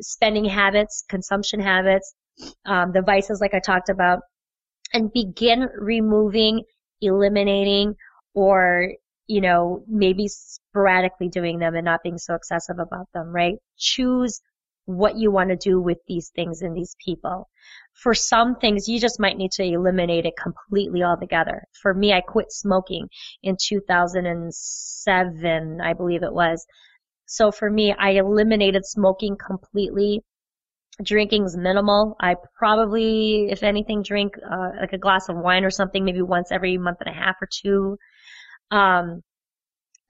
spending 0.00 0.44
habits, 0.44 1.04
consumption 1.08 1.60
habits, 1.60 2.14
um, 2.66 2.92
the 2.92 3.02
vices 3.02 3.40
like 3.40 3.54
I 3.54 3.60
talked 3.60 3.88
about, 3.88 4.20
and 4.92 5.12
begin 5.12 5.68
removing, 5.78 6.62
eliminating, 7.00 7.94
or 8.34 8.92
you 9.26 9.40
know, 9.40 9.84
maybe 9.88 10.28
sporadically 10.28 11.28
doing 11.28 11.58
them 11.58 11.74
and 11.74 11.84
not 11.84 12.02
being 12.02 12.18
so 12.18 12.34
excessive 12.34 12.78
about 12.78 13.08
them, 13.14 13.34
right? 13.34 13.54
Choose 13.78 14.40
what 14.86 15.16
you 15.16 15.30
want 15.30 15.48
to 15.48 15.56
do 15.56 15.80
with 15.80 15.96
these 16.06 16.30
things 16.34 16.60
and 16.60 16.76
these 16.76 16.94
people. 17.02 17.48
For 17.94 18.12
some 18.12 18.56
things, 18.56 18.88
you 18.88 19.00
just 19.00 19.18
might 19.18 19.38
need 19.38 19.52
to 19.52 19.64
eliminate 19.64 20.26
it 20.26 20.34
completely 20.36 21.02
altogether. 21.02 21.64
For 21.80 21.94
me, 21.94 22.12
I 22.12 22.20
quit 22.20 22.52
smoking 22.52 23.08
in 23.42 23.56
2007, 23.58 25.80
I 25.80 25.94
believe 25.94 26.22
it 26.22 26.34
was. 26.34 26.66
So 27.26 27.50
for 27.50 27.70
me, 27.70 27.94
I 27.98 28.10
eliminated 28.10 28.84
smoking 28.84 29.38
completely. 29.38 30.22
Drinking's 31.02 31.56
minimal. 31.56 32.16
I 32.20 32.36
probably, 32.56 33.48
if 33.50 33.62
anything, 33.62 34.02
drink 34.02 34.36
uh, 34.48 34.70
like 34.80 34.92
a 34.92 34.98
glass 34.98 35.28
of 35.28 35.36
wine 35.36 35.64
or 35.64 35.70
something 35.70 36.04
maybe 36.04 36.22
once 36.22 36.52
every 36.52 36.78
month 36.78 36.98
and 37.00 37.08
a 37.08 37.18
half 37.18 37.36
or 37.42 37.48
two. 37.50 37.98
Um, 38.70 39.22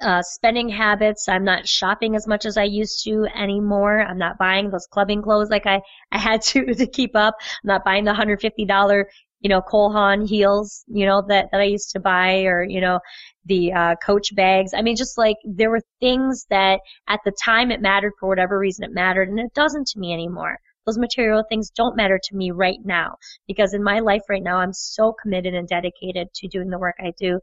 uh, 0.01 0.23
spending 0.23 0.68
habits. 0.68 1.29
I'm 1.29 1.44
not 1.44 1.66
shopping 1.66 2.14
as 2.16 2.27
much 2.27 2.44
as 2.44 2.57
I 2.57 2.64
used 2.64 3.03
to 3.05 3.27
anymore. 3.35 4.03
I'm 4.03 4.18
not 4.18 4.38
buying 4.38 4.70
those 4.70 4.87
clubbing 4.90 5.23
clothes 5.23 5.51
like 5.51 5.66
I, 5.66 5.81
I 6.12 6.18
had 6.18 6.42
to 6.42 6.75
to 6.75 6.87
keep 6.87 7.16
up. 7.16 7.35
I'm 7.40 7.68
not 7.68 7.85
buying 7.85 8.05
the 8.05 8.12
$150, 8.12 9.05
you 9.40 9.49
know, 9.49 9.62
Cole 9.62 9.92
Haan 9.92 10.27
heels, 10.27 10.85
you 10.88 11.07
know, 11.07 11.23
that, 11.29 11.49
that 11.53 11.61
I 11.61 11.64
used 11.64 11.90
to 11.92 12.01
buy 12.01 12.42
or, 12.42 12.64
you 12.64 12.81
know, 12.81 12.99
the, 13.47 13.73
uh, 13.73 13.94
coach 14.05 14.35
bags. 14.35 14.73
I 14.75 14.83
mean, 14.83 14.97
just 14.97 15.16
like 15.16 15.37
there 15.44 15.70
were 15.70 15.83
things 16.01 16.47
that 16.51 16.81
at 17.09 17.20
the 17.25 17.33
time 17.42 17.70
it 17.70 17.81
mattered 17.81 18.12
for 18.20 18.29
whatever 18.29 18.59
reason 18.59 18.85
it 18.85 18.92
mattered 18.92 19.29
and 19.29 19.38
it 19.38 19.55
doesn't 19.55 19.87
to 19.88 19.99
me 19.99 20.12
anymore. 20.12 20.59
Those 20.87 20.99
material 20.99 21.44
things 21.49 21.70
don't 21.70 21.97
matter 21.97 22.20
to 22.23 22.37
me 22.37 22.51
right 22.51 22.79
now 22.85 23.16
because 23.47 23.75
in 23.75 23.83
my 23.83 24.01
life 24.01 24.23
right 24.29 24.42
now, 24.42 24.59
I'm 24.59 24.73
so 24.73 25.14
committed 25.20 25.55
and 25.55 25.66
dedicated 25.66 26.33
to 26.35 26.49
doing 26.49 26.68
the 26.68 26.79
work 26.79 26.97
I 26.99 27.12
do 27.18 27.40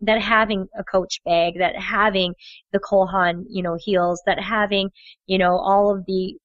that 0.00 0.20
having 0.20 0.66
a 0.78 0.84
coach 0.84 1.20
bag, 1.24 1.54
that 1.58 1.76
having 1.76 2.34
the 2.72 2.78
Cole 2.78 3.06
Haan, 3.06 3.44
you 3.48 3.62
know, 3.62 3.76
heels, 3.78 4.22
that 4.26 4.40
having, 4.40 4.90
you 5.26 5.38
know, 5.38 5.56
all 5.56 5.94
of 5.94 6.04
the 6.06 6.36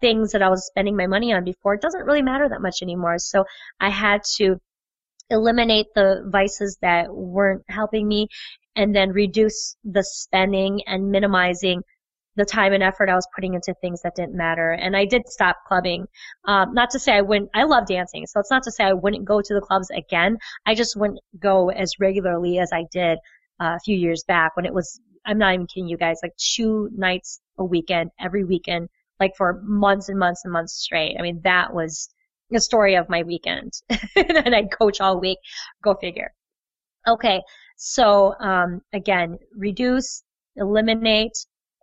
things 0.00 0.32
that 0.32 0.42
I 0.42 0.48
was 0.48 0.66
spending 0.66 0.96
my 0.96 1.06
money 1.06 1.32
on 1.32 1.44
before, 1.44 1.74
it 1.74 1.82
doesn't 1.82 2.04
really 2.04 2.22
matter 2.22 2.48
that 2.48 2.62
much 2.62 2.82
anymore. 2.82 3.18
So 3.18 3.44
I 3.80 3.90
had 3.90 4.22
to 4.36 4.56
eliminate 5.30 5.86
the 5.94 6.22
vices 6.30 6.78
that 6.82 7.12
weren't 7.12 7.62
helping 7.68 8.06
me 8.06 8.28
and 8.76 8.94
then 8.94 9.10
reduce 9.10 9.76
the 9.84 10.02
spending 10.02 10.82
and 10.86 11.10
minimizing 11.10 11.82
the 12.36 12.44
time 12.44 12.72
and 12.72 12.82
effort 12.82 13.08
I 13.08 13.14
was 13.14 13.26
putting 13.34 13.54
into 13.54 13.74
things 13.80 14.02
that 14.02 14.14
didn't 14.14 14.36
matter. 14.36 14.70
And 14.70 14.96
I 14.96 15.06
did 15.06 15.28
stop 15.28 15.56
clubbing. 15.66 16.06
Um, 16.46 16.74
not 16.74 16.90
to 16.90 16.98
say 16.98 17.12
I 17.12 17.22
wouldn't, 17.22 17.50
I 17.54 17.64
love 17.64 17.86
dancing. 17.86 18.26
So 18.26 18.40
it's 18.40 18.50
not 18.50 18.62
to 18.64 18.70
say 18.70 18.84
I 18.84 18.92
wouldn't 18.92 19.24
go 19.24 19.40
to 19.40 19.54
the 19.54 19.60
clubs 19.60 19.90
again. 19.90 20.38
I 20.66 20.74
just 20.74 20.96
wouldn't 20.96 21.20
go 21.38 21.70
as 21.70 21.94
regularly 21.98 22.58
as 22.58 22.70
I 22.72 22.84
did 22.92 23.18
uh, 23.60 23.76
a 23.76 23.80
few 23.84 23.96
years 23.96 24.22
back 24.28 24.54
when 24.56 24.66
it 24.66 24.74
was, 24.74 25.00
I'm 25.24 25.38
not 25.38 25.54
even 25.54 25.66
kidding 25.66 25.88
you 25.88 25.96
guys, 25.96 26.20
like 26.22 26.36
two 26.36 26.90
nights 26.94 27.40
a 27.58 27.64
weekend, 27.64 28.10
every 28.20 28.44
weekend, 28.44 28.88
like 29.18 29.32
for 29.36 29.62
months 29.64 30.08
and 30.08 30.18
months 30.18 30.42
and 30.44 30.52
months 30.52 30.74
straight. 30.74 31.16
I 31.18 31.22
mean, 31.22 31.40
that 31.44 31.72
was 31.72 32.10
the 32.50 32.60
story 32.60 32.96
of 32.96 33.08
my 33.08 33.22
weekend. 33.22 33.72
and 34.16 34.54
I'd 34.54 34.70
coach 34.70 35.00
all 35.00 35.18
week. 35.18 35.38
Go 35.82 35.94
figure. 35.94 36.32
Okay. 37.08 37.40
So, 37.76 38.34
um, 38.40 38.82
again, 38.92 39.38
reduce, 39.54 40.22
eliminate, 40.56 41.32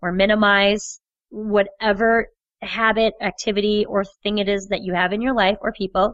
or 0.03 0.11
minimize 0.11 0.99
whatever 1.29 2.27
habit, 2.61 3.13
activity, 3.21 3.85
or 3.87 4.03
thing 4.21 4.37
it 4.37 4.49
is 4.49 4.67
that 4.67 4.83
you 4.83 4.93
have 4.93 5.13
in 5.13 5.21
your 5.21 5.33
life 5.33 5.57
or 5.61 5.71
people. 5.71 6.13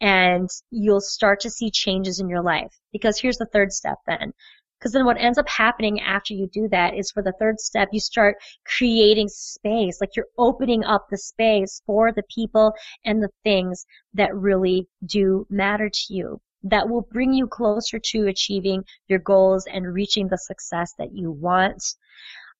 And 0.00 0.48
you'll 0.70 1.02
start 1.02 1.40
to 1.40 1.50
see 1.50 1.70
changes 1.70 2.18
in 2.18 2.28
your 2.28 2.42
life. 2.42 2.72
Because 2.92 3.20
here's 3.20 3.36
the 3.36 3.48
third 3.52 3.72
step 3.72 3.98
then. 4.06 4.32
Because 4.78 4.92
then 4.92 5.04
what 5.04 5.18
ends 5.18 5.38
up 5.38 5.48
happening 5.48 6.00
after 6.00 6.34
you 6.34 6.48
do 6.52 6.66
that 6.68 6.94
is 6.94 7.10
for 7.10 7.22
the 7.22 7.34
third 7.38 7.60
step, 7.60 7.88
you 7.92 8.00
start 8.00 8.36
creating 8.66 9.28
space. 9.28 10.00
Like 10.00 10.16
you're 10.16 10.26
opening 10.36 10.82
up 10.84 11.06
the 11.10 11.18
space 11.18 11.82
for 11.86 12.10
the 12.10 12.24
people 12.34 12.72
and 13.04 13.22
the 13.22 13.30
things 13.44 13.84
that 14.14 14.34
really 14.34 14.88
do 15.06 15.46
matter 15.50 15.88
to 15.88 16.14
you. 16.14 16.40
That 16.62 16.88
will 16.88 17.06
bring 17.12 17.34
you 17.34 17.46
closer 17.46 17.98
to 17.98 18.26
achieving 18.26 18.82
your 19.08 19.18
goals 19.18 19.66
and 19.66 19.92
reaching 19.92 20.28
the 20.28 20.38
success 20.38 20.94
that 20.98 21.12
you 21.14 21.30
want. 21.30 21.82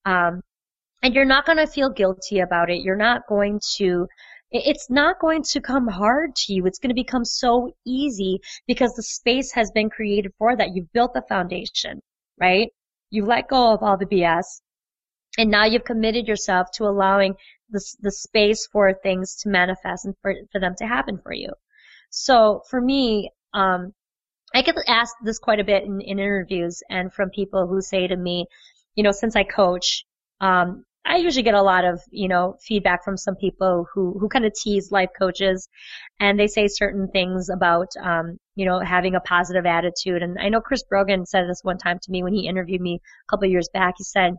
Um, 0.04 0.42
and 1.02 1.14
you're 1.14 1.24
not 1.24 1.44
going 1.44 1.58
to 1.58 1.66
feel 1.66 1.90
guilty 1.90 2.40
about 2.40 2.70
it. 2.70 2.82
You're 2.82 2.96
not 2.96 3.26
going 3.28 3.60
to, 3.76 4.06
it's 4.50 4.88
not 4.88 5.20
going 5.20 5.42
to 5.42 5.60
come 5.60 5.86
hard 5.86 6.34
to 6.36 6.54
you. 6.54 6.66
It's 6.66 6.78
going 6.78 6.94
to 6.94 6.94
become 6.94 7.24
so 7.24 7.74
easy 7.86 8.40
because 8.66 8.94
the 8.94 9.02
space 9.02 9.52
has 9.52 9.70
been 9.72 9.90
created 9.90 10.32
for 10.38 10.56
that. 10.56 10.74
You've 10.74 10.92
built 10.92 11.12
the 11.12 11.22
foundation, 11.28 12.00
right? 12.40 12.68
You've 13.10 13.28
let 13.28 13.48
go 13.48 13.72
of 13.72 13.82
all 13.82 13.98
the 13.98 14.06
BS, 14.06 14.44
and 15.36 15.50
now 15.50 15.64
you've 15.64 15.84
committed 15.84 16.26
yourself 16.26 16.68
to 16.74 16.84
allowing 16.84 17.34
the, 17.70 17.84
the 18.00 18.12
space 18.12 18.66
for 18.72 18.94
things 18.94 19.36
to 19.42 19.48
manifest 19.48 20.04
and 20.04 20.14
for, 20.22 20.34
for 20.52 20.60
them 20.60 20.74
to 20.78 20.86
happen 20.86 21.18
for 21.22 21.32
you. 21.32 21.50
So 22.10 22.62
for 22.70 22.80
me, 22.80 23.30
um, 23.52 23.92
I 24.54 24.62
get 24.62 24.76
asked 24.86 25.16
this 25.24 25.38
quite 25.38 25.58
a 25.58 25.64
bit 25.64 25.82
in, 25.82 26.00
in 26.00 26.18
interviews 26.18 26.82
and 26.88 27.12
from 27.12 27.30
people 27.30 27.66
who 27.66 27.80
say 27.80 28.06
to 28.06 28.16
me, 28.16 28.46
you 28.94 29.02
know, 29.02 29.12
since 29.12 29.36
I 29.36 29.44
coach, 29.44 30.04
um, 30.40 30.84
I 31.06 31.16
usually 31.16 31.42
get 31.42 31.54
a 31.54 31.62
lot 31.62 31.84
of, 31.84 32.00
you 32.10 32.28
know, 32.28 32.56
feedback 32.62 33.04
from 33.04 33.16
some 33.16 33.36
people 33.36 33.86
who, 33.92 34.18
who 34.18 34.28
kind 34.28 34.46
of 34.46 34.54
tease 34.54 34.90
life 34.90 35.10
coaches 35.18 35.68
and 36.18 36.40
they 36.40 36.46
say 36.46 36.66
certain 36.66 37.08
things 37.08 37.50
about, 37.50 37.88
um, 38.02 38.38
you 38.56 38.64
know, 38.64 38.80
having 38.80 39.14
a 39.14 39.20
positive 39.20 39.66
attitude. 39.66 40.22
And 40.22 40.38
I 40.40 40.48
know 40.48 40.62
Chris 40.62 40.82
Brogan 40.88 41.26
said 41.26 41.44
this 41.46 41.60
one 41.62 41.76
time 41.76 41.98
to 42.02 42.10
me 42.10 42.22
when 42.22 42.32
he 42.32 42.48
interviewed 42.48 42.80
me 42.80 43.00
a 43.04 43.30
couple 43.30 43.48
years 43.48 43.68
back. 43.74 43.94
He 43.98 44.04
said, 44.04 44.34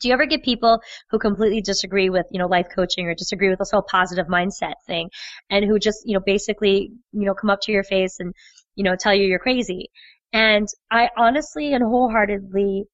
do 0.00 0.08
you 0.08 0.14
ever 0.14 0.26
get 0.26 0.44
people 0.44 0.80
who 1.10 1.18
completely 1.18 1.60
disagree 1.60 2.08
with, 2.08 2.26
you 2.30 2.38
know, 2.38 2.46
life 2.46 2.68
coaching 2.74 3.06
or 3.06 3.14
disagree 3.14 3.50
with 3.50 3.58
this 3.58 3.70
whole 3.70 3.82
positive 3.82 4.28
mindset 4.28 4.74
thing 4.86 5.10
and 5.50 5.64
who 5.64 5.78
just, 5.78 5.98
you 6.06 6.14
know, 6.14 6.22
basically, 6.24 6.92
you 7.12 7.26
know, 7.26 7.34
come 7.34 7.50
up 7.50 7.60
to 7.62 7.72
your 7.72 7.84
face 7.84 8.18
and, 8.20 8.32
you 8.76 8.84
know, 8.84 8.96
tell 8.96 9.14
you 9.14 9.26
you're 9.26 9.38
crazy? 9.38 9.90
And 10.32 10.68
I 10.90 11.10
honestly 11.18 11.74
and 11.74 11.82
wholeheartedly 11.82 12.84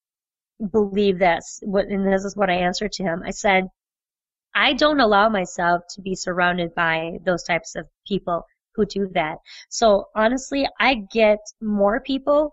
believe 0.72 1.18
this, 1.18 1.60
and 1.62 2.12
this 2.12 2.24
is 2.24 2.36
what 2.36 2.50
I 2.50 2.54
answered 2.54 2.92
to 2.92 3.02
him. 3.02 3.22
I 3.24 3.30
said, 3.30 3.68
I 4.54 4.72
don't 4.72 5.00
allow 5.00 5.28
myself 5.28 5.82
to 5.94 6.00
be 6.00 6.14
surrounded 6.14 6.74
by 6.74 7.18
those 7.24 7.42
types 7.42 7.74
of 7.74 7.86
people 8.06 8.46
who 8.74 8.86
do 8.86 9.08
that. 9.12 9.36
So 9.68 10.06
honestly, 10.14 10.66
I 10.80 11.02
get 11.12 11.38
more 11.60 12.00
people 12.00 12.52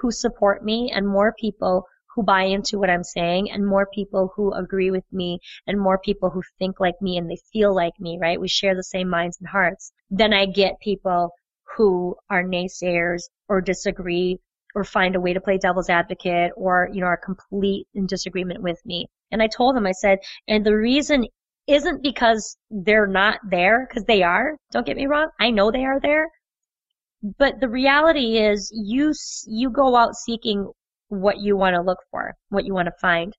who 0.00 0.10
support 0.10 0.64
me 0.64 0.90
and 0.94 1.06
more 1.06 1.34
people 1.38 1.84
who 2.14 2.22
buy 2.22 2.42
into 2.42 2.78
what 2.78 2.90
I'm 2.90 3.04
saying 3.04 3.50
and 3.50 3.66
more 3.66 3.86
people 3.92 4.32
who 4.36 4.52
agree 4.52 4.90
with 4.90 5.04
me 5.12 5.38
and 5.66 5.80
more 5.80 5.98
people 5.98 6.30
who 6.30 6.42
think 6.58 6.80
like 6.80 7.00
me 7.00 7.16
and 7.16 7.30
they 7.30 7.38
feel 7.52 7.74
like 7.74 7.98
me, 7.98 8.18
right? 8.20 8.40
We 8.40 8.48
share 8.48 8.74
the 8.74 8.82
same 8.82 9.08
minds 9.08 9.38
and 9.40 9.48
hearts. 9.48 9.92
Then 10.10 10.32
I 10.32 10.46
get 10.46 10.80
people 10.80 11.30
who 11.76 12.16
are 12.28 12.42
naysayers 12.42 13.22
or 13.48 13.60
disagree 13.60 14.38
or 14.74 14.84
find 14.84 15.16
a 15.16 15.20
way 15.20 15.32
to 15.32 15.40
play 15.40 15.58
devil's 15.58 15.90
advocate 15.90 16.52
or, 16.56 16.88
you 16.92 17.00
know, 17.00 17.06
are 17.06 17.16
complete 17.16 17.86
in 17.94 18.06
disagreement 18.06 18.62
with 18.62 18.80
me. 18.84 19.06
And 19.30 19.42
I 19.42 19.46
told 19.46 19.76
them, 19.76 19.86
I 19.86 19.92
said, 19.92 20.18
and 20.48 20.64
the 20.64 20.76
reason 20.76 21.26
isn't 21.66 22.02
because 22.02 22.56
they're 22.70 23.06
not 23.06 23.38
there, 23.48 23.86
because 23.88 24.04
they 24.04 24.22
are. 24.22 24.56
Don't 24.72 24.86
get 24.86 24.96
me 24.96 25.06
wrong. 25.06 25.28
I 25.38 25.50
know 25.50 25.70
they 25.70 25.84
are 25.84 26.00
there. 26.00 26.28
But 27.38 27.60
the 27.60 27.68
reality 27.68 28.38
is 28.38 28.72
you, 28.74 29.12
you 29.46 29.70
go 29.70 29.94
out 29.94 30.16
seeking 30.16 30.70
what 31.08 31.38
you 31.38 31.56
want 31.56 31.74
to 31.74 31.82
look 31.82 31.98
for, 32.10 32.34
what 32.48 32.64
you 32.64 32.74
want 32.74 32.86
to 32.86 33.00
find. 33.00 33.36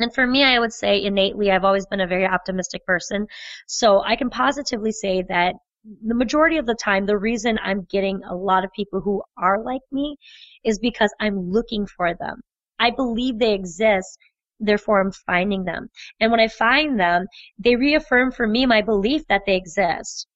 And 0.00 0.12
for 0.12 0.26
me, 0.26 0.42
I 0.42 0.58
would 0.58 0.72
say 0.72 1.02
innately, 1.02 1.50
I've 1.50 1.64
always 1.64 1.86
been 1.86 2.00
a 2.00 2.06
very 2.08 2.26
optimistic 2.26 2.84
person. 2.84 3.26
So 3.68 4.02
I 4.02 4.16
can 4.16 4.30
positively 4.30 4.90
say 4.90 5.22
that 5.28 5.54
the 5.84 6.14
majority 6.14 6.56
of 6.56 6.66
the 6.66 6.74
time, 6.74 7.06
the 7.06 7.18
reason 7.18 7.58
I'm 7.62 7.86
getting 7.90 8.22
a 8.24 8.34
lot 8.34 8.64
of 8.64 8.72
people 8.72 9.00
who 9.00 9.22
are 9.36 9.62
like 9.62 9.82
me 9.92 10.16
is 10.64 10.78
because 10.78 11.14
I'm 11.20 11.50
looking 11.50 11.86
for 11.86 12.14
them. 12.14 12.40
I 12.78 12.90
believe 12.90 13.38
they 13.38 13.54
exist, 13.54 14.18
therefore 14.58 15.00
I'm 15.00 15.12
finding 15.12 15.64
them. 15.64 15.88
And 16.20 16.30
when 16.30 16.40
I 16.40 16.48
find 16.48 16.98
them, 16.98 17.26
they 17.58 17.76
reaffirm 17.76 18.32
for 18.32 18.46
me 18.46 18.66
my 18.66 18.82
belief 18.82 19.26
that 19.28 19.42
they 19.46 19.56
exist. 19.56 20.26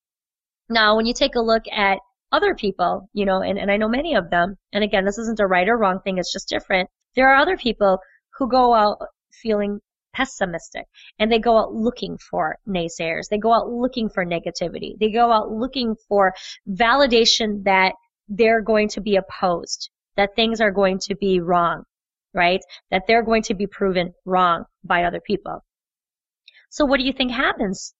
Now, 0.68 0.96
when 0.96 1.06
you 1.06 1.14
take 1.14 1.34
a 1.34 1.40
look 1.40 1.64
at 1.72 1.98
other 2.30 2.54
people, 2.54 3.08
you 3.14 3.24
know, 3.24 3.40
and, 3.40 3.58
and 3.58 3.70
I 3.70 3.78
know 3.78 3.88
many 3.88 4.14
of 4.14 4.28
them, 4.28 4.56
and 4.72 4.84
again, 4.84 5.06
this 5.06 5.18
isn't 5.18 5.40
a 5.40 5.46
right 5.46 5.68
or 5.68 5.78
wrong 5.78 6.00
thing, 6.00 6.18
it's 6.18 6.32
just 6.32 6.48
different. 6.48 6.90
There 7.16 7.28
are 7.28 7.36
other 7.36 7.56
people 7.56 7.98
who 8.36 8.50
go 8.50 8.74
out 8.74 8.98
feeling 9.32 9.80
pessimistic 10.12 10.86
and 11.18 11.30
they 11.30 11.38
go 11.38 11.58
out 11.58 11.72
looking 11.72 12.18
for 12.18 12.56
naysayers. 12.66 13.28
They 13.30 13.38
go 13.38 13.52
out 13.52 13.68
looking 13.68 14.08
for 14.08 14.24
negativity. 14.24 14.98
They 14.98 15.10
go 15.10 15.30
out 15.32 15.50
looking 15.50 15.94
for 16.08 16.34
validation 16.68 17.64
that 17.64 17.94
they're 18.28 18.62
going 18.62 18.88
to 18.90 19.00
be 19.00 19.16
opposed, 19.16 19.90
that 20.16 20.34
things 20.36 20.60
are 20.60 20.70
going 20.70 20.98
to 21.00 21.16
be 21.16 21.40
wrong, 21.40 21.84
right? 22.34 22.60
That 22.90 23.04
they're 23.06 23.24
going 23.24 23.42
to 23.44 23.54
be 23.54 23.66
proven 23.66 24.12
wrong 24.24 24.64
by 24.84 25.04
other 25.04 25.20
people. 25.20 25.64
So 26.70 26.84
what 26.84 26.98
do 26.98 27.04
you 27.04 27.12
think 27.12 27.32
happens? 27.32 27.94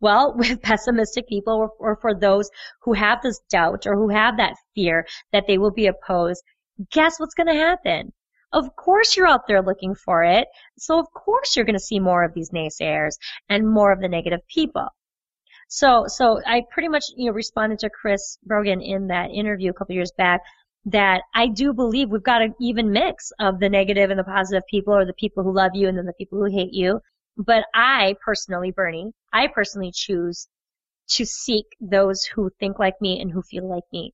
Well, 0.00 0.34
with 0.38 0.62
pessimistic 0.62 1.26
people 1.28 1.54
or, 1.54 1.70
or 1.78 1.96
for 1.96 2.14
those 2.14 2.48
who 2.82 2.92
have 2.92 3.22
this 3.22 3.40
doubt 3.50 3.86
or 3.86 3.96
who 3.96 4.08
have 4.08 4.36
that 4.36 4.56
fear 4.74 5.06
that 5.32 5.46
they 5.46 5.58
will 5.58 5.72
be 5.72 5.86
opposed, 5.86 6.42
guess 6.90 7.18
what's 7.18 7.34
going 7.34 7.48
to 7.48 7.54
happen? 7.54 8.12
Of 8.52 8.76
course 8.76 9.16
you're 9.16 9.26
out 9.26 9.46
there 9.48 9.62
looking 9.62 9.94
for 9.94 10.24
it. 10.24 10.48
So 10.78 10.98
of 10.98 11.06
course 11.12 11.56
you're 11.56 11.64
going 11.64 11.74
to 11.74 11.80
see 11.80 12.00
more 12.00 12.22
of 12.22 12.34
these 12.34 12.50
naysayers 12.50 13.16
and 13.48 13.68
more 13.68 13.92
of 13.92 14.00
the 14.00 14.08
negative 14.08 14.40
people. 14.48 14.88
So, 15.68 16.04
so 16.06 16.38
I 16.46 16.64
pretty 16.70 16.88
much, 16.88 17.04
you 17.16 17.26
know, 17.26 17.32
responded 17.32 17.78
to 17.78 17.90
Chris 17.90 18.36
Brogan 18.44 18.82
in 18.82 19.06
that 19.06 19.30
interview 19.30 19.70
a 19.70 19.72
couple 19.72 19.94
years 19.94 20.12
back 20.18 20.42
that 20.84 21.22
I 21.34 21.46
do 21.48 21.72
believe 21.72 22.10
we've 22.10 22.22
got 22.22 22.42
an 22.42 22.54
even 22.60 22.92
mix 22.92 23.32
of 23.40 23.58
the 23.58 23.68
negative 23.68 24.10
and 24.10 24.18
the 24.18 24.24
positive 24.24 24.64
people 24.68 24.94
or 24.94 25.06
the 25.06 25.14
people 25.14 25.44
who 25.44 25.54
love 25.54 25.70
you 25.74 25.88
and 25.88 25.96
then 25.96 26.06
the 26.06 26.12
people 26.12 26.38
who 26.38 26.50
hate 26.50 26.72
you. 26.74 27.00
But 27.38 27.64
I 27.74 28.16
personally, 28.22 28.72
Bernie, 28.72 29.12
I 29.32 29.46
personally 29.46 29.92
choose 29.94 30.46
to 31.10 31.24
seek 31.24 31.66
those 31.80 32.24
who 32.24 32.50
think 32.60 32.78
like 32.78 33.00
me 33.00 33.20
and 33.20 33.30
who 33.30 33.42
feel 33.42 33.68
like 33.68 33.84
me. 33.92 34.12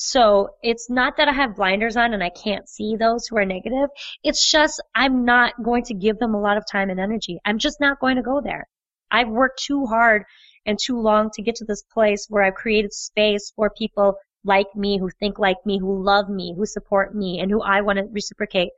So 0.00 0.50
it's 0.62 0.88
not 0.88 1.16
that 1.16 1.26
I 1.26 1.32
have 1.32 1.56
blinders 1.56 1.96
on 1.96 2.14
and 2.14 2.22
I 2.22 2.30
can't 2.30 2.68
see 2.68 2.94
those 2.94 3.26
who 3.26 3.36
are 3.36 3.44
negative. 3.44 3.88
It's 4.22 4.48
just 4.48 4.80
I'm 4.94 5.24
not 5.24 5.60
going 5.60 5.82
to 5.86 5.94
give 5.94 6.20
them 6.20 6.34
a 6.34 6.40
lot 6.40 6.56
of 6.56 6.64
time 6.70 6.88
and 6.88 7.00
energy. 7.00 7.40
I'm 7.44 7.58
just 7.58 7.80
not 7.80 7.98
going 7.98 8.14
to 8.14 8.22
go 8.22 8.40
there. 8.40 8.68
I've 9.10 9.28
worked 9.28 9.60
too 9.60 9.86
hard 9.86 10.22
and 10.64 10.78
too 10.78 11.00
long 11.00 11.30
to 11.34 11.42
get 11.42 11.56
to 11.56 11.64
this 11.64 11.82
place 11.82 12.26
where 12.28 12.44
I've 12.44 12.54
created 12.54 12.92
space 12.92 13.52
for 13.56 13.70
people 13.70 14.14
like 14.44 14.68
me, 14.76 14.98
who 14.98 15.10
think 15.10 15.40
like 15.40 15.56
me, 15.66 15.80
who 15.80 16.00
love 16.00 16.28
me, 16.28 16.54
who 16.56 16.64
support 16.64 17.12
me, 17.12 17.40
and 17.40 17.50
who 17.50 17.60
I 17.60 17.80
want 17.80 17.98
to 17.98 18.04
reciprocate 18.04 18.70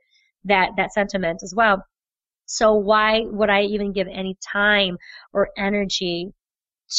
that, 0.45 0.71
that 0.77 0.91
sentiment 0.91 1.41
as 1.43 1.53
well. 1.55 1.85
So 2.47 2.73
why 2.73 3.25
would 3.25 3.51
I 3.51 3.61
even 3.65 3.93
give 3.93 4.07
any 4.07 4.37
time 4.51 4.97
or 5.33 5.49
energy 5.55 6.33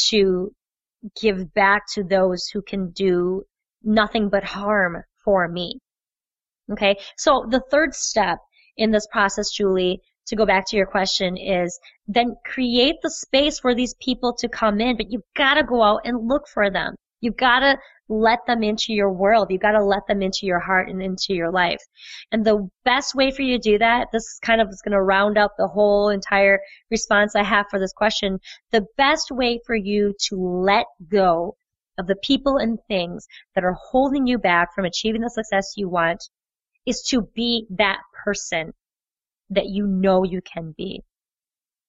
to 0.07 0.55
give 1.19 1.53
back 1.53 1.87
to 1.95 2.03
those 2.03 2.47
who 2.47 2.61
can 2.61 2.91
do 2.91 3.43
nothing 3.83 4.29
but 4.29 4.43
harm 4.43 5.03
for 5.23 5.47
me. 5.47 5.79
Okay. 6.71 6.95
So 7.17 7.45
the 7.49 7.61
third 7.71 7.93
step 7.93 8.39
in 8.77 8.91
this 8.91 9.07
process, 9.11 9.51
Julie, 9.51 10.01
to 10.27 10.35
go 10.35 10.45
back 10.45 10.65
to 10.67 10.77
your 10.77 10.85
question 10.85 11.35
is 11.37 11.77
then 12.07 12.35
create 12.45 12.95
the 13.03 13.11
space 13.11 13.59
for 13.59 13.75
these 13.75 13.93
people 14.01 14.33
to 14.39 14.47
come 14.47 14.79
in, 14.79 14.95
but 14.95 15.11
you've 15.11 15.21
got 15.35 15.55
to 15.55 15.63
go 15.63 15.83
out 15.83 16.01
and 16.05 16.27
look 16.27 16.47
for 16.47 16.69
them. 16.69 16.95
You've 17.19 17.37
got 17.37 17.59
to 17.59 17.77
let 18.09 18.39
them 18.47 18.63
into 18.63 18.93
your 18.93 19.11
world. 19.11 19.47
You've 19.49 19.61
got 19.61 19.71
to 19.71 19.83
let 19.83 20.05
them 20.07 20.21
into 20.21 20.45
your 20.45 20.59
heart 20.59 20.89
and 20.89 21.01
into 21.01 21.33
your 21.33 21.51
life. 21.51 21.81
And 22.31 22.45
the 22.45 22.69
best 22.83 23.15
way 23.15 23.31
for 23.31 23.41
you 23.41 23.57
to 23.57 23.71
do 23.71 23.77
that, 23.79 24.07
this 24.11 24.39
kind 24.39 24.61
of 24.61 24.67
is 24.69 24.81
going 24.83 24.93
to 24.93 25.01
round 25.01 25.37
up 25.37 25.53
the 25.57 25.67
whole 25.67 26.09
entire 26.09 26.59
response 26.91 27.35
I 27.35 27.43
have 27.43 27.65
for 27.69 27.79
this 27.79 27.93
question. 27.93 28.39
The 28.71 28.85
best 28.97 29.31
way 29.31 29.59
for 29.65 29.75
you 29.75 30.13
to 30.27 30.35
let 30.35 30.85
go 31.09 31.55
of 31.97 32.07
the 32.07 32.15
people 32.15 32.57
and 32.57 32.79
things 32.87 33.27
that 33.55 33.63
are 33.63 33.77
holding 33.91 34.27
you 34.27 34.37
back 34.37 34.73
from 34.73 34.85
achieving 34.85 35.21
the 35.21 35.29
success 35.29 35.73
you 35.75 35.89
want 35.89 36.23
is 36.85 37.01
to 37.09 37.21
be 37.35 37.65
that 37.69 37.99
person 38.23 38.73
that 39.49 39.67
you 39.67 39.87
know 39.87 40.23
you 40.23 40.41
can 40.41 40.73
be. 40.77 41.01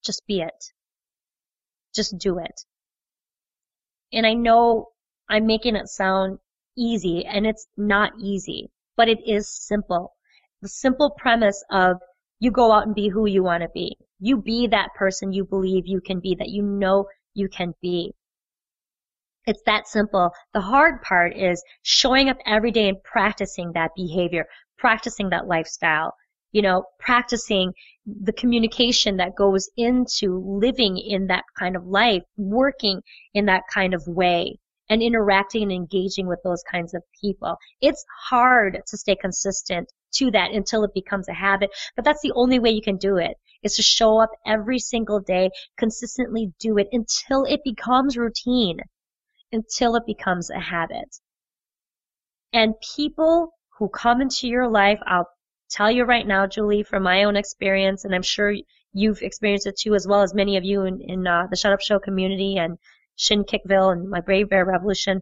Just 0.05 0.23
be 0.27 0.41
it. 0.41 0.73
Just 1.95 2.19
do 2.19 2.39
it. 2.39 2.61
And 4.13 4.27
I 4.27 4.35
know 4.35 4.89
I'm 5.29 5.47
making 5.47 5.77
it 5.77 5.89
sound 5.89 6.39
easy 6.77 7.25
and 7.25 7.47
it's 7.47 7.67
not 7.77 8.13
easy, 8.21 8.71
but 8.97 9.09
it 9.09 9.19
is 9.27 9.49
simple. 9.49 10.15
The 10.63 10.69
simple 10.69 11.11
premise 11.19 11.65
of 11.71 11.97
you 12.41 12.51
go 12.51 12.73
out 12.73 12.87
and 12.87 12.95
be 12.95 13.09
who 13.09 13.27
you 13.27 13.43
want 13.43 13.63
to 13.63 13.69
be. 13.73 13.97
You 14.21 14.41
be 14.41 14.67
that 14.69 14.95
person 14.95 15.33
you 15.33 15.45
believe 15.45 15.87
you 15.87 16.01
can 16.01 16.21
be, 16.21 16.35
that 16.39 16.49
you 16.49 16.63
know 16.63 17.07
you 17.35 17.49
can 17.49 17.75
be. 17.81 18.15
It's 19.47 19.63
that 19.67 19.87
simple. 19.87 20.33
The 20.55 20.63
hard 20.63 21.03
part 21.03 21.37
is 21.37 21.63
showing 21.83 22.31
up 22.31 22.39
every 22.47 22.71
day 22.71 22.89
and 22.89 23.03
practicing 23.03 23.73
that 23.73 23.91
behavior, 23.95 24.47
practicing 24.79 25.29
that 25.31 25.47
lifestyle, 25.47 26.15
you 26.53 26.63
know, 26.63 26.85
practicing 26.99 27.75
the 28.07 28.33
communication 28.33 29.19
that 29.19 29.37
goes 29.37 29.69
into 29.77 30.39
living 30.39 30.97
in 30.97 31.27
that 31.27 31.45
kind 31.59 31.77
of 31.77 31.85
life, 31.85 32.23
working 32.39 33.03
in 33.35 33.45
that 33.45 33.65
kind 33.71 33.93
of 33.93 34.03
way 34.07 34.59
and 34.89 35.03
interacting 35.03 35.65
and 35.65 35.73
engaging 35.73 36.27
with 36.27 36.41
those 36.43 36.63
kinds 36.63 36.95
of 36.95 37.03
people. 37.21 37.59
It's 37.83 38.03
hard 38.29 38.81
to 38.87 38.97
stay 38.97 39.15
consistent 39.15 39.93
to 40.15 40.31
that 40.31 40.53
until 40.53 40.85
it 40.85 40.95
becomes 40.95 41.29
a 41.29 41.35
habit, 41.35 41.69
but 41.97 42.05
that's 42.07 42.23
the 42.23 42.33
only 42.35 42.59
way 42.61 42.71
you 42.71 42.83
can 42.83 42.97
do 42.97 43.19
it 43.19 43.37
is 43.63 43.77
to 43.77 43.83
show 43.83 44.21
up 44.21 44.31
every 44.47 44.79
single 44.79 45.21
day, 45.21 45.51
consistently 45.77 46.55
do 46.59 46.79
it 46.79 46.89
until 46.93 47.45
it 47.45 47.61
becomes 47.63 48.17
routine 48.17 48.79
until 49.55 49.97
it 49.97 50.05
becomes 50.07 50.51
a 50.51 50.61
habit. 50.61 51.17
And 52.53 52.75
people 52.97 53.51
who 53.79 53.89
come 53.89 54.21
into 54.21 54.49
your 54.49 54.69
life, 54.69 55.01
I'll 55.07 55.29
tell 55.71 55.91
you 55.91 56.05
right 56.05 56.27
now, 56.27 56.47
Julie, 56.47 56.83
from 56.83 57.03
my 57.03 57.25
own 57.25 57.37
experience, 57.37 58.05
and 58.05 58.15
I'm 58.15 58.23
sure 58.23 58.55
you've 58.93 59.23
experienced 59.23 59.67
it 59.67 59.77
too, 59.79 59.95
as 59.95 60.07
well 60.07 60.23
as 60.23 60.35
many 60.35 60.57
of 60.57 60.65
you 60.65 60.83
in, 60.83 61.01
in 61.01 61.27
uh, 61.27 61.47
the 61.51 61.57
Shut 61.57 61.73
Up 61.73 61.81
Show 61.81 61.99
community 61.99 62.57
and 62.57 62.79
Shin 63.17 63.45
Kickville 63.45 63.91
and 63.91 64.09
my 64.09 64.21
Brave 64.21 64.49
Bear 64.49 64.65
Revolution. 64.65 65.21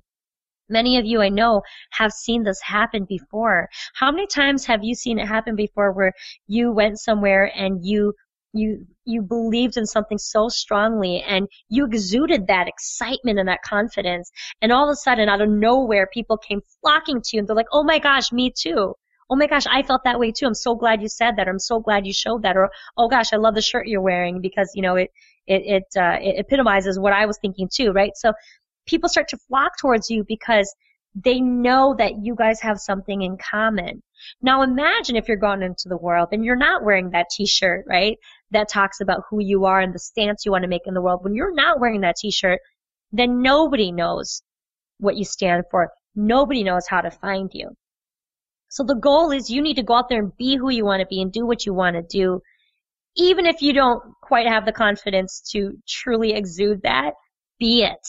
Many 0.68 0.98
of 0.98 1.04
you 1.04 1.20
I 1.20 1.28
know 1.28 1.62
have 1.92 2.12
seen 2.12 2.42
this 2.42 2.60
happen 2.62 3.04
before. 3.08 3.68
How 3.94 4.10
many 4.10 4.26
times 4.26 4.66
have 4.66 4.84
you 4.84 4.94
seen 4.94 5.18
it 5.18 5.28
happen 5.28 5.56
before 5.56 5.92
where 5.92 6.12
you 6.46 6.72
went 6.72 6.98
somewhere 6.98 7.50
and 7.54 7.84
you 7.84 8.14
you 8.52 8.86
you 9.04 9.22
believed 9.22 9.76
in 9.76 9.86
something 9.86 10.18
so 10.18 10.48
strongly 10.48 11.22
and 11.26 11.48
you 11.68 11.84
exuded 11.86 12.46
that 12.46 12.68
excitement 12.68 13.38
and 13.38 13.48
that 13.48 13.62
confidence. 13.62 14.30
And 14.60 14.70
all 14.70 14.88
of 14.88 14.92
a 14.92 14.96
sudden 14.96 15.28
out 15.28 15.40
of 15.40 15.48
nowhere 15.48 16.08
people 16.12 16.36
came 16.36 16.60
flocking 16.80 17.20
to 17.22 17.36
you 17.36 17.40
and 17.40 17.48
they're 17.48 17.56
like 17.56 17.72
oh 17.72 17.84
my 17.84 17.98
gosh 17.98 18.32
me 18.32 18.52
too. 18.56 18.94
Oh 19.30 19.36
my 19.36 19.46
gosh 19.46 19.66
i 19.68 19.82
felt 19.82 20.04
that 20.04 20.20
way 20.20 20.32
too. 20.32 20.46
I'm 20.46 20.54
so 20.54 20.74
glad 20.74 21.02
you 21.02 21.08
said 21.08 21.36
that. 21.36 21.48
Or 21.48 21.50
i'm 21.50 21.58
so 21.58 21.80
glad 21.80 22.06
you 22.06 22.12
showed 22.12 22.42
that. 22.42 22.56
Or 22.56 22.70
oh 22.96 23.08
gosh 23.08 23.32
i 23.32 23.36
love 23.36 23.54
the 23.54 23.62
shirt 23.62 23.86
you're 23.86 24.00
wearing 24.02 24.40
because 24.40 24.70
you 24.74 24.82
know 24.82 24.96
it 24.96 25.10
it 25.46 25.62
it, 25.64 26.00
uh, 26.00 26.18
it 26.20 26.38
epitomizes 26.38 26.98
what 26.98 27.12
i 27.12 27.26
was 27.26 27.38
thinking 27.38 27.68
too 27.72 27.92
right? 27.92 28.12
So 28.16 28.32
people 28.86 29.08
start 29.08 29.28
to 29.28 29.38
flock 29.48 29.72
towards 29.80 30.10
you 30.10 30.24
because 30.26 30.74
they 31.14 31.40
know 31.40 31.94
that 31.98 32.22
you 32.22 32.34
guys 32.34 32.60
have 32.60 32.78
something 32.78 33.22
in 33.22 33.36
common. 33.36 34.02
Now 34.40 34.62
imagine 34.62 35.16
if 35.16 35.28
you're 35.28 35.36
going 35.36 35.62
into 35.62 35.88
the 35.88 35.96
world 35.96 36.28
and 36.32 36.44
you're 36.44 36.56
not 36.56 36.84
wearing 36.84 37.10
that 37.10 37.26
t-shirt, 37.30 37.84
right? 37.86 38.18
That 38.52 38.68
talks 38.68 39.00
about 39.00 39.22
who 39.28 39.42
you 39.42 39.64
are 39.64 39.80
and 39.80 39.94
the 39.94 39.98
stance 39.98 40.44
you 40.44 40.52
want 40.52 40.62
to 40.62 40.68
make 40.68 40.86
in 40.86 40.94
the 40.94 41.02
world. 41.02 41.24
When 41.24 41.34
you're 41.34 41.54
not 41.54 41.80
wearing 41.80 42.02
that 42.02 42.16
t-shirt, 42.16 42.60
then 43.10 43.42
nobody 43.42 43.92
knows 43.92 44.42
what 44.98 45.16
you 45.16 45.24
stand 45.24 45.64
for. 45.70 45.90
Nobody 46.14 46.62
knows 46.62 46.86
how 46.86 47.00
to 47.00 47.10
find 47.10 47.50
you. 47.52 47.70
So 48.68 48.84
the 48.84 48.94
goal 48.94 49.32
is 49.32 49.50
you 49.50 49.60
need 49.60 49.76
to 49.76 49.82
go 49.82 49.94
out 49.94 50.08
there 50.08 50.20
and 50.20 50.36
be 50.36 50.56
who 50.56 50.70
you 50.70 50.84
want 50.84 51.00
to 51.00 51.06
be 51.06 51.20
and 51.20 51.32
do 51.32 51.44
what 51.46 51.66
you 51.66 51.74
want 51.74 51.96
to 51.96 52.02
do. 52.02 52.40
Even 53.16 53.44
if 53.44 53.60
you 53.60 53.74
don't 53.74 54.02
quite 54.22 54.46
have 54.46 54.64
the 54.64 54.72
confidence 54.72 55.42
to 55.52 55.78
truly 55.86 56.32
exude 56.32 56.82
that, 56.82 57.12
be 57.58 57.82
it. 57.82 58.06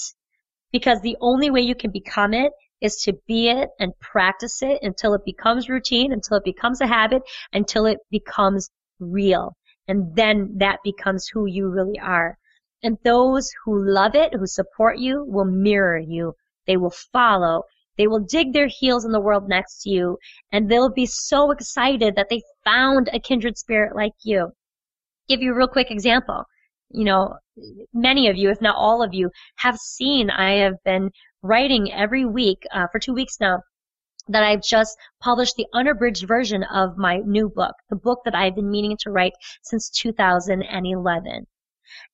Because 0.71 1.01
the 1.01 1.17
only 1.19 1.51
way 1.51 1.61
you 1.61 1.75
can 1.75 1.91
become 1.91 2.33
it 2.33 2.51
is 2.79 2.95
to 3.03 3.13
be 3.27 3.49
it 3.49 3.69
and 3.79 3.91
practice 3.99 4.61
it 4.61 4.79
until 4.81 5.13
it 5.13 5.25
becomes 5.25 5.69
routine, 5.69 6.11
until 6.13 6.37
it 6.37 6.43
becomes 6.43 6.81
a 6.81 6.87
habit, 6.87 7.21
until 7.51 7.85
it 7.85 7.97
becomes 8.09 8.69
real. 8.99 9.55
And 9.87 10.15
then 10.15 10.57
that 10.57 10.79
becomes 10.83 11.27
who 11.27 11.45
you 11.45 11.67
really 11.67 11.99
are. 11.99 12.37
And 12.81 12.97
those 13.03 13.49
who 13.63 13.83
love 13.83 14.15
it, 14.15 14.33
who 14.33 14.45
support 14.45 14.97
you, 14.97 15.23
will 15.25 15.45
mirror 15.45 15.97
you. 15.97 16.35
They 16.67 16.77
will 16.77 16.93
follow. 17.11 17.63
They 17.97 18.07
will 18.07 18.19
dig 18.19 18.53
their 18.53 18.67
heels 18.67 19.05
in 19.05 19.11
the 19.11 19.21
world 19.21 19.47
next 19.47 19.83
to 19.83 19.89
you, 19.89 20.17
and 20.51 20.69
they'll 20.69 20.91
be 20.91 21.05
so 21.05 21.51
excited 21.51 22.15
that 22.15 22.27
they 22.29 22.41
found 22.63 23.09
a 23.13 23.19
kindred 23.19 23.57
spirit 23.57 23.95
like 23.95 24.13
you. 24.23 24.51
Give 25.27 25.41
you 25.41 25.53
a 25.53 25.55
real 25.55 25.67
quick 25.67 25.91
example. 25.91 26.45
You 26.89 27.03
know, 27.05 27.37
many 27.93 28.27
of 28.29 28.35
you, 28.35 28.49
if 28.49 28.61
not 28.61 28.75
all 28.75 29.03
of 29.03 29.13
you, 29.13 29.29
have 29.57 29.77
seen 29.77 30.29
I 30.29 30.53
have 30.53 30.83
been 30.83 31.11
writing 31.43 31.91
every 31.91 32.25
week 32.25 32.65
uh, 32.71 32.87
for 32.91 32.99
two 32.99 33.13
weeks 33.13 33.39
now 33.39 33.61
that 34.27 34.43
I've 34.43 34.63
just 34.63 34.97
published 35.19 35.55
the 35.55 35.67
unabridged 35.73 36.27
version 36.27 36.63
of 36.63 36.97
my 36.97 37.17
new 37.25 37.49
book, 37.49 37.75
the 37.89 37.95
book 37.95 38.21
that 38.25 38.35
I've 38.35 38.55
been 38.55 38.71
meaning 38.71 38.97
to 39.01 39.11
write 39.11 39.33
since 39.61 39.89
2011. 39.89 41.47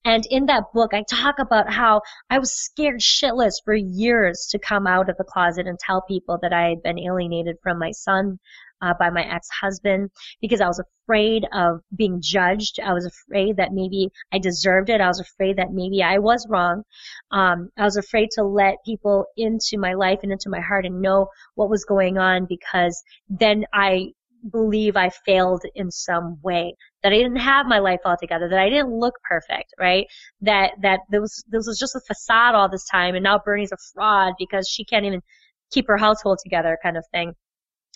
And 0.04 0.26
in 0.30 0.45
that 0.48 0.65
book, 0.74 0.93
I 0.93 1.04
talk 1.04 1.39
about 1.39 1.72
how 1.72 2.02
I 2.30 2.39
was 2.39 2.52
scared 2.52 3.00
shitless 3.00 3.62
for 3.63 3.74
years 3.74 4.48
to 4.52 4.60
come 4.60 4.88
out 4.88 5.10
of 5.10 5.17
the 5.17 5.24
closet 5.24 5.67
and 5.67 5.80
tell 5.80 6.02
people 6.02 6.38
that 6.41 6.52
I 6.52 6.69
had 6.69 6.84
been 6.84 7.00
alienated 7.00 7.58
from 7.62 7.80
my 7.80 7.91
son 7.91 8.39
uh, 8.82 8.94
by 9.00 9.10
my 9.10 9.24
ex-husband 9.24 10.10
because 10.42 10.62
I 10.62 10.68
was 10.68 10.82
afraid 11.04 11.46
of 11.54 11.82
being 11.96 12.22
judged. 12.22 12.80
I 12.80 12.94
was 12.94 13.06
afraid 13.06 13.58
that 13.58 13.74
maybe 13.74 14.10
I 14.32 14.39
deserved 14.39 14.89
it. 14.89 15.02
I 15.02 15.08
was 15.08 15.20
afraid 15.20 15.58
that 15.58 15.72
maybe 15.72 16.04
I 16.04 16.20
was 16.20 16.48
wrong. 16.50 16.84
Um, 17.32 17.70
I 17.78 17.84
was 17.84 17.98
afraid 17.98 18.30
to 18.34 18.44
let 18.44 18.76
people 18.86 19.26
into 19.38 19.78
my 19.78 19.94
life 19.94 20.20
and 20.24 20.32
into 20.32 20.50
my 20.50 20.60
heart 20.62 20.86
and 20.86 21.02
know 21.02 21.28
what 21.56 21.70
was 21.70 21.86
going 21.86 22.18
on 22.18 22.46
because 22.48 23.02
then 23.30 23.65
I 23.74 24.13
believe 24.52 24.96
I 24.96 25.10
failed 25.26 25.63
in 25.76 25.92
some 25.92 26.39
way, 26.42 26.74
that 27.04 27.12
I 27.12 27.18
didn't 27.18 27.38
have 27.38 27.65
my 27.65 27.80
life 27.80 28.00
all 28.06 28.15
together, 28.18 28.48
that 28.50 28.60
I 28.60 28.70
didn't 28.70 28.98
look 28.98 29.15
perfect, 29.28 29.74
right? 29.80 30.06
That, 30.42 30.72
that 30.82 31.02
was, 31.12 31.44
this 31.50 31.68
was 31.68 31.78
just 31.78 31.96
a 31.96 32.02
facade 32.08 32.56
all 32.56 32.70
this 32.70 32.88
time 32.88 33.15
and 33.15 33.24
now 33.24 33.42
Bernie's 33.44 33.72
a 33.72 33.78
fraud 33.94 34.34
because 34.39 34.70
she 34.70 34.86
can't 34.86 35.06
even 35.06 35.22
keep 35.72 35.88
her 35.88 35.98
household 35.98 36.39
together 36.44 36.78
kind 36.82 36.98
of 36.98 37.06
thing. 37.12 37.34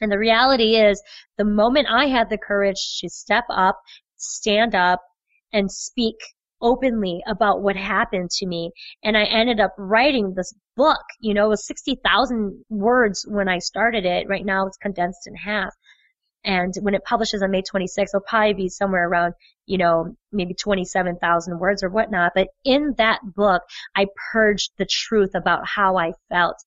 And 0.02 0.12
the 0.12 0.20
reality 0.20 0.76
is, 0.76 1.02
the 1.38 1.46
moment 1.46 1.88
I 1.90 2.08
had 2.08 2.30
the 2.30 2.38
courage 2.38 3.00
to 3.00 3.10
step 3.10 3.46
up, 3.50 3.80
stand 4.18 4.76
up, 4.76 5.02
and 5.52 5.72
speak 5.72 6.16
openly 6.62 7.22
about 7.28 7.62
what 7.62 7.76
happened 7.76 8.32
to 8.32 8.46
me, 8.48 8.72
and 9.04 9.18
I 9.18 9.24
ended 9.26 9.60
up 9.60 9.74
writing 9.78 10.34
this 10.34 10.54
book, 10.76 11.04
you 11.20 11.34
know, 11.34 11.46
it 11.46 11.50
was 11.50 11.68
60,000 11.68 12.66
words 12.70 13.26
when 13.28 13.48
I 13.50 13.60
started 13.60 14.06
it. 14.06 14.28
Right 14.28 14.46
now 14.46 14.66
it's 14.66 14.78
condensed 14.78 15.28
in 15.28 15.36
half. 15.36 15.74
And 16.46 16.74
when 16.82 16.94
it 16.94 17.06
publishes 17.06 17.42
on 17.42 17.52
May 17.52 17.62
26th, 17.62 18.10
it'll 18.14 18.22
probably 18.22 18.54
be 18.54 18.70
somewhere 18.70 19.08
around, 19.08 19.34
you 19.66 19.78
know, 19.78 20.16
maybe 20.32 20.54
27,000 20.54 21.60
words 21.60 21.84
or 21.84 21.90
whatnot. 21.90 22.34
But 22.36 22.50
in 22.66 22.94
that 22.98 23.20
book, 23.24 23.62
I 23.96 24.08
purged 24.32 24.72
the 24.78 24.88
truth 24.90 25.32
about 25.36 25.66
how 25.66 25.98
I 25.98 26.12
felt. 26.30 26.58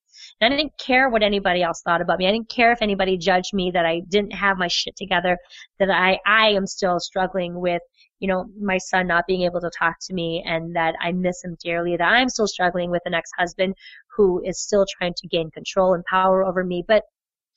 And 0.40 0.52
I 0.52 0.56
didn't 0.56 0.78
care 0.78 1.10
what 1.10 1.22
anybody 1.22 1.62
else 1.62 1.82
thought 1.82 2.00
about 2.00 2.18
me. 2.18 2.26
I 2.26 2.32
didn't 2.32 2.48
care 2.48 2.72
if 2.72 2.80
anybody 2.80 3.18
judged 3.18 3.52
me 3.52 3.70
that 3.72 3.84
I 3.84 4.00
didn't 4.08 4.32
have 4.32 4.56
my 4.56 4.68
shit 4.68 4.96
together, 4.96 5.36
that 5.78 5.90
I, 5.90 6.18
I 6.26 6.48
am 6.48 6.66
still 6.66 6.98
struggling 7.00 7.60
with, 7.60 7.82
you 8.18 8.28
know, 8.28 8.46
my 8.58 8.78
son 8.78 9.06
not 9.06 9.26
being 9.26 9.42
able 9.42 9.60
to 9.60 9.70
talk 9.78 9.96
to 10.06 10.14
me 10.14 10.42
and 10.46 10.74
that 10.74 10.94
I 11.00 11.12
miss 11.12 11.44
him 11.44 11.56
dearly, 11.62 11.98
that 11.98 12.04
I'm 12.04 12.30
still 12.30 12.46
struggling 12.46 12.90
with 12.90 13.02
an 13.04 13.12
ex-husband 13.12 13.74
who 14.16 14.42
is 14.42 14.58
still 14.62 14.86
trying 14.98 15.12
to 15.18 15.28
gain 15.28 15.50
control 15.50 15.92
and 15.92 16.04
power 16.04 16.44
over 16.44 16.64
me. 16.64 16.82
But 16.86 17.04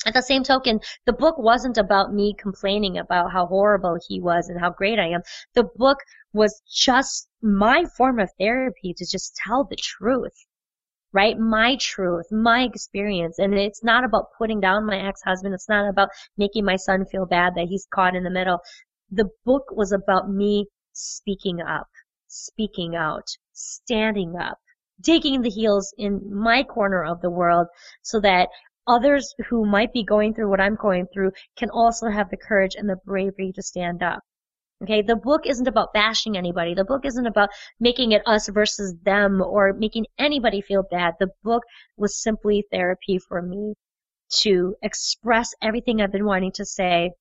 at 0.05 0.13
the 0.13 0.21
same 0.21 0.43
token, 0.43 0.79
the 1.05 1.13
book 1.13 1.37
wasn't 1.37 1.77
about 1.77 2.13
me 2.13 2.33
complaining 2.37 2.97
about 2.97 3.31
how 3.31 3.45
horrible 3.45 3.97
he 4.07 4.21
was 4.21 4.47
and 4.47 4.59
how 4.59 4.69
great 4.69 4.99
I 4.99 5.07
am. 5.07 5.21
The 5.55 5.69
book 5.75 5.99
was 6.33 6.61
just 6.69 7.27
my 7.41 7.85
form 7.97 8.19
of 8.19 8.29
therapy 8.39 8.93
to 8.95 9.05
just 9.05 9.35
tell 9.35 9.65
the 9.65 9.75
truth 9.75 10.45
right? 11.11 11.37
My 11.37 11.75
truth, 11.77 12.27
my 12.31 12.63
experience. 12.63 13.39
And 13.39 13.53
it's 13.53 13.83
not 13.83 14.03
about 14.03 14.27
putting 14.37 14.59
down 14.59 14.85
my 14.85 15.07
ex-husband. 15.07 15.53
It's 15.53 15.69
not 15.69 15.89
about 15.89 16.09
making 16.37 16.65
my 16.65 16.75
son 16.75 17.05
feel 17.05 17.25
bad 17.25 17.55
that 17.55 17.67
he's 17.67 17.87
caught 17.93 18.15
in 18.15 18.23
the 18.23 18.29
middle. 18.29 18.59
The 19.11 19.29
book 19.45 19.63
was 19.71 19.91
about 19.91 20.29
me 20.29 20.67
speaking 20.93 21.61
up, 21.61 21.87
speaking 22.27 22.95
out, 22.95 23.27
standing 23.53 24.35
up, 24.39 24.59
digging 25.01 25.41
the 25.41 25.49
heels 25.49 25.93
in 25.97 26.21
my 26.31 26.63
corner 26.63 27.03
of 27.03 27.21
the 27.21 27.31
world 27.31 27.67
so 28.03 28.19
that 28.19 28.49
others 28.87 29.33
who 29.47 29.65
might 29.65 29.93
be 29.93 30.03
going 30.03 30.33
through 30.33 30.49
what 30.49 30.61
I'm 30.61 30.75
going 30.75 31.07
through 31.13 31.31
can 31.57 31.69
also 31.69 32.09
have 32.09 32.29
the 32.29 32.37
courage 32.37 32.75
and 32.75 32.89
the 32.89 32.97
bravery 33.05 33.51
to 33.53 33.61
stand 33.61 34.01
up. 34.03 34.21
Okay, 34.81 35.01
the 35.01 35.17
book 35.17 35.45
isn't 35.45 35.67
about 35.67 35.93
bashing 35.93 36.37
anybody. 36.37 36.73
The 36.73 36.85
book 36.85 37.05
isn't 37.05 37.27
about 37.27 37.49
making 37.79 38.13
it 38.13 38.21
us 38.25 38.47
versus 38.47 38.95
them 39.03 39.41
or 39.41 39.73
making 39.73 40.05
anybody 40.17 40.61
feel 40.61 40.83
bad. 40.89 41.15
The 41.19 41.31
book 41.43 41.63
was 41.97 42.21
simply 42.21 42.65
therapy 42.71 43.19
for 43.19 43.41
me 43.41 43.73
to 44.41 44.75
express 44.81 45.53
everything 45.61 46.01
I've 46.01 46.13
been 46.13 46.25
wanting 46.25 46.53
to 46.53 46.65
say 46.65 47.11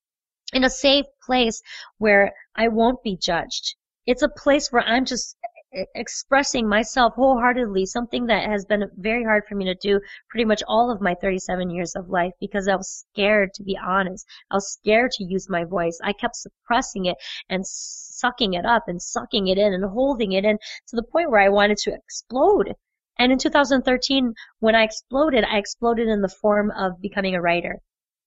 in 0.53 0.63
a 0.63 0.69
safe 0.69 1.05
place 1.25 1.61
where 1.97 2.33
I 2.55 2.69
won't 2.69 3.03
be 3.03 3.17
judged. 3.17 3.75
It's 4.05 4.21
a 4.21 4.29
place 4.29 4.71
where 4.71 4.83
I'm 4.83 5.05
just 5.05 5.35
expressing 5.71 6.67
myself 6.67 7.13
wholeheartedly, 7.13 7.85
something 7.85 8.25
that 8.25 8.49
has 8.49 8.65
been 8.65 8.89
very 8.97 9.23
hard 9.23 9.43
for 9.47 9.55
me 9.55 9.65
to 9.65 9.75
do 9.75 9.99
pretty 10.29 10.45
much 10.45 10.63
all 10.67 10.89
of 10.89 11.01
my 11.01 11.13
37 11.15 11.69
years 11.69 11.95
of 11.95 12.09
life 12.09 12.33
because 12.39 12.67
I 12.67 12.75
was 12.75 13.05
scared 13.11 13.53
to 13.53 13.63
be 13.63 13.77
honest. 13.77 14.25
I 14.49 14.55
was 14.55 14.71
scared 14.71 15.11
to 15.11 15.23
use 15.23 15.47
my 15.49 15.63
voice. 15.65 15.99
I 16.03 16.13
kept 16.13 16.37
suppressing 16.37 17.05
it 17.05 17.17
and 17.49 17.65
sucking 17.67 18.53
it 18.53 18.65
up 18.65 18.87
and 18.87 19.01
sucking 19.01 19.47
it 19.47 19.57
in 19.57 19.73
and 19.73 19.85
holding 19.85 20.31
it 20.31 20.43
in 20.43 20.57
to 20.87 20.95
the 20.95 21.03
point 21.03 21.29
where 21.29 21.41
I 21.41 21.49
wanted 21.49 21.77
to 21.79 21.93
explode. 21.93 22.73
And 23.19 23.31
in 23.31 23.37
2013, 23.37 24.33
when 24.59 24.75
I 24.75 24.83
exploded, 24.83 25.43
I 25.43 25.57
exploded 25.57 26.07
in 26.07 26.21
the 26.21 26.29
form 26.29 26.71
of 26.71 27.01
becoming 27.01 27.35
a 27.35 27.41
writer. 27.41 27.79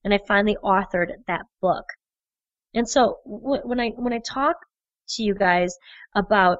And 0.05 0.13
I 0.15 0.19
finally 0.29 0.57
authored 0.63 1.13
that 1.27 1.47
book. 1.61 1.87
And 2.75 2.89
so 2.89 3.19
when 3.25 3.81
I, 3.81 3.91
when 3.91 4.13
I 4.13 4.21
talk 4.21 4.57
to 5.11 5.23
you 5.23 5.35
guys 5.35 5.77
about 6.15 6.59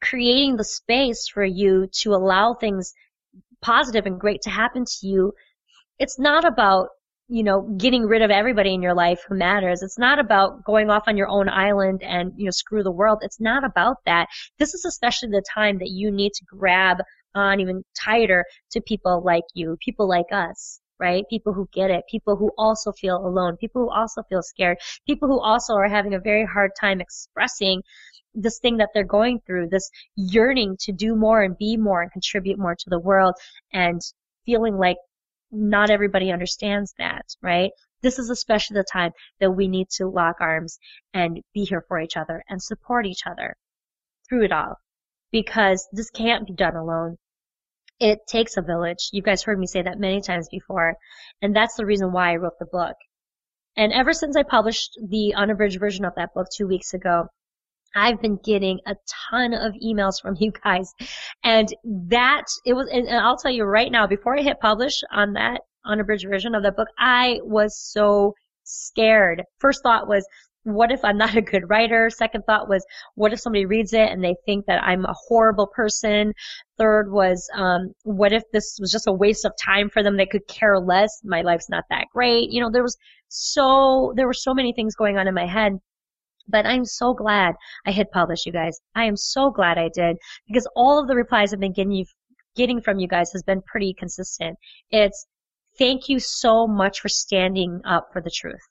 creating 0.00 0.56
the 0.56 0.64
space 0.64 1.28
for 1.28 1.44
you 1.44 1.88
to 2.00 2.14
allow 2.14 2.54
things 2.54 2.94
positive 3.60 4.06
and 4.06 4.20
great 4.20 4.42
to 4.42 4.50
happen 4.50 4.84
to 4.84 5.06
you, 5.06 5.32
it's 5.98 6.18
not 6.18 6.44
about, 6.44 6.88
you 7.28 7.42
know, 7.42 7.62
getting 7.76 8.04
rid 8.04 8.22
of 8.22 8.30
everybody 8.30 8.72
in 8.72 8.82
your 8.82 8.94
life 8.94 9.20
who 9.28 9.36
matters. 9.36 9.82
It's 9.82 9.98
not 9.98 10.18
about 10.18 10.64
going 10.64 10.90
off 10.90 11.04
on 11.06 11.16
your 11.16 11.28
own 11.28 11.48
island 11.48 12.02
and, 12.02 12.32
you 12.36 12.44
know, 12.44 12.50
screw 12.50 12.82
the 12.82 12.90
world. 12.90 13.18
It's 13.22 13.40
not 13.40 13.64
about 13.64 13.96
that. 14.06 14.28
This 14.58 14.74
is 14.74 14.84
especially 14.84 15.30
the 15.30 15.44
time 15.52 15.78
that 15.78 15.90
you 15.90 16.10
need 16.10 16.32
to 16.34 16.44
grab 16.44 16.98
on 17.34 17.60
even 17.60 17.84
tighter 17.94 18.44
to 18.70 18.80
people 18.80 19.22
like 19.24 19.44
you, 19.54 19.76
people 19.84 20.08
like 20.08 20.32
us. 20.32 20.80
Right? 20.98 21.24
People 21.30 21.52
who 21.52 21.68
get 21.72 21.90
it, 21.90 22.04
people 22.10 22.36
who 22.36 22.50
also 22.58 22.92
feel 22.92 23.16
alone, 23.16 23.56
people 23.56 23.82
who 23.82 23.90
also 23.90 24.22
feel 24.28 24.42
scared, 24.42 24.78
people 25.06 25.28
who 25.28 25.40
also 25.40 25.74
are 25.74 25.88
having 25.88 26.14
a 26.14 26.20
very 26.20 26.44
hard 26.44 26.72
time 26.80 27.00
expressing 27.00 27.82
this 28.34 28.58
thing 28.58 28.76
that 28.76 28.90
they're 28.94 29.04
going 29.04 29.40
through, 29.46 29.68
this 29.68 29.90
yearning 30.16 30.76
to 30.80 30.92
do 30.92 31.16
more 31.16 31.42
and 31.42 31.56
be 31.58 31.76
more 31.76 32.02
and 32.02 32.12
contribute 32.12 32.58
more 32.58 32.74
to 32.74 32.90
the 32.90 32.98
world 32.98 33.34
and 33.72 34.00
feeling 34.44 34.76
like 34.76 34.96
not 35.50 35.90
everybody 35.90 36.30
understands 36.30 36.94
that, 36.98 37.24
right? 37.42 37.70
This 38.02 38.18
is 38.18 38.30
especially 38.30 38.74
the 38.74 38.84
time 38.84 39.12
that 39.40 39.50
we 39.50 39.66
need 39.66 39.88
to 39.96 40.06
lock 40.06 40.36
arms 40.40 40.78
and 41.14 41.40
be 41.54 41.64
here 41.64 41.84
for 41.88 42.00
each 42.00 42.16
other 42.16 42.44
and 42.48 42.62
support 42.62 43.06
each 43.06 43.26
other 43.26 43.56
through 44.28 44.44
it 44.44 44.52
all 44.52 44.76
because 45.32 45.88
this 45.92 46.10
can't 46.10 46.46
be 46.46 46.52
done 46.52 46.76
alone. 46.76 47.16
It 48.00 48.20
takes 48.26 48.56
a 48.56 48.62
village. 48.62 49.08
You 49.12 49.22
guys 49.22 49.42
heard 49.42 49.58
me 49.58 49.66
say 49.66 49.82
that 49.82 49.98
many 49.98 50.20
times 50.20 50.48
before. 50.50 50.96
And 51.42 51.54
that's 51.54 51.74
the 51.76 51.86
reason 51.86 52.12
why 52.12 52.32
I 52.32 52.36
wrote 52.36 52.58
the 52.58 52.66
book. 52.66 52.96
And 53.76 53.92
ever 53.92 54.12
since 54.12 54.36
I 54.36 54.42
published 54.42 54.98
the 55.08 55.34
unabridged 55.34 55.78
version 55.78 56.04
of 56.04 56.14
that 56.16 56.34
book 56.34 56.48
two 56.54 56.66
weeks 56.66 56.94
ago, 56.94 57.28
I've 57.94 58.20
been 58.20 58.38
getting 58.44 58.80
a 58.86 58.96
ton 59.30 59.54
of 59.54 59.72
emails 59.74 60.20
from 60.20 60.36
you 60.40 60.52
guys. 60.64 60.92
And 61.42 61.68
that, 61.84 62.44
it 62.64 62.74
was, 62.74 62.88
and 62.92 63.08
I'll 63.08 63.36
tell 63.36 63.52
you 63.52 63.64
right 63.64 63.90
now, 63.90 64.06
before 64.06 64.38
I 64.38 64.42
hit 64.42 64.60
publish 64.60 65.00
on 65.12 65.32
that 65.34 65.62
unabridged 65.84 66.26
version 66.28 66.54
of 66.54 66.62
the 66.62 66.72
book, 66.72 66.88
I 66.98 67.40
was 67.42 67.78
so 67.78 68.34
scared. 68.64 69.42
First 69.58 69.82
thought 69.82 70.08
was, 70.08 70.26
what 70.74 70.90
if 70.90 71.04
I'm 71.04 71.18
not 71.18 71.36
a 71.36 71.42
good 71.42 71.68
writer? 71.68 72.10
Second 72.10 72.42
thought 72.46 72.68
was, 72.68 72.84
what 73.14 73.32
if 73.32 73.40
somebody 73.40 73.66
reads 73.66 73.92
it 73.92 74.10
and 74.10 74.22
they 74.22 74.36
think 74.44 74.66
that 74.66 74.82
I'm 74.82 75.04
a 75.04 75.14
horrible 75.14 75.66
person? 75.66 76.32
Third 76.78 77.10
was, 77.10 77.48
um, 77.54 77.92
what 78.04 78.32
if 78.32 78.42
this 78.52 78.78
was 78.80 78.90
just 78.90 79.06
a 79.06 79.12
waste 79.12 79.44
of 79.44 79.52
time 79.62 79.88
for 79.88 80.02
them? 80.02 80.16
They 80.16 80.26
could 80.26 80.46
care 80.48 80.78
less. 80.78 81.20
My 81.24 81.42
life's 81.42 81.68
not 81.70 81.84
that 81.90 82.06
great. 82.12 82.50
You 82.50 82.60
know, 82.60 82.70
there 82.70 82.82
was 82.82 82.96
so, 83.28 84.12
there 84.16 84.26
were 84.26 84.32
so 84.32 84.54
many 84.54 84.72
things 84.72 84.94
going 84.94 85.18
on 85.18 85.28
in 85.28 85.34
my 85.34 85.46
head. 85.46 85.72
But 86.50 86.64
I'm 86.64 86.86
so 86.86 87.12
glad 87.12 87.54
I 87.86 87.92
hit 87.92 88.10
publish, 88.10 88.46
you 88.46 88.52
guys. 88.52 88.80
I 88.94 89.04
am 89.04 89.16
so 89.16 89.50
glad 89.50 89.76
I 89.76 89.90
did 89.92 90.16
because 90.46 90.66
all 90.74 90.98
of 90.98 91.06
the 91.06 91.14
replies 91.14 91.52
I've 91.52 91.60
been 91.60 91.74
getting, 91.74 92.06
getting 92.56 92.80
from 92.80 92.98
you 92.98 93.06
guys 93.06 93.32
has 93.32 93.42
been 93.42 93.60
pretty 93.62 93.94
consistent. 93.98 94.56
It's, 94.90 95.26
thank 95.78 96.08
you 96.08 96.18
so 96.18 96.66
much 96.66 97.00
for 97.00 97.10
standing 97.10 97.82
up 97.84 98.08
for 98.12 98.22
the 98.22 98.30
truth. 98.34 98.62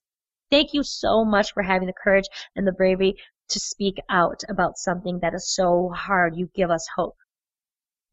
Thank 0.50 0.74
you 0.74 0.84
so 0.84 1.26
much 1.26 1.54
for 1.54 1.64
having 1.64 1.88
the 1.88 1.94
courage 1.94 2.28
and 2.56 2.66
the 2.66 2.72
bravery 2.72 3.16
to 3.50 3.60
speak 3.60 3.98
out 4.10 4.42
about 4.50 4.78
something 4.78 5.20
that 5.22 5.34
is 5.34 5.54
so 5.54 5.92
hard. 5.96 6.36
You 6.36 6.50
give 6.56 6.70
us 6.70 6.88
hope. 6.96 7.16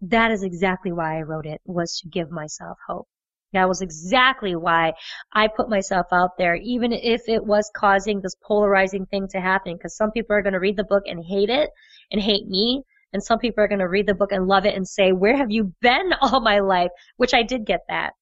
That 0.00 0.30
is 0.30 0.42
exactly 0.42 0.92
why 0.92 1.18
I 1.18 1.22
wrote 1.22 1.46
it, 1.46 1.60
was 1.64 1.98
to 2.00 2.08
give 2.08 2.30
myself 2.30 2.78
hope. 2.86 3.08
That 3.52 3.68
was 3.68 3.80
exactly 3.80 4.56
why 4.56 4.94
I 5.32 5.46
put 5.46 5.70
myself 5.70 6.06
out 6.10 6.36
there, 6.36 6.56
even 6.56 6.92
if 6.92 7.28
it 7.28 7.46
was 7.46 7.70
causing 7.74 8.20
this 8.20 8.34
polarizing 8.44 9.06
thing 9.06 9.28
to 9.28 9.40
happen, 9.40 9.76
because 9.76 9.96
some 9.96 10.10
people 10.10 10.34
are 10.34 10.42
going 10.42 10.54
to 10.54 10.60
read 10.60 10.76
the 10.76 10.84
book 10.84 11.04
and 11.06 11.24
hate 11.24 11.50
it 11.50 11.70
and 12.10 12.20
hate 12.20 12.48
me. 12.48 12.82
And 13.12 13.22
some 13.22 13.38
people 13.38 13.62
are 13.62 13.68
going 13.68 13.78
to 13.78 13.88
read 13.88 14.08
the 14.08 14.14
book 14.14 14.32
and 14.32 14.48
love 14.48 14.66
it 14.66 14.74
and 14.74 14.88
say, 14.88 15.12
where 15.12 15.36
have 15.36 15.52
you 15.52 15.72
been 15.80 16.12
all 16.20 16.40
my 16.40 16.58
life? 16.58 16.90
Which 17.16 17.32
I 17.32 17.44
did 17.44 17.64
get 17.64 17.82
that. 17.88 18.14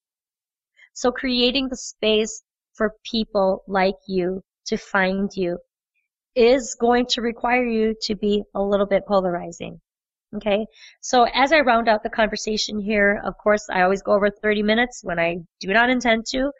So 0.93 1.11
creating 1.11 1.71
the 1.71 1.77
space 1.77 2.43
for 2.75 2.95
people 3.05 3.63
like 3.67 3.97
you 4.07 4.43
to 4.67 4.77
find 4.77 5.31
you 5.35 5.59
is 6.35 6.77
going 6.81 7.07
to 7.07 7.21
require 7.21 7.65
you 7.65 7.95
to 8.03 8.15
be 8.15 8.43
a 8.55 8.63
little 8.63 8.87
bit 8.87 9.07
polarizing. 9.07 9.81
Okay, 10.35 10.67
so 11.03 11.27
as 11.35 11.53
I 11.53 11.61
round 11.61 11.89
out 11.89 12.03
the 12.03 12.09
conversation 12.09 12.81
here, 12.81 13.21
of 13.23 13.37
course, 13.37 13.67
I 13.71 13.83
always 13.83 14.01
go 14.01 14.13
over 14.13 14.31
30 14.31 14.63
minutes 14.63 15.01
when 15.03 15.19
I 15.19 15.37
do 15.61 15.69
not 15.69 15.91
intend 15.91 16.25
to. 16.31 16.51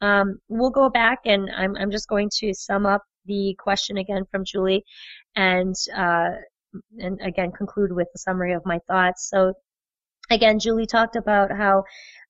Um, 0.00 0.38
we'll 0.48 0.70
go 0.70 0.88
back 0.88 1.18
and 1.26 1.50
I'm, 1.54 1.76
I'm 1.76 1.90
just 1.90 2.08
going 2.08 2.30
to 2.38 2.54
sum 2.54 2.86
up 2.86 3.02
the 3.26 3.54
question 3.58 3.98
again 3.98 4.24
from 4.30 4.44
Julie 4.44 4.82
and, 5.36 5.74
uh, 5.94 6.30
and 6.98 7.20
again 7.20 7.52
conclude 7.52 7.92
with 7.92 8.08
a 8.14 8.18
summary 8.18 8.54
of 8.54 8.64
my 8.64 8.78
thoughts. 8.88 9.28
So 9.28 9.52
again, 10.30 10.58
Julie 10.58 10.86
talked 10.86 11.16
about 11.16 11.50
how 11.50 11.84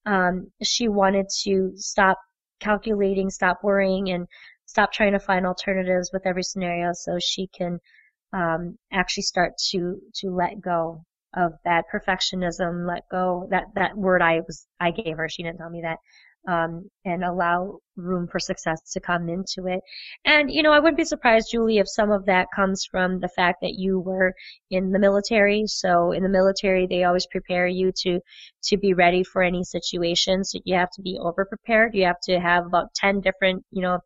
um, 0.04 0.50
she 0.62 0.88
wanted 0.88 1.26
to 1.42 1.72
stop 1.76 2.18
calculating, 2.60 3.30
stop 3.30 3.60
worrying, 3.62 4.10
and 4.10 4.26
stop 4.66 4.92
trying 4.92 5.12
to 5.12 5.18
find 5.18 5.46
alternatives 5.46 6.10
with 6.12 6.26
every 6.26 6.42
scenario 6.42 6.92
so 6.92 7.18
she 7.18 7.48
can 7.56 7.78
um, 8.32 8.76
actually 8.92 9.22
start 9.22 9.52
to 9.70 9.96
to 10.16 10.30
let 10.30 10.60
go 10.60 11.02
of 11.34 11.52
that 11.64 11.84
perfectionism, 11.92 12.86
let 12.86 13.02
go 13.10 13.46
that 13.50 13.64
that 13.74 13.96
word 13.96 14.22
I 14.22 14.40
was 14.46 14.66
I 14.80 14.90
gave 14.90 15.16
her. 15.16 15.28
She 15.28 15.42
didn't 15.42 15.58
tell 15.58 15.70
me 15.70 15.82
that. 15.82 15.98
Um, 16.46 16.88
and 17.04 17.24
allow 17.24 17.78
room 17.96 18.26
for 18.26 18.38
success 18.38 18.80
to 18.92 19.00
come 19.00 19.28
into 19.28 19.66
it. 19.66 19.80
And, 20.24 20.50
you 20.50 20.62
know, 20.62 20.72
I 20.72 20.78
wouldn't 20.78 20.96
be 20.96 21.04
surprised, 21.04 21.48
Julie, 21.50 21.78
if 21.78 21.88
some 21.88 22.10
of 22.10 22.24
that 22.26 22.48
comes 22.54 22.86
from 22.90 23.20
the 23.20 23.28
fact 23.28 23.58
that 23.60 23.74
you 23.74 23.98
were 23.98 24.32
in 24.70 24.92
the 24.92 24.98
military. 24.98 25.64
So 25.66 26.12
in 26.12 26.22
the 26.22 26.28
military, 26.28 26.86
they 26.86 27.04
always 27.04 27.26
prepare 27.26 27.66
you 27.66 27.92
to, 28.02 28.20
to 28.64 28.76
be 28.78 28.94
ready 28.94 29.24
for 29.24 29.42
any 29.42 29.62
situation. 29.64 30.44
So 30.44 30.58
you 30.64 30.74
have 30.76 30.90
to 30.92 31.02
be 31.02 31.18
over 31.20 31.44
prepared. 31.44 31.94
You 31.94 32.04
have 32.04 32.20
to 32.22 32.40
have 32.40 32.64
about 32.66 32.94
10 32.94 33.20
different, 33.20 33.64
you 33.70 33.82
know, 33.82 33.98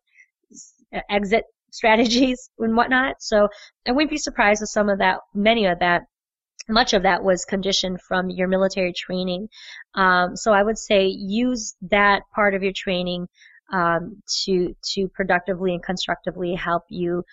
exit 1.09 1.45
strategies 1.71 2.49
and 2.59 2.75
whatnot. 2.75 3.15
So 3.19 3.47
I 3.87 3.91
wouldn't 3.91 4.11
be 4.11 4.17
surprised 4.17 4.61
if 4.61 4.69
some 4.69 4.89
of 4.89 4.99
that, 4.99 5.19
many 5.33 5.65
of 5.65 5.79
that, 5.79 6.03
much 6.69 6.93
of 6.93 7.03
that 7.03 7.23
was 7.23 7.45
conditioned 7.45 8.01
from 8.01 8.29
your 8.29 8.47
military 8.47 8.93
training. 8.93 9.47
Um, 9.95 10.35
so 10.35 10.53
I 10.53 10.63
would 10.63 10.77
say 10.77 11.07
use 11.07 11.75
that 11.89 12.23
part 12.33 12.55
of 12.55 12.63
your 12.63 12.73
training 12.73 13.27
um, 13.71 14.21
to 14.43 14.75
to 14.93 15.07
productively 15.09 15.73
and 15.73 15.83
constructively 15.83 16.55
help 16.55 16.83
you 16.89 17.23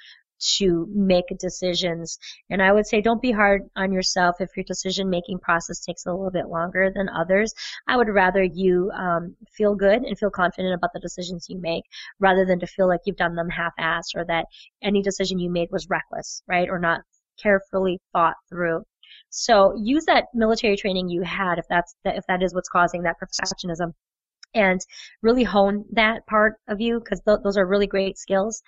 to 0.57 0.87
make 0.95 1.26
decisions. 1.39 2.18
And 2.49 2.62
I 2.62 2.72
would 2.72 2.87
say 2.87 3.01
don't 3.01 3.20
be 3.20 3.33
hard 3.33 3.62
on 3.76 3.93
yourself 3.93 4.37
if 4.41 4.57
your 4.57 4.64
decision 4.64 5.11
making 5.11 5.41
process 5.41 5.81
takes 5.81 6.07
a 6.07 6.11
little 6.11 6.31
bit 6.31 6.49
longer 6.49 6.91
than 6.95 7.09
others. 7.11 7.53
I 7.87 7.97
would 7.97 8.09
rather 8.09 8.43
you 8.43 8.91
um, 8.93 9.37
feel 9.53 9.74
good 9.74 10.03
and 10.03 10.18
feel 10.18 10.31
confident 10.31 10.74
about 10.74 10.93
the 10.95 11.01
decisions 11.01 11.47
you 11.49 11.61
make 11.61 11.85
rather 12.18 12.47
than 12.47 12.61
to 12.61 12.66
feel 12.66 12.89
like 12.89 13.01
you've 13.05 13.16
done 13.16 13.35
them 13.35 13.51
half-assed 13.51 14.14
or 14.16 14.24
that 14.26 14.47
any 14.83 15.03
decision 15.03 15.39
you 15.39 15.51
made 15.51 15.68
was 15.70 15.89
reckless, 15.91 16.43
right? 16.49 16.68
Or 16.70 16.78
not 16.78 17.03
carefully 17.43 17.99
thought 18.12 18.37
through. 18.49 18.83
So 19.31 19.75
use 19.77 20.05
that 20.07 20.27
military 20.35 20.77
training 20.77 21.09
you 21.09 21.23
had 21.23 21.59
if 21.59 21.67
that's 21.69 21.95
if 22.05 22.27
that 22.27 22.43
is 22.43 22.55
what's 22.55 22.69
causing 22.69 23.03
that 23.03 23.17
perfectionism 23.21 23.95
and 24.55 24.81
really 25.23 25.45
hone 25.45 25.85
that 25.93 26.27
part 26.27 26.55
of 26.69 26.81
you 26.81 26.99
because 26.99 27.21
th- 27.23 27.39
those 27.45 27.57
are 27.57 27.67
really 27.67 27.87
great 27.87 28.19
skills. 28.19 28.63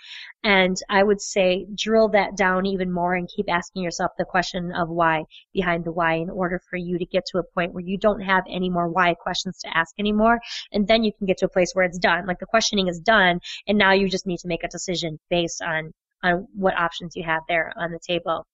And 0.45 0.76
I 0.88 1.03
would 1.03 1.20
say 1.20 1.66
drill 1.74 2.09
that 2.11 2.36
down 2.36 2.66
even 2.66 2.93
more 2.93 3.14
and 3.14 3.28
keep 3.28 3.47
asking 3.51 3.82
yourself 3.82 4.12
the 4.16 4.24
question 4.24 4.72
of 4.72 4.88
why 4.88 5.24
behind 5.53 5.84
the 5.84 5.93
why 5.93 6.14
in 6.14 6.30
order 6.30 6.61
for 6.70 6.76
you 6.76 6.99
to 6.99 7.05
get 7.05 7.26
to 7.26 7.38
a 7.38 7.43
point 7.43 7.72
where 7.72 7.84
you 7.84 7.99
don't 7.99 8.20
have 8.20 8.45
any 8.49 8.70
more 8.70 8.88
why 8.88 9.14
questions 9.14 9.59
to 9.59 9.76
ask 9.76 9.95
anymore. 9.99 10.40
And 10.72 10.86
then 10.86 11.05
you 11.05 11.12
can 11.12 11.26
get 11.26 11.38
to 11.38 11.47
a 11.47 11.51
place 11.51 11.72
where 11.74 11.84
it's 11.84 11.99
done. 11.99 12.26
Like 12.26 12.38
the 12.38 12.47
questioning 12.47 12.88
is 12.88 13.01
done 13.01 13.40
and 13.66 13.78
now 13.78 13.93
you 13.93 14.09
just 14.09 14.26
need 14.26 14.38
to 14.38 14.49
make 14.49 14.64
a 14.64 14.68
decision 14.68 15.18
based 15.30 15.62
on, 15.62 15.93
on 16.22 16.47
what 16.55 16.76
options 16.76 17.16
you 17.16 17.24
have 17.24 17.43
there 17.49 17.72
on 17.76 17.90
the 17.90 18.01
table. 18.07 18.47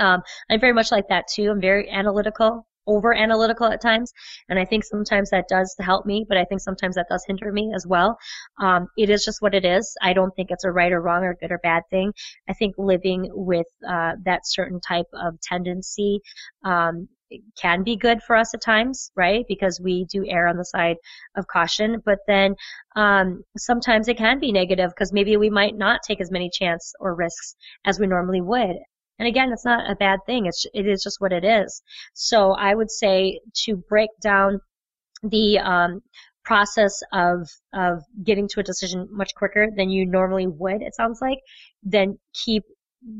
Um, 0.00 0.22
I'm 0.50 0.60
very 0.60 0.72
much 0.72 0.90
like 0.90 1.08
that 1.08 1.26
too. 1.28 1.50
I'm 1.50 1.60
very 1.60 1.88
analytical 1.90 2.66
over 2.86 3.14
analytical 3.14 3.66
at 3.66 3.80
times. 3.80 4.12
And 4.48 4.58
I 4.58 4.64
think 4.64 4.84
sometimes 4.84 5.30
that 5.30 5.48
does 5.48 5.74
help 5.80 6.06
me, 6.06 6.24
but 6.28 6.38
I 6.38 6.44
think 6.44 6.60
sometimes 6.60 6.96
that 6.96 7.06
does 7.08 7.24
hinder 7.26 7.52
me 7.52 7.72
as 7.74 7.86
well. 7.86 8.18
Um, 8.60 8.88
it 8.96 9.10
is 9.10 9.24
just 9.24 9.40
what 9.40 9.54
it 9.54 9.64
is. 9.64 9.96
I 10.02 10.12
don't 10.12 10.34
think 10.34 10.50
it's 10.50 10.64
a 10.64 10.70
right 10.72 10.92
or 10.92 11.00
wrong 11.00 11.22
or 11.22 11.36
good 11.40 11.52
or 11.52 11.58
bad 11.58 11.82
thing. 11.90 12.12
I 12.48 12.52
think 12.54 12.74
living 12.78 13.28
with 13.32 13.66
uh, 13.88 14.12
that 14.24 14.40
certain 14.44 14.80
type 14.80 15.06
of 15.14 15.40
tendency 15.40 16.20
um, 16.64 17.08
can 17.60 17.84
be 17.84 17.96
good 17.96 18.20
for 18.22 18.34
us 18.34 18.54
at 18.54 18.62
times, 18.62 19.12
right? 19.14 19.44
Because 19.46 19.80
we 19.80 20.04
do 20.06 20.26
err 20.28 20.48
on 20.48 20.56
the 20.56 20.64
side 20.64 20.96
of 21.36 21.46
caution, 21.46 22.02
but 22.04 22.18
then 22.26 22.56
um, 22.96 23.44
sometimes 23.56 24.08
it 24.08 24.16
can 24.16 24.40
be 24.40 24.50
negative 24.50 24.90
because 24.90 25.12
maybe 25.12 25.36
we 25.36 25.48
might 25.48 25.76
not 25.76 26.00
take 26.04 26.20
as 26.20 26.32
many 26.32 26.50
chances 26.52 26.92
or 26.98 27.14
risks 27.14 27.54
as 27.84 28.00
we 28.00 28.08
normally 28.08 28.40
would. 28.40 28.76
And 29.20 29.28
again, 29.28 29.52
it's 29.52 29.64
not 29.64 29.88
a 29.88 29.94
bad 29.94 30.20
thing. 30.26 30.46
It's, 30.46 30.66
it 30.74 30.88
is 30.88 31.04
just 31.04 31.20
what 31.20 31.32
it 31.32 31.44
is. 31.44 31.82
So 32.14 32.52
I 32.52 32.74
would 32.74 32.90
say 32.90 33.40
to 33.66 33.76
break 33.76 34.10
down 34.20 34.60
the, 35.22 35.60
um, 35.60 36.00
process 36.42 37.00
of, 37.12 37.46
of 37.74 38.02
getting 38.24 38.48
to 38.48 38.60
a 38.60 38.62
decision 38.62 39.06
much 39.10 39.34
quicker 39.36 39.68
than 39.76 39.90
you 39.90 40.06
normally 40.06 40.46
would, 40.46 40.80
it 40.82 40.94
sounds 40.94 41.20
like, 41.20 41.38
then 41.82 42.18
keep 42.44 42.64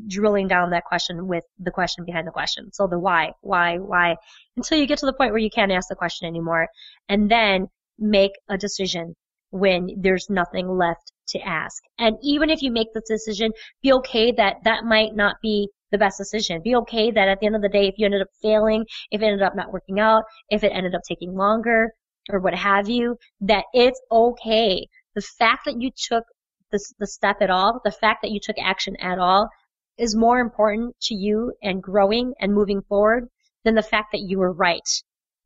drilling 0.07 0.47
down 0.47 0.71
that 0.71 0.83
question 0.85 1.27
with 1.27 1.43
the 1.59 1.71
question 1.71 2.03
behind 2.03 2.27
the 2.27 2.31
question. 2.31 2.71
So 2.73 2.87
the 2.87 2.99
why, 2.99 3.31
why, 3.41 3.77
why, 3.77 4.15
until 4.57 4.79
you 4.79 4.87
get 4.87 4.97
to 4.99 5.05
the 5.05 5.13
point 5.13 5.31
where 5.31 5.39
you 5.39 5.49
can't 5.49 5.71
ask 5.71 5.87
the 5.87 5.95
question 5.95 6.27
anymore. 6.27 6.67
And 7.09 7.29
then 7.29 7.67
make 7.97 8.31
a 8.49 8.57
decision 8.57 9.15
when 9.51 9.89
there's 9.97 10.27
nothing 10.29 10.67
left 10.67 11.11
to 11.29 11.39
ask. 11.39 11.81
And 11.99 12.17
even 12.23 12.49
if 12.49 12.61
you 12.61 12.71
make 12.71 12.91
the 12.93 13.03
decision, 13.07 13.51
be 13.83 13.93
okay 13.93 14.31
that 14.31 14.57
that 14.63 14.83
might 14.83 15.15
not 15.15 15.35
be 15.41 15.69
the 15.91 15.97
best 15.97 16.17
decision. 16.17 16.61
Be 16.63 16.75
okay 16.75 17.11
that 17.11 17.27
at 17.27 17.39
the 17.39 17.45
end 17.45 17.55
of 17.55 17.61
the 17.61 17.69
day, 17.69 17.87
if 17.87 17.95
you 17.97 18.05
ended 18.05 18.21
up 18.21 18.27
failing, 18.41 18.85
if 19.11 19.21
it 19.21 19.25
ended 19.25 19.41
up 19.41 19.55
not 19.55 19.71
working 19.71 19.99
out, 19.99 20.23
if 20.49 20.63
it 20.63 20.71
ended 20.73 20.95
up 20.95 21.01
taking 21.07 21.35
longer, 21.35 21.91
or 22.29 22.39
what 22.39 22.53
have 22.53 22.87
you, 22.89 23.17
that 23.41 23.65
it's 23.73 24.01
okay. 24.11 24.87
The 25.15 25.21
fact 25.21 25.65
that 25.65 25.81
you 25.81 25.91
took 26.09 26.23
the, 26.71 26.79
the 26.99 27.07
step 27.07 27.37
at 27.41 27.49
all, 27.49 27.81
the 27.83 27.91
fact 27.91 28.21
that 28.21 28.31
you 28.31 28.39
took 28.41 28.57
action 28.59 28.95
at 29.01 29.19
all 29.19 29.49
is 29.97 30.15
more 30.15 30.39
important 30.39 30.95
to 31.01 31.15
you 31.15 31.53
and 31.61 31.83
growing 31.83 32.33
and 32.39 32.53
moving 32.53 32.81
forward 32.81 33.27
than 33.63 33.75
the 33.75 33.83
fact 33.83 34.11
that 34.13 34.21
you 34.21 34.39
were 34.39 34.53
right 34.53 34.87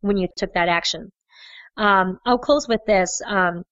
when 0.02 0.18
you 0.18 0.28
took 0.38 0.54
that 0.54 0.70
action. 0.70 1.12
Um, 1.78 2.20
I'll 2.26 2.38
close 2.38 2.68
with 2.68 2.82
this. 2.86 3.22
Um, 3.26 3.64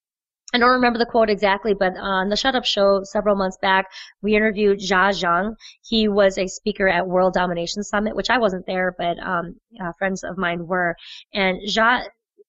I 0.54 0.60
don't 0.60 0.70
remember 0.70 1.00
the 1.00 1.08
quote 1.08 1.32
exactly, 1.32 1.74
but 1.74 1.98
on 1.98 2.30
the 2.30 2.36
Shut 2.36 2.54
Up 2.54 2.64
Show 2.64 3.02
several 3.04 3.36
months 3.36 3.58
back, 3.60 3.88
we 4.22 4.36
interviewed 4.36 4.78
Jia 4.78 5.10
Jiang. 5.10 5.56
He 5.82 6.08
was 6.08 6.38
a 6.38 6.48
speaker 6.48 6.88
at 6.88 7.08
World 7.08 7.34
Domination 7.34 7.82
Summit, 7.82 8.16
which 8.16 8.30
I 8.30 8.38
wasn't 8.38 8.68
there, 8.68 8.94
but 8.96 9.18
um, 9.20 9.56
uh, 9.84 9.92
friends 9.98 10.24
of 10.24 10.38
mine 10.38 10.68
were. 10.68 10.96
And 11.34 11.60
Jia, 11.68 12.04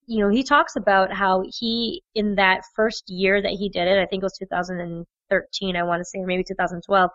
you 0.07 0.23
know, 0.23 0.29
he 0.29 0.43
talks 0.43 0.77
about 0.77 1.15
how 1.15 1.45
he, 1.49 2.03
in 2.15 2.35
that 2.35 2.61
first 2.77 3.05
year 3.09 3.41
that 3.41 3.53
he 3.53 3.71
did 3.71 3.89
it, 3.89 3.99
I 3.99 4.05
think 4.05 4.23
it 4.23 4.27
was 4.27 4.37
2013, 4.39 5.75
I 5.77 5.83
want 5.83 6.01
to 6.01 6.05
say, 6.05 6.19
or 6.19 6.27
maybe 6.27 6.45
2012, 6.45 7.11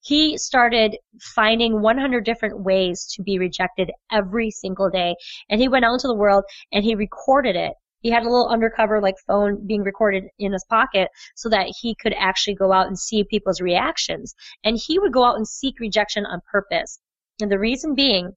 he 0.00 0.38
started 0.38 0.96
finding 1.34 1.82
100 1.82 2.24
different 2.24 2.62
ways 2.62 3.06
to 3.14 3.22
be 3.22 3.38
rejected 3.38 3.90
every 4.10 4.50
single 4.50 4.88
day. 4.88 5.16
And 5.50 5.60
he 5.60 5.68
went 5.68 5.84
out 5.84 5.94
into 5.94 6.08
the 6.08 6.14
world 6.14 6.44
and 6.72 6.82
he 6.82 6.94
recorded 6.94 7.56
it 7.56 7.74
he 8.04 8.10
had 8.10 8.22
a 8.22 8.30
little 8.30 8.48
undercover 8.48 9.00
like 9.00 9.16
phone 9.26 9.66
being 9.66 9.82
recorded 9.82 10.24
in 10.38 10.52
his 10.52 10.64
pocket 10.68 11.08
so 11.34 11.48
that 11.48 11.72
he 11.80 11.94
could 11.94 12.14
actually 12.18 12.54
go 12.54 12.70
out 12.70 12.86
and 12.86 12.98
see 12.98 13.24
people's 13.24 13.62
reactions. 13.62 14.34
And 14.62 14.78
he 14.86 14.98
would 14.98 15.12
go 15.12 15.24
out 15.24 15.36
and 15.36 15.48
seek 15.48 15.80
rejection 15.80 16.26
on 16.26 16.42
purpose. 16.52 17.00
And 17.40 17.50
the 17.50 17.58
reason 17.58 17.94
being, 17.94 18.32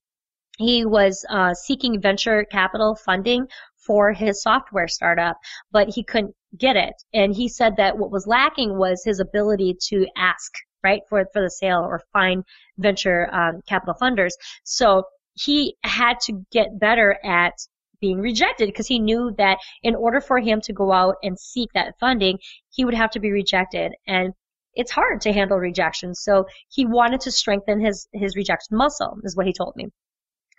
he 0.57 0.85
was 0.85 1.23
uh, 1.29 1.53
seeking 1.53 1.99
venture 1.99 2.45
capital 2.49 2.95
funding 2.95 3.45
for 3.85 4.13
his 4.13 4.41
software 4.41 4.87
startup, 4.87 5.37
but 5.71 5.89
he 5.93 6.01
couldn't 6.01 6.33
get 6.57 6.77
it. 6.77 6.93
And 7.13 7.35
he 7.35 7.49
said 7.49 7.75
that 7.75 7.97
what 7.97 8.09
was 8.09 8.25
lacking 8.25 8.77
was 8.77 9.03
his 9.03 9.19
ability 9.19 9.75
to 9.89 10.07
ask, 10.15 10.49
right, 10.81 11.01
for, 11.09 11.25
for 11.33 11.41
the 11.41 11.51
sale 11.51 11.81
or 11.81 12.01
find 12.13 12.45
venture 12.77 13.29
um, 13.35 13.61
capital 13.67 13.95
funders. 14.01 14.31
So 14.63 15.03
he 15.33 15.75
had 15.83 16.21
to 16.21 16.45
get 16.53 16.79
better 16.79 17.19
at 17.25 17.53
being 17.99 18.19
rejected 18.19 18.67
because 18.67 18.87
he 18.87 18.99
knew 18.99 19.33
that 19.37 19.57
in 19.83 19.95
order 19.95 20.21
for 20.21 20.39
him 20.39 20.61
to 20.61 20.73
go 20.73 20.91
out 20.91 21.15
and 21.23 21.39
seek 21.39 21.71
that 21.73 21.95
funding, 21.99 22.39
he 22.69 22.85
would 22.85 22.93
have 22.93 23.11
to 23.11 23.19
be 23.19 23.31
rejected. 23.31 23.93
And 24.07 24.33
it's 24.73 24.91
hard 24.91 25.21
to 25.21 25.33
handle 25.33 25.57
rejection. 25.57 26.13
So 26.13 26.45
he 26.69 26.85
wanted 26.85 27.21
to 27.21 27.31
strengthen 27.31 27.79
his, 27.79 28.07
his 28.13 28.35
rejection 28.35 28.77
muscle, 28.77 29.17
is 29.23 29.35
what 29.35 29.47
he 29.47 29.53
told 29.53 29.75
me. 29.75 29.87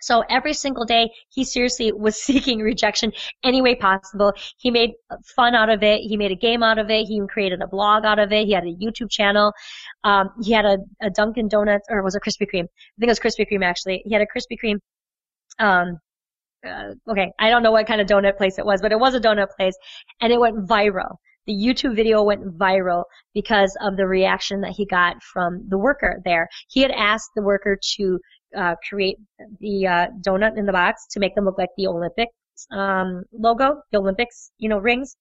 So 0.01 0.23
every 0.29 0.53
single 0.53 0.85
day, 0.85 1.09
he 1.29 1.43
seriously 1.43 1.91
was 1.91 2.15
seeking 2.21 2.59
rejection 2.59 3.11
any 3.43 3.61
way 3.61 3.75
possible. 3.75 4.33
He 4.57 4.71
made 4.71 4.91
fun 5.35 5.55
out 5.55 5.69
of 5.69 5.83
it. 5.83 6.01
He 6.01 6.17
made 6.17 6.31
a 6.31 6.35
game 6.35 6.63
out 6.63 6.79
of 6.79 6.89
it. 6.89 7.05
He 7.05 7.21
created 7.29 7.61
a 7.61 7.67
blog 7.67 8.05
out 8.05 8.19
of 8.19 8.31
it. 8.31 8.45
He 8.45 8.53
had 8.53 8.65
a 8.65 8.73
YouTube 8.73 9.09
channel. 9.09 9.53
Um, 10.03 10.29
he 10.41 10.51
had 10.51 10.65
a, 10.65 10.77
a 11.01 11.09
Dunkin' 11.09 11.47
Donuts, 11.47 11.87
or 11.89 12.03
was 12.03 12.15
it 12.15 12.21
Krispy 12.21 12.47
Kreme? 12.51 12.65
I 12.65 12.95
think 12.99 13.03
it 13.03 13.07
was 13.07 13.19
Krispy 13.19 13.45
Kreme 13.49 13.65
actually. 13.65 14.01
He 14.05 14.13
had 14.13 14.21
a 14.21 14.25
Krispy 14.25 14.57
Kreme 14.63 14.79
um, 15.59 15.99
uh, 16.67 16.93
okay, 17.09 17.31
I 17.39 17.49
don't 17.49 17.63
know 17.63 17.71
what 17.71 17.87
kind 17.87 18.01
of 18.01 18.07
donut 18.07 18.37
place 18.37 18.57
it 18.57 18.65
was, 18.65 18.81
but 18.81 18.91
it 18.91 18.99
was 18.99 19.13
a 19.13 19.19
donut 19.19 19.49
place 19.57 19.75
and 20.21 20.31
it 20.31 20.39
went 20.39 20.67
viral. 20.67 21.15
The 21.47 21.53
YouTube 21.53 21.95
video 21.95 22.21
went 22.21 22.57
viral 22.57 23.05
because 23.33 23.75
of 23.81 23.97
the 23.97 24.05
reaction 24.05 24.61
that 24.61 24.73
he 24.75 24.85
got 24.85 25.21
from 25.23 25.65
the 25.67 25.77
worker 25.77 26.21
there. 26.25 26.47
He 26.69 26.81
had 26.81 26.91
asked 26.91 27.31
the 27.35 27.41
worker 27.41 27.77
to 27.95 28.19
uh, 28.55 28.75
create 28.87 29.17
the 29.59 29.87
uh, 29.87 30.07
donut 30.25 30.57
in 30.57 30.65
the 30.65 30.71
box 30.71 31.07
to 31.11 31.19
make 31.19 31.33
them 31.35 31.45
look 31.45 31.57
like 31.57 31.69
the 31.77 31.87
Olympics 31.87 32.33
um, 32.71 33.23
logo, 33.31 33.81
the 33.91 33.99
Olympics, 33.99 34.51
you 34.57 34.69
know, 34.69 34.77
rings 34.77 35.15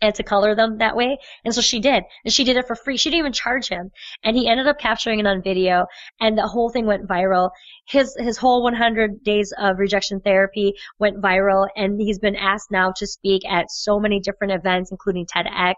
and 0.00 0.14
to 0.14 0.22
color 0.22 0.54
them 0.54 0.78
that 0.78 0.96
way. 0.96 1.18
And 1.44 1.54
so 1.54 1.60
she 1.60 1.80
did. 1.80 2.04
And 2.24 2.32
she 2.32 2.44
did 2.44 2.56
it 2.56 2.66
for 2.66 2.76
free. 2.76 2.96
She 2.96 3.10
didn't 3.10 3.20
even 3.20 3.32
charge 3.32 3.68
him. 3.68 3.90
And 4.22 4.36
he 4.36 4.48
ended 4.48 4.66
up 4.66 4.78
capturing 4.78 5.20
it 5.20 5.26
on 5.26 5.42
video 5.42 5.86
and 6.20 6.36
the 6.36 6.46
whole 6.46 6.70
thing 6.70 6.86
went 6.86 7.08
viral. 7.08 7.50
His, 7.88 8.14
his 8.18 8.36
whole 8.36 8.62
100 8.62 9.22
days 9.22 9.52
of 9.58 9.78
rejection 9.78 10.20
therapy 10.20 10.74
went 10.98 11.22
viral 11.22 11.68
and 11.76 12.00
he's 12.00 12.18
been 12.18 12.36
asked 12.36 12.70
now 12.70 12.92
to 12.96 13.06
speak 13.06 13.42
at 13.48 13.70
so 13.70 13.98
many 13.98 14.20
different 14.20 14.52
events, 14.52 14.90
including 14.90 15.26
TEDx. 15.26 15.74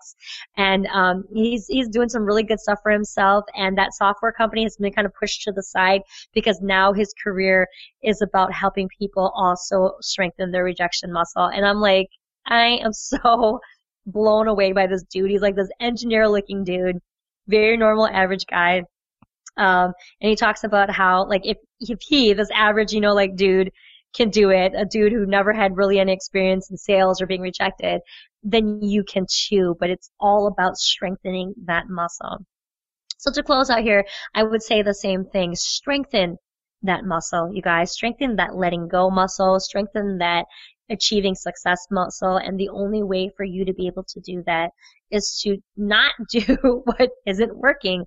And, 0.56 0.86
um, 0.88 1.24
he's, 1.32 1.66
he's 1.68 1.88
doing 1.88 2.08
some 2.08 2.22
really 2.22 2.42
good 2.42 2.60
stuff 2.60 2.80
for 2.82 2.90
himself. 2.90 3.44
And 3.54 3.78
that 3.78 3.94
software 3.94 4.32
company 4.32 4.64
has 4.64 4.76
been 4.76 4.92
kind 4.92 5.06
of 5.06 5.12
pushed 5.14 5.42
to 5.42 5.52
the 5.52 5.62
side 5.62 6.00
because 6.34 6.60
now 6.60 6.92
his 6.92 7.14
career 7.22 7.68
is 8.02 8.20
about 8.22 8.52
helping 8.52 8.88
people 8.98 9.32
also 9.36 9.92
strengthen 10.00 10.50
their 10.50 10.64
rejection 10.64 11.12
muscle. 11.12 11.44
And 11.44 11.64
I'm 11.64 11.80
like, 11.80 12.08
I 12.46 12.78
am 12.82 12.92
so 12.92 13.60
blown 14.12 14.48
away 14.48 14.72
by 14.72 14.86
this 14.86 15.04
dude. 15.04 15.30
He's 15.30 15.42
like 15.42 15.54
this 15.54 15.70
engineer 15.80 16.28
looking 16.28 16.64
dude, 16.64 16.98
very 17.46 17.76
normal 17.76 18.08
average 18.08 18.46
guy. 18.46 18.82
Um, 19.56 19.92
and 20.20 20.30
he 20.30 20.36
talks 20.36 20.64
about 20.64 20.90
how 20.90 21.26
like 21.28 21.42
if, 21.44 21.56
if 21.80 21.98
he, 22.00 22.32
this 22.32 22.50
average, 22.52 22.92
you 22.92 23.00
know, 23.00 23.14
like 23.14 23.36
dude 23.36 23.70
can 24.14 24.30
do 24.30 24.50
it, 24.50 24.72
a 24.74 24.84
dude 24.84 25.12
who 25.12 25.26
never 25.26 25.52
had 25.52 25.76
really 25.76 25.98
any 25.98 26.12
experience 26.12 26.70
in 26.70 26.76
sales 26.76 27.20
or 27.20 27.26
being 27.26 27.42
rejected, 27.42 28.00
then 28.42 28.80
you 28.82 29.04
can 29.04 29.26
too, 29.28 29.76
but 29.80 29.90
it's 29.90 30.10
all 30.20 30.46
about 30.46 30.76
strengthening 30.76 31.54
that 31.66 31.88
muscle. 31.88 32.38
So 33.18 33.32
to 33.32 33.42
close 33.42 33.68
out 33.68 33.82
here, 33.82 34.04
I 34.34 34.44
would 34.44 34.62
say 34.62 34.82
the 34.82 34.94
same 34.94 35.24
thing. 35.24 35.54
Strengthen 35.56 36.36
that 36.82 37.04
muscle, 37.04 37.50
you 37.52 37.62
guys. 37.62 37.92
Strengthen 37.92 38.36
that 38.36 38.54
letting 38.54 38.86
go 38.86 39.10
muscle. 39.10 39.58
Strengthen 39.58 40.18
that 40.18 40.46
achieving 40.90 41.34
success 41.34 41.86
muscle. 41.90 42.36
And 42.36 42.58
the 42.58 42.68
only 42.70 43.02
way 43.02 43.30
for 43.36 43.44
you 43.44 43.64
to 43.64 43.72
be 43.72 43.86
able 43.86 44.04
to 44.04 44.20
do 44.20 44.42
that 44.46 44.70
is 45.10 45.40
to 45.44 45.58
not 45.76 46.12
do 46.30 46.82
what 46.84 47.10
isn't 47.26 47.56
working. 47.56 48.04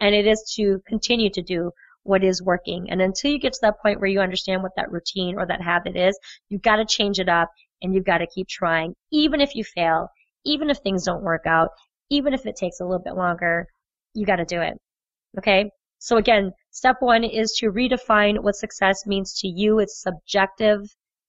And 0.00 0.14
it 0.14 0.26
is 0.26 0.52
to 0.56 0.80
continue 0.86 1.30
to 1.30 1.42
do 1.42 1.70
what 2.04 2.24
is 2.24 2.42
working. 2.42 2.90
And 2.90 3.00
until 3.00 3.30
you 3.30 3.38
get 3.38 3.52
to 3.52 3.58
that 3.62 3.80
point 3.80 4.00
where 4.00 4.10
you 4.10 4.20
understand 4.20 4.62
what 4.62 4.72
that 4.76 4.90
routine 4.90 5.36
or 5.38 5.46
that 5.46 5.62
habit 5.62 5.96
is, 5.96 6.18
you've 6.48 6.62
got 6.62 6.76
to 6.76 6.84
change 6.84 7.20
it 7.20 7.28
up 7.28 7.48
and 7.80 7.94
you've 7.94 8.04
got 8.04 8.18
to 8.18 8.26
keep 8.26 8.48
trying. 8.48 8.94
Even 9.12 9.40
if 9.40 9.54
you 9.54 9.64
fail, 9.64 10.08
even 10.44 10.70
if 10.70 10.78
things 10.78 11.04
don't 11.04 11.22
work 11.22 11.46
out, 11.46 11.68
even 12.10 12.34
if 12.34 12.46
it 12.46 12.56
takes 12.56 12.80
a 12.80 12.84
little 12.84 13.02
bit 13.02 13.14
longer, 13.14 13.66
you 14.14 14.26
got 14.26 14.36
to 14.36 14.44
do 14.44 14.60
it. 14.60 14.74
Okay? 15.38 15.70
So 15.98 16.16
again, 16.16 16.52
step 16.72 16.96
one 17.00 17.22
is 17.22 17.52
to 17.58 17.70
redefine 17.70 18.42
what 18.42 18.56
success 18.56 19.06
means 19.06 19.38
to 19.40 19.48
you. 19.48 19.78
It's 19.78 20.02
subjective. 20.02 20.80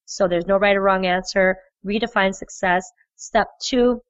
So 0.06 0.28
there's 0.28 0.45
no 0.45 0.58
right 0.58 0.76
or 0.76 0.82
wrong 0.82 1.06
answer. 1.06 1.58
Redefine 1.86 2.34
success. 2.34 2.89
Step 3.16 3.47
two 3.62 4.01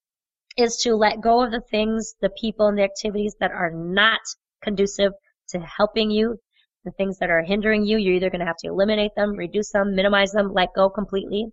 is 0.57 0.77
to 0.83 0.95
let 0.95 1.21
go 1.21 1.43
of 1.43 1.51
the 1.51 1.61
things, 1.71 2.15
the 2.21 2.29
people, 2.29 2.67
and 2.67 2.77
the 2.77 2.83
activities 2.83 3.35
that 3.39 3.51
are 3.51 3.71
not 3.71 4.19
conducive 4.61 5.13
to 5.49 5.59
helping 5.59 6.11
you. 6.11 6.37
The 6.85 6.91
things 6.91 7.17
that 7.19 7.29
are 7.29 7.43
hindering 7.43 7.85
you, 7.85 7.97
you're 7.97 8.15
either 8.15 8.29
going 8.29 8.41
to 8.41 8.45
have 8.45 8.57
to 8.57 8.67
eliminate 8.67 9.15
them, 9.15 9.31
reduce 9.31 9.71
them, 9.71 9.95
minimize 9.95 10.31
them, 10.31 10.51
let 10.53 10.69
go 10.75 10.89
completely. 10.89 11.47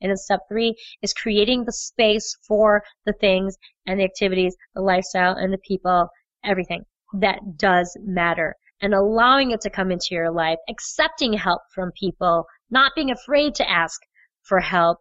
And 0.00 0.10
then 0.10 0.16
step 0.16 0.40
three 0.48 0.74
is 1.02 1.12
creating 1.12 1.64
the 1.64 1.72
space 1.72 2.36
for 2.46 2.82
the 3.04 3.12
things 3.12 3.56
and 3.86 4.00
the 4.00 4.04
activities, 4.04 4.56
the 4.74 4.82
lifestyle 4.82 5.34
and 5.34 5.52
the 5.52 5.58
people, 5.58 6.08
everything 6.44 6.84
that 7.20 7.58
does 7.58 7.96
matter 8.02 8.56
and 8.82 8.94
allowing 8.94 9.52
it 9.52 9.60
to 9.60 9.70
come 9.70 9.92
into 9.92 10.08
your 10.10 10.30
life, 10.30 10.58
accepting 10.68 11.32
help 11.32 11.62
from 11.72 11.92
people, 11.98 12.44
not 12.72 12.92
being 12.96 13.12
afraid 13.12 13.54
to 13.56 13.70
ask 13.70 14.00
for 14.42 14.58
help. 14.58 14.98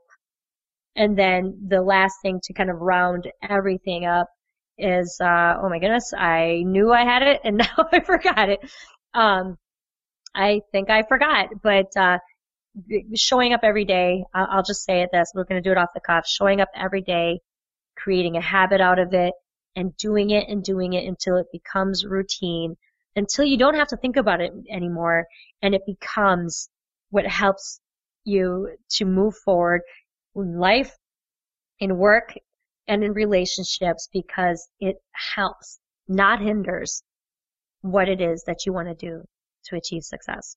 And 0.95 1.17
then 1.17 1.57
the 1.67 1.81
last 1.81 2.15
thing 2.21 2.39
to 2.43 2.53
kind 2.53 2.69
of 2.69 2.77
round 2.77 3.31
everything 3.49 4.05
up 4.05 4.27
is, 4.77 5.17
uh, 5.21 5.55
oh 5.61 5.69
my 5.69 5.79
goodness, 5.79 6.13
I 6.15 6.63
knew 6.65 6.91
I 6.91 7.03
had 7.03 7.23
it 7.23 7.41
and 7.43 7.57
now 7.77 7.87
I 7.91 8.01
forgot 8.01 8.49
it. 8.49 8.59
Um, 9.13 9.57
I 10.35 10.61
think 10.71 10.89
I 10.89 11.03
forgot, 11.03 11.49
but, 11.63 11.95
uh, 11.97 12.19
showing 13.15 13.53
up 13.53 13.61
every 13.63 13.85
day, 13.85 14.23
I'll 14.33 14.63
just 14.63 14.85
say 14.85 15.01
it 15.01 15.09
this, 15.11 15.31
we're 15.35 15.43
going 15.43 15.61
to 15.61 15.67
do 15.67 15.73
it 15.73 15.77
off 15.77 15.89
the 15.93 15.99
cuff, 15.99 16.25
showing 16.25 16.61
up 16.61 16.69
every 16.75 17.01
day, 17.01 17.41
creating 17.97 18.37
a 18.37 18.41
habit 18.41 18.79
out 18.79 18.99
of 18.99 19.13
it, 19.13 19.33
and 19.75 19.95
doing 19.97 20.29
it 20.31 20.47
and 20.47 20.63
doing 20.63 20.93
it 20.93 21.05
until 21.05 21.37
it 21.37 21.47
becomes 21.51 22.05
routine, 22.05 22.75
until 23.15 23.45
you 23.45 23.57
don't 23.57 23.75
have 23.75 23.89
to 23.89 23.97
think 23.97 24.15
about 24.15 24.41
it 24.41 24.53
anymore, 24.69 25.25
and 25.61 25.75
it 25.75 25.81
becomes 25.85 26.69
what 27.11 27.27
helps 27.27 27.79
you 28.23 28.75
to 28.89 29.05
move 29.05 29.35
forward 29.45 29.81
in 30.35 30.57
life, 30.57 30.97
in 31.79 31.97
work, 31.97 32.33
and 32.87 33.03
in 33.03 33.13
relationships 33.13 34.09
because 34.11 34.67
it 34.79 34.95
helps, 35.35 35.79
not 36.07 36.41
hinders 36.41 37.03
what 37.81 38.09
it 38.09 38.21
is 38.21 38.43
that 38.45 38.65
you 38.65 38.73
want 38.73 38.87
to 38.87 38.95
do 38.95 39.23
to 39.65 39.75
achieve 39.75 40.03
success. 40.03 40.55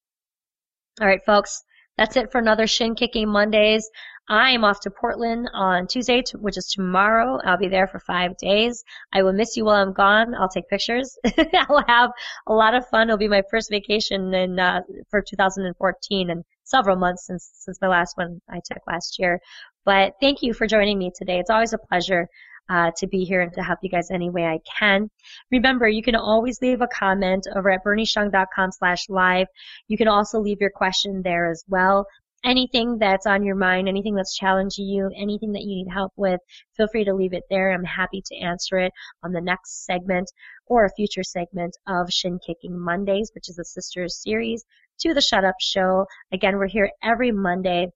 All 1.01 1.07
right, 1.07 1.25
folks, 1.25 1.63
that's 1.97 2.17
it 2.17 2.31
for 2.33 2.39
another 2.39 2.67
Shin 2.67 2.95
Kicking 2.95 3.29
Mondays. 3.29 3.89
I 4.29 4.51
am 4.53 4.65
off 4.65 4.81
to 4.81 4.91
Portland 4.91 5.51
on 5.53 5.87
Tuesday, 5.87 6.23
which 6.35 6.57
is 6.57 6.67
tomorrow. 6.67 7.39
I'll 7.45 7.59
be 7.59 7.69
there 7.69 7.87
for 7.87 7.99
five 7.99 8.37
days. 8.39 8.83
I 9.13 9.23
will 9.23 9.35
miss 9.35 9.57
you 9.57 9.67
while 9.67 9.77
I'm 9.77 9.93
gone. 9.93 10.35
I'll 10.35 10.49
take 10.49 10.69
pictures. 10.69 11.19
I'll 11.55 11.85
have 11.87 12.11
a 12.47 12.55
lot 12.55 12.75
of 12.75 12.89
fun. 12.89 13.09
It'll 13.09 13.19
be 13.19 13.29
my 13.29 13.43
first 13.51 13.69
vacation 13.69 14.33
in, 14.33 14.59
uh, 14.59 14.81
for 15.11 15.21
2014 15.21 16.31
and 16.31 16.45
several 16.63 16.97
months 16.97 17.27
since, 17.27 17.51
since 17.55 17.79
my 17.83 17.89
last 17.89 18.17
one 18.17 18.41
I 18.49 18.61
took 18.65 18.83
last 18.87 19.19
year. 19.19 19.41
But 19.85 20.15
thank 20.23 20.41
you 20.41 20.55
for 20.55 20.67
joining 20.67 20.99
me 20.99 21.11
today. 21.15 21.39
It's 21.39 21.51
always 21.51 21.75
a 21.75 21.79
pleasure 21.79 22.27
uh, 22.71 22.91
to 22.97 23.07
be 23.07 23.25
here 23.25 23.43
and 23.43 23.53
to 23.53 23.63
help 23.63 23.81
you 23.83 23.91
guys 23.91 24.11
any 24.11 24.31
way 24.31 24.47
I 24.47 24.59
can. 24.79 25.11
Remember, 25.51 25.87
you 25.87 26.03
can 26.03 26.15
always 26.17 26.63
leave 26.63 26.81
a 26.81 26.89
comment 26.89 27.47
over 27.55 27.71
at 27.71 27.85
bernieshung.com 27.85 28.73
slash 28.73 29.09
live. 29.11 29.49
You 29.89 29.99
can 29.99 30.09
also 30.09 30.41
leave 30.41 30.63
your 30.63 30.71
question 30.71 31.21
there 31.23 31.51
as 31.51 31.63
well. 31.69 32.07
Anything 32.45 32.99
that's 32.99 33.27
on 33.27 33.43
your 33.43 33.57
mind, 33.57 33.89
anything 33.89 34.15
that's 34.15 34.37
challenging 34.37 34.87
you, 34.87 35.11
anything 35.17 35.53
that 35.53 35.63
you 35.63 35.77
need 35.77 35.91
help 35.91 36.13
with, 36.17 36.41
feel 36.77 36.89
free 36.89 37.05
to 37.05 37.15
leave 37.15 37.33
it 37.33 37.45
there. 37.49 37.73
I'm 37.73 37.85
happy 37.85 38.23
to 38.27 38.37
answer 38.37 38.77
it 38.79 38.93
on 39.23 39.33
the 39.33 39.41
next 39.41 39.87
segment 39.87 40.31
or 40.67 40.85
a 40.85 40.91
future 40.95 41.23
segment 41.23 41.75
of 41.87 42.11
Shin 42.11 42.39
Kicking 42.47 42.79
Mondays, 42.79 43.31
which 43.35 43.49
is 43.49 43.59
a 43.59 43.65
sisters 43.65 44.21
series 44.23 44.63
to 45.01 45.15
the 45.15 45.23
Shut 45.23 45.45
Up 45.45 45.55
Show. 45.59 46.07
Again, 46.33 46.59
we're 46.59 46.67
here 46.67 46.91
every 47.03 47.33
Monday, 47.33 47.89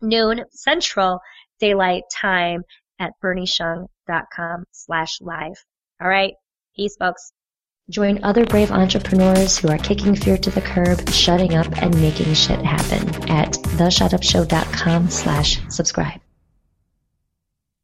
noon 0.00 0.44
Central 0.50 1.20
Daylight 1.58 2.04
Time 2.14 2.62
at 2.98 3.12
bernieshung.com 3.22 4.64
slash 4.72 5.20
live. 5.20 5.62
All 6.00 6.08
right. 6.08 6.32
Peace, 6.74 6.96
folks. 6.98 7.32
Join 7.90 8.22
other 8.22 8.44
brave 8.44 8.70
entrepreneurs 8.70 9.58
who 9.58 9.68
are 9.68 9.76
kicking 9.76 10.14
fear 10.14 10.38
to 10.38 10.50
the 10.50 10.60
curb, 10.60 11.10
shutting 11.10 11.54
up, 11.54 11.66
and 11.82 12.00
making 12.00 12.32
shit 12.34 12.60
happen 12.64 13.08
at 13.28 13.52
theshutupshow.com 13.52 15.10
slash 15.10 15.58
subscribe. 15.68 16.20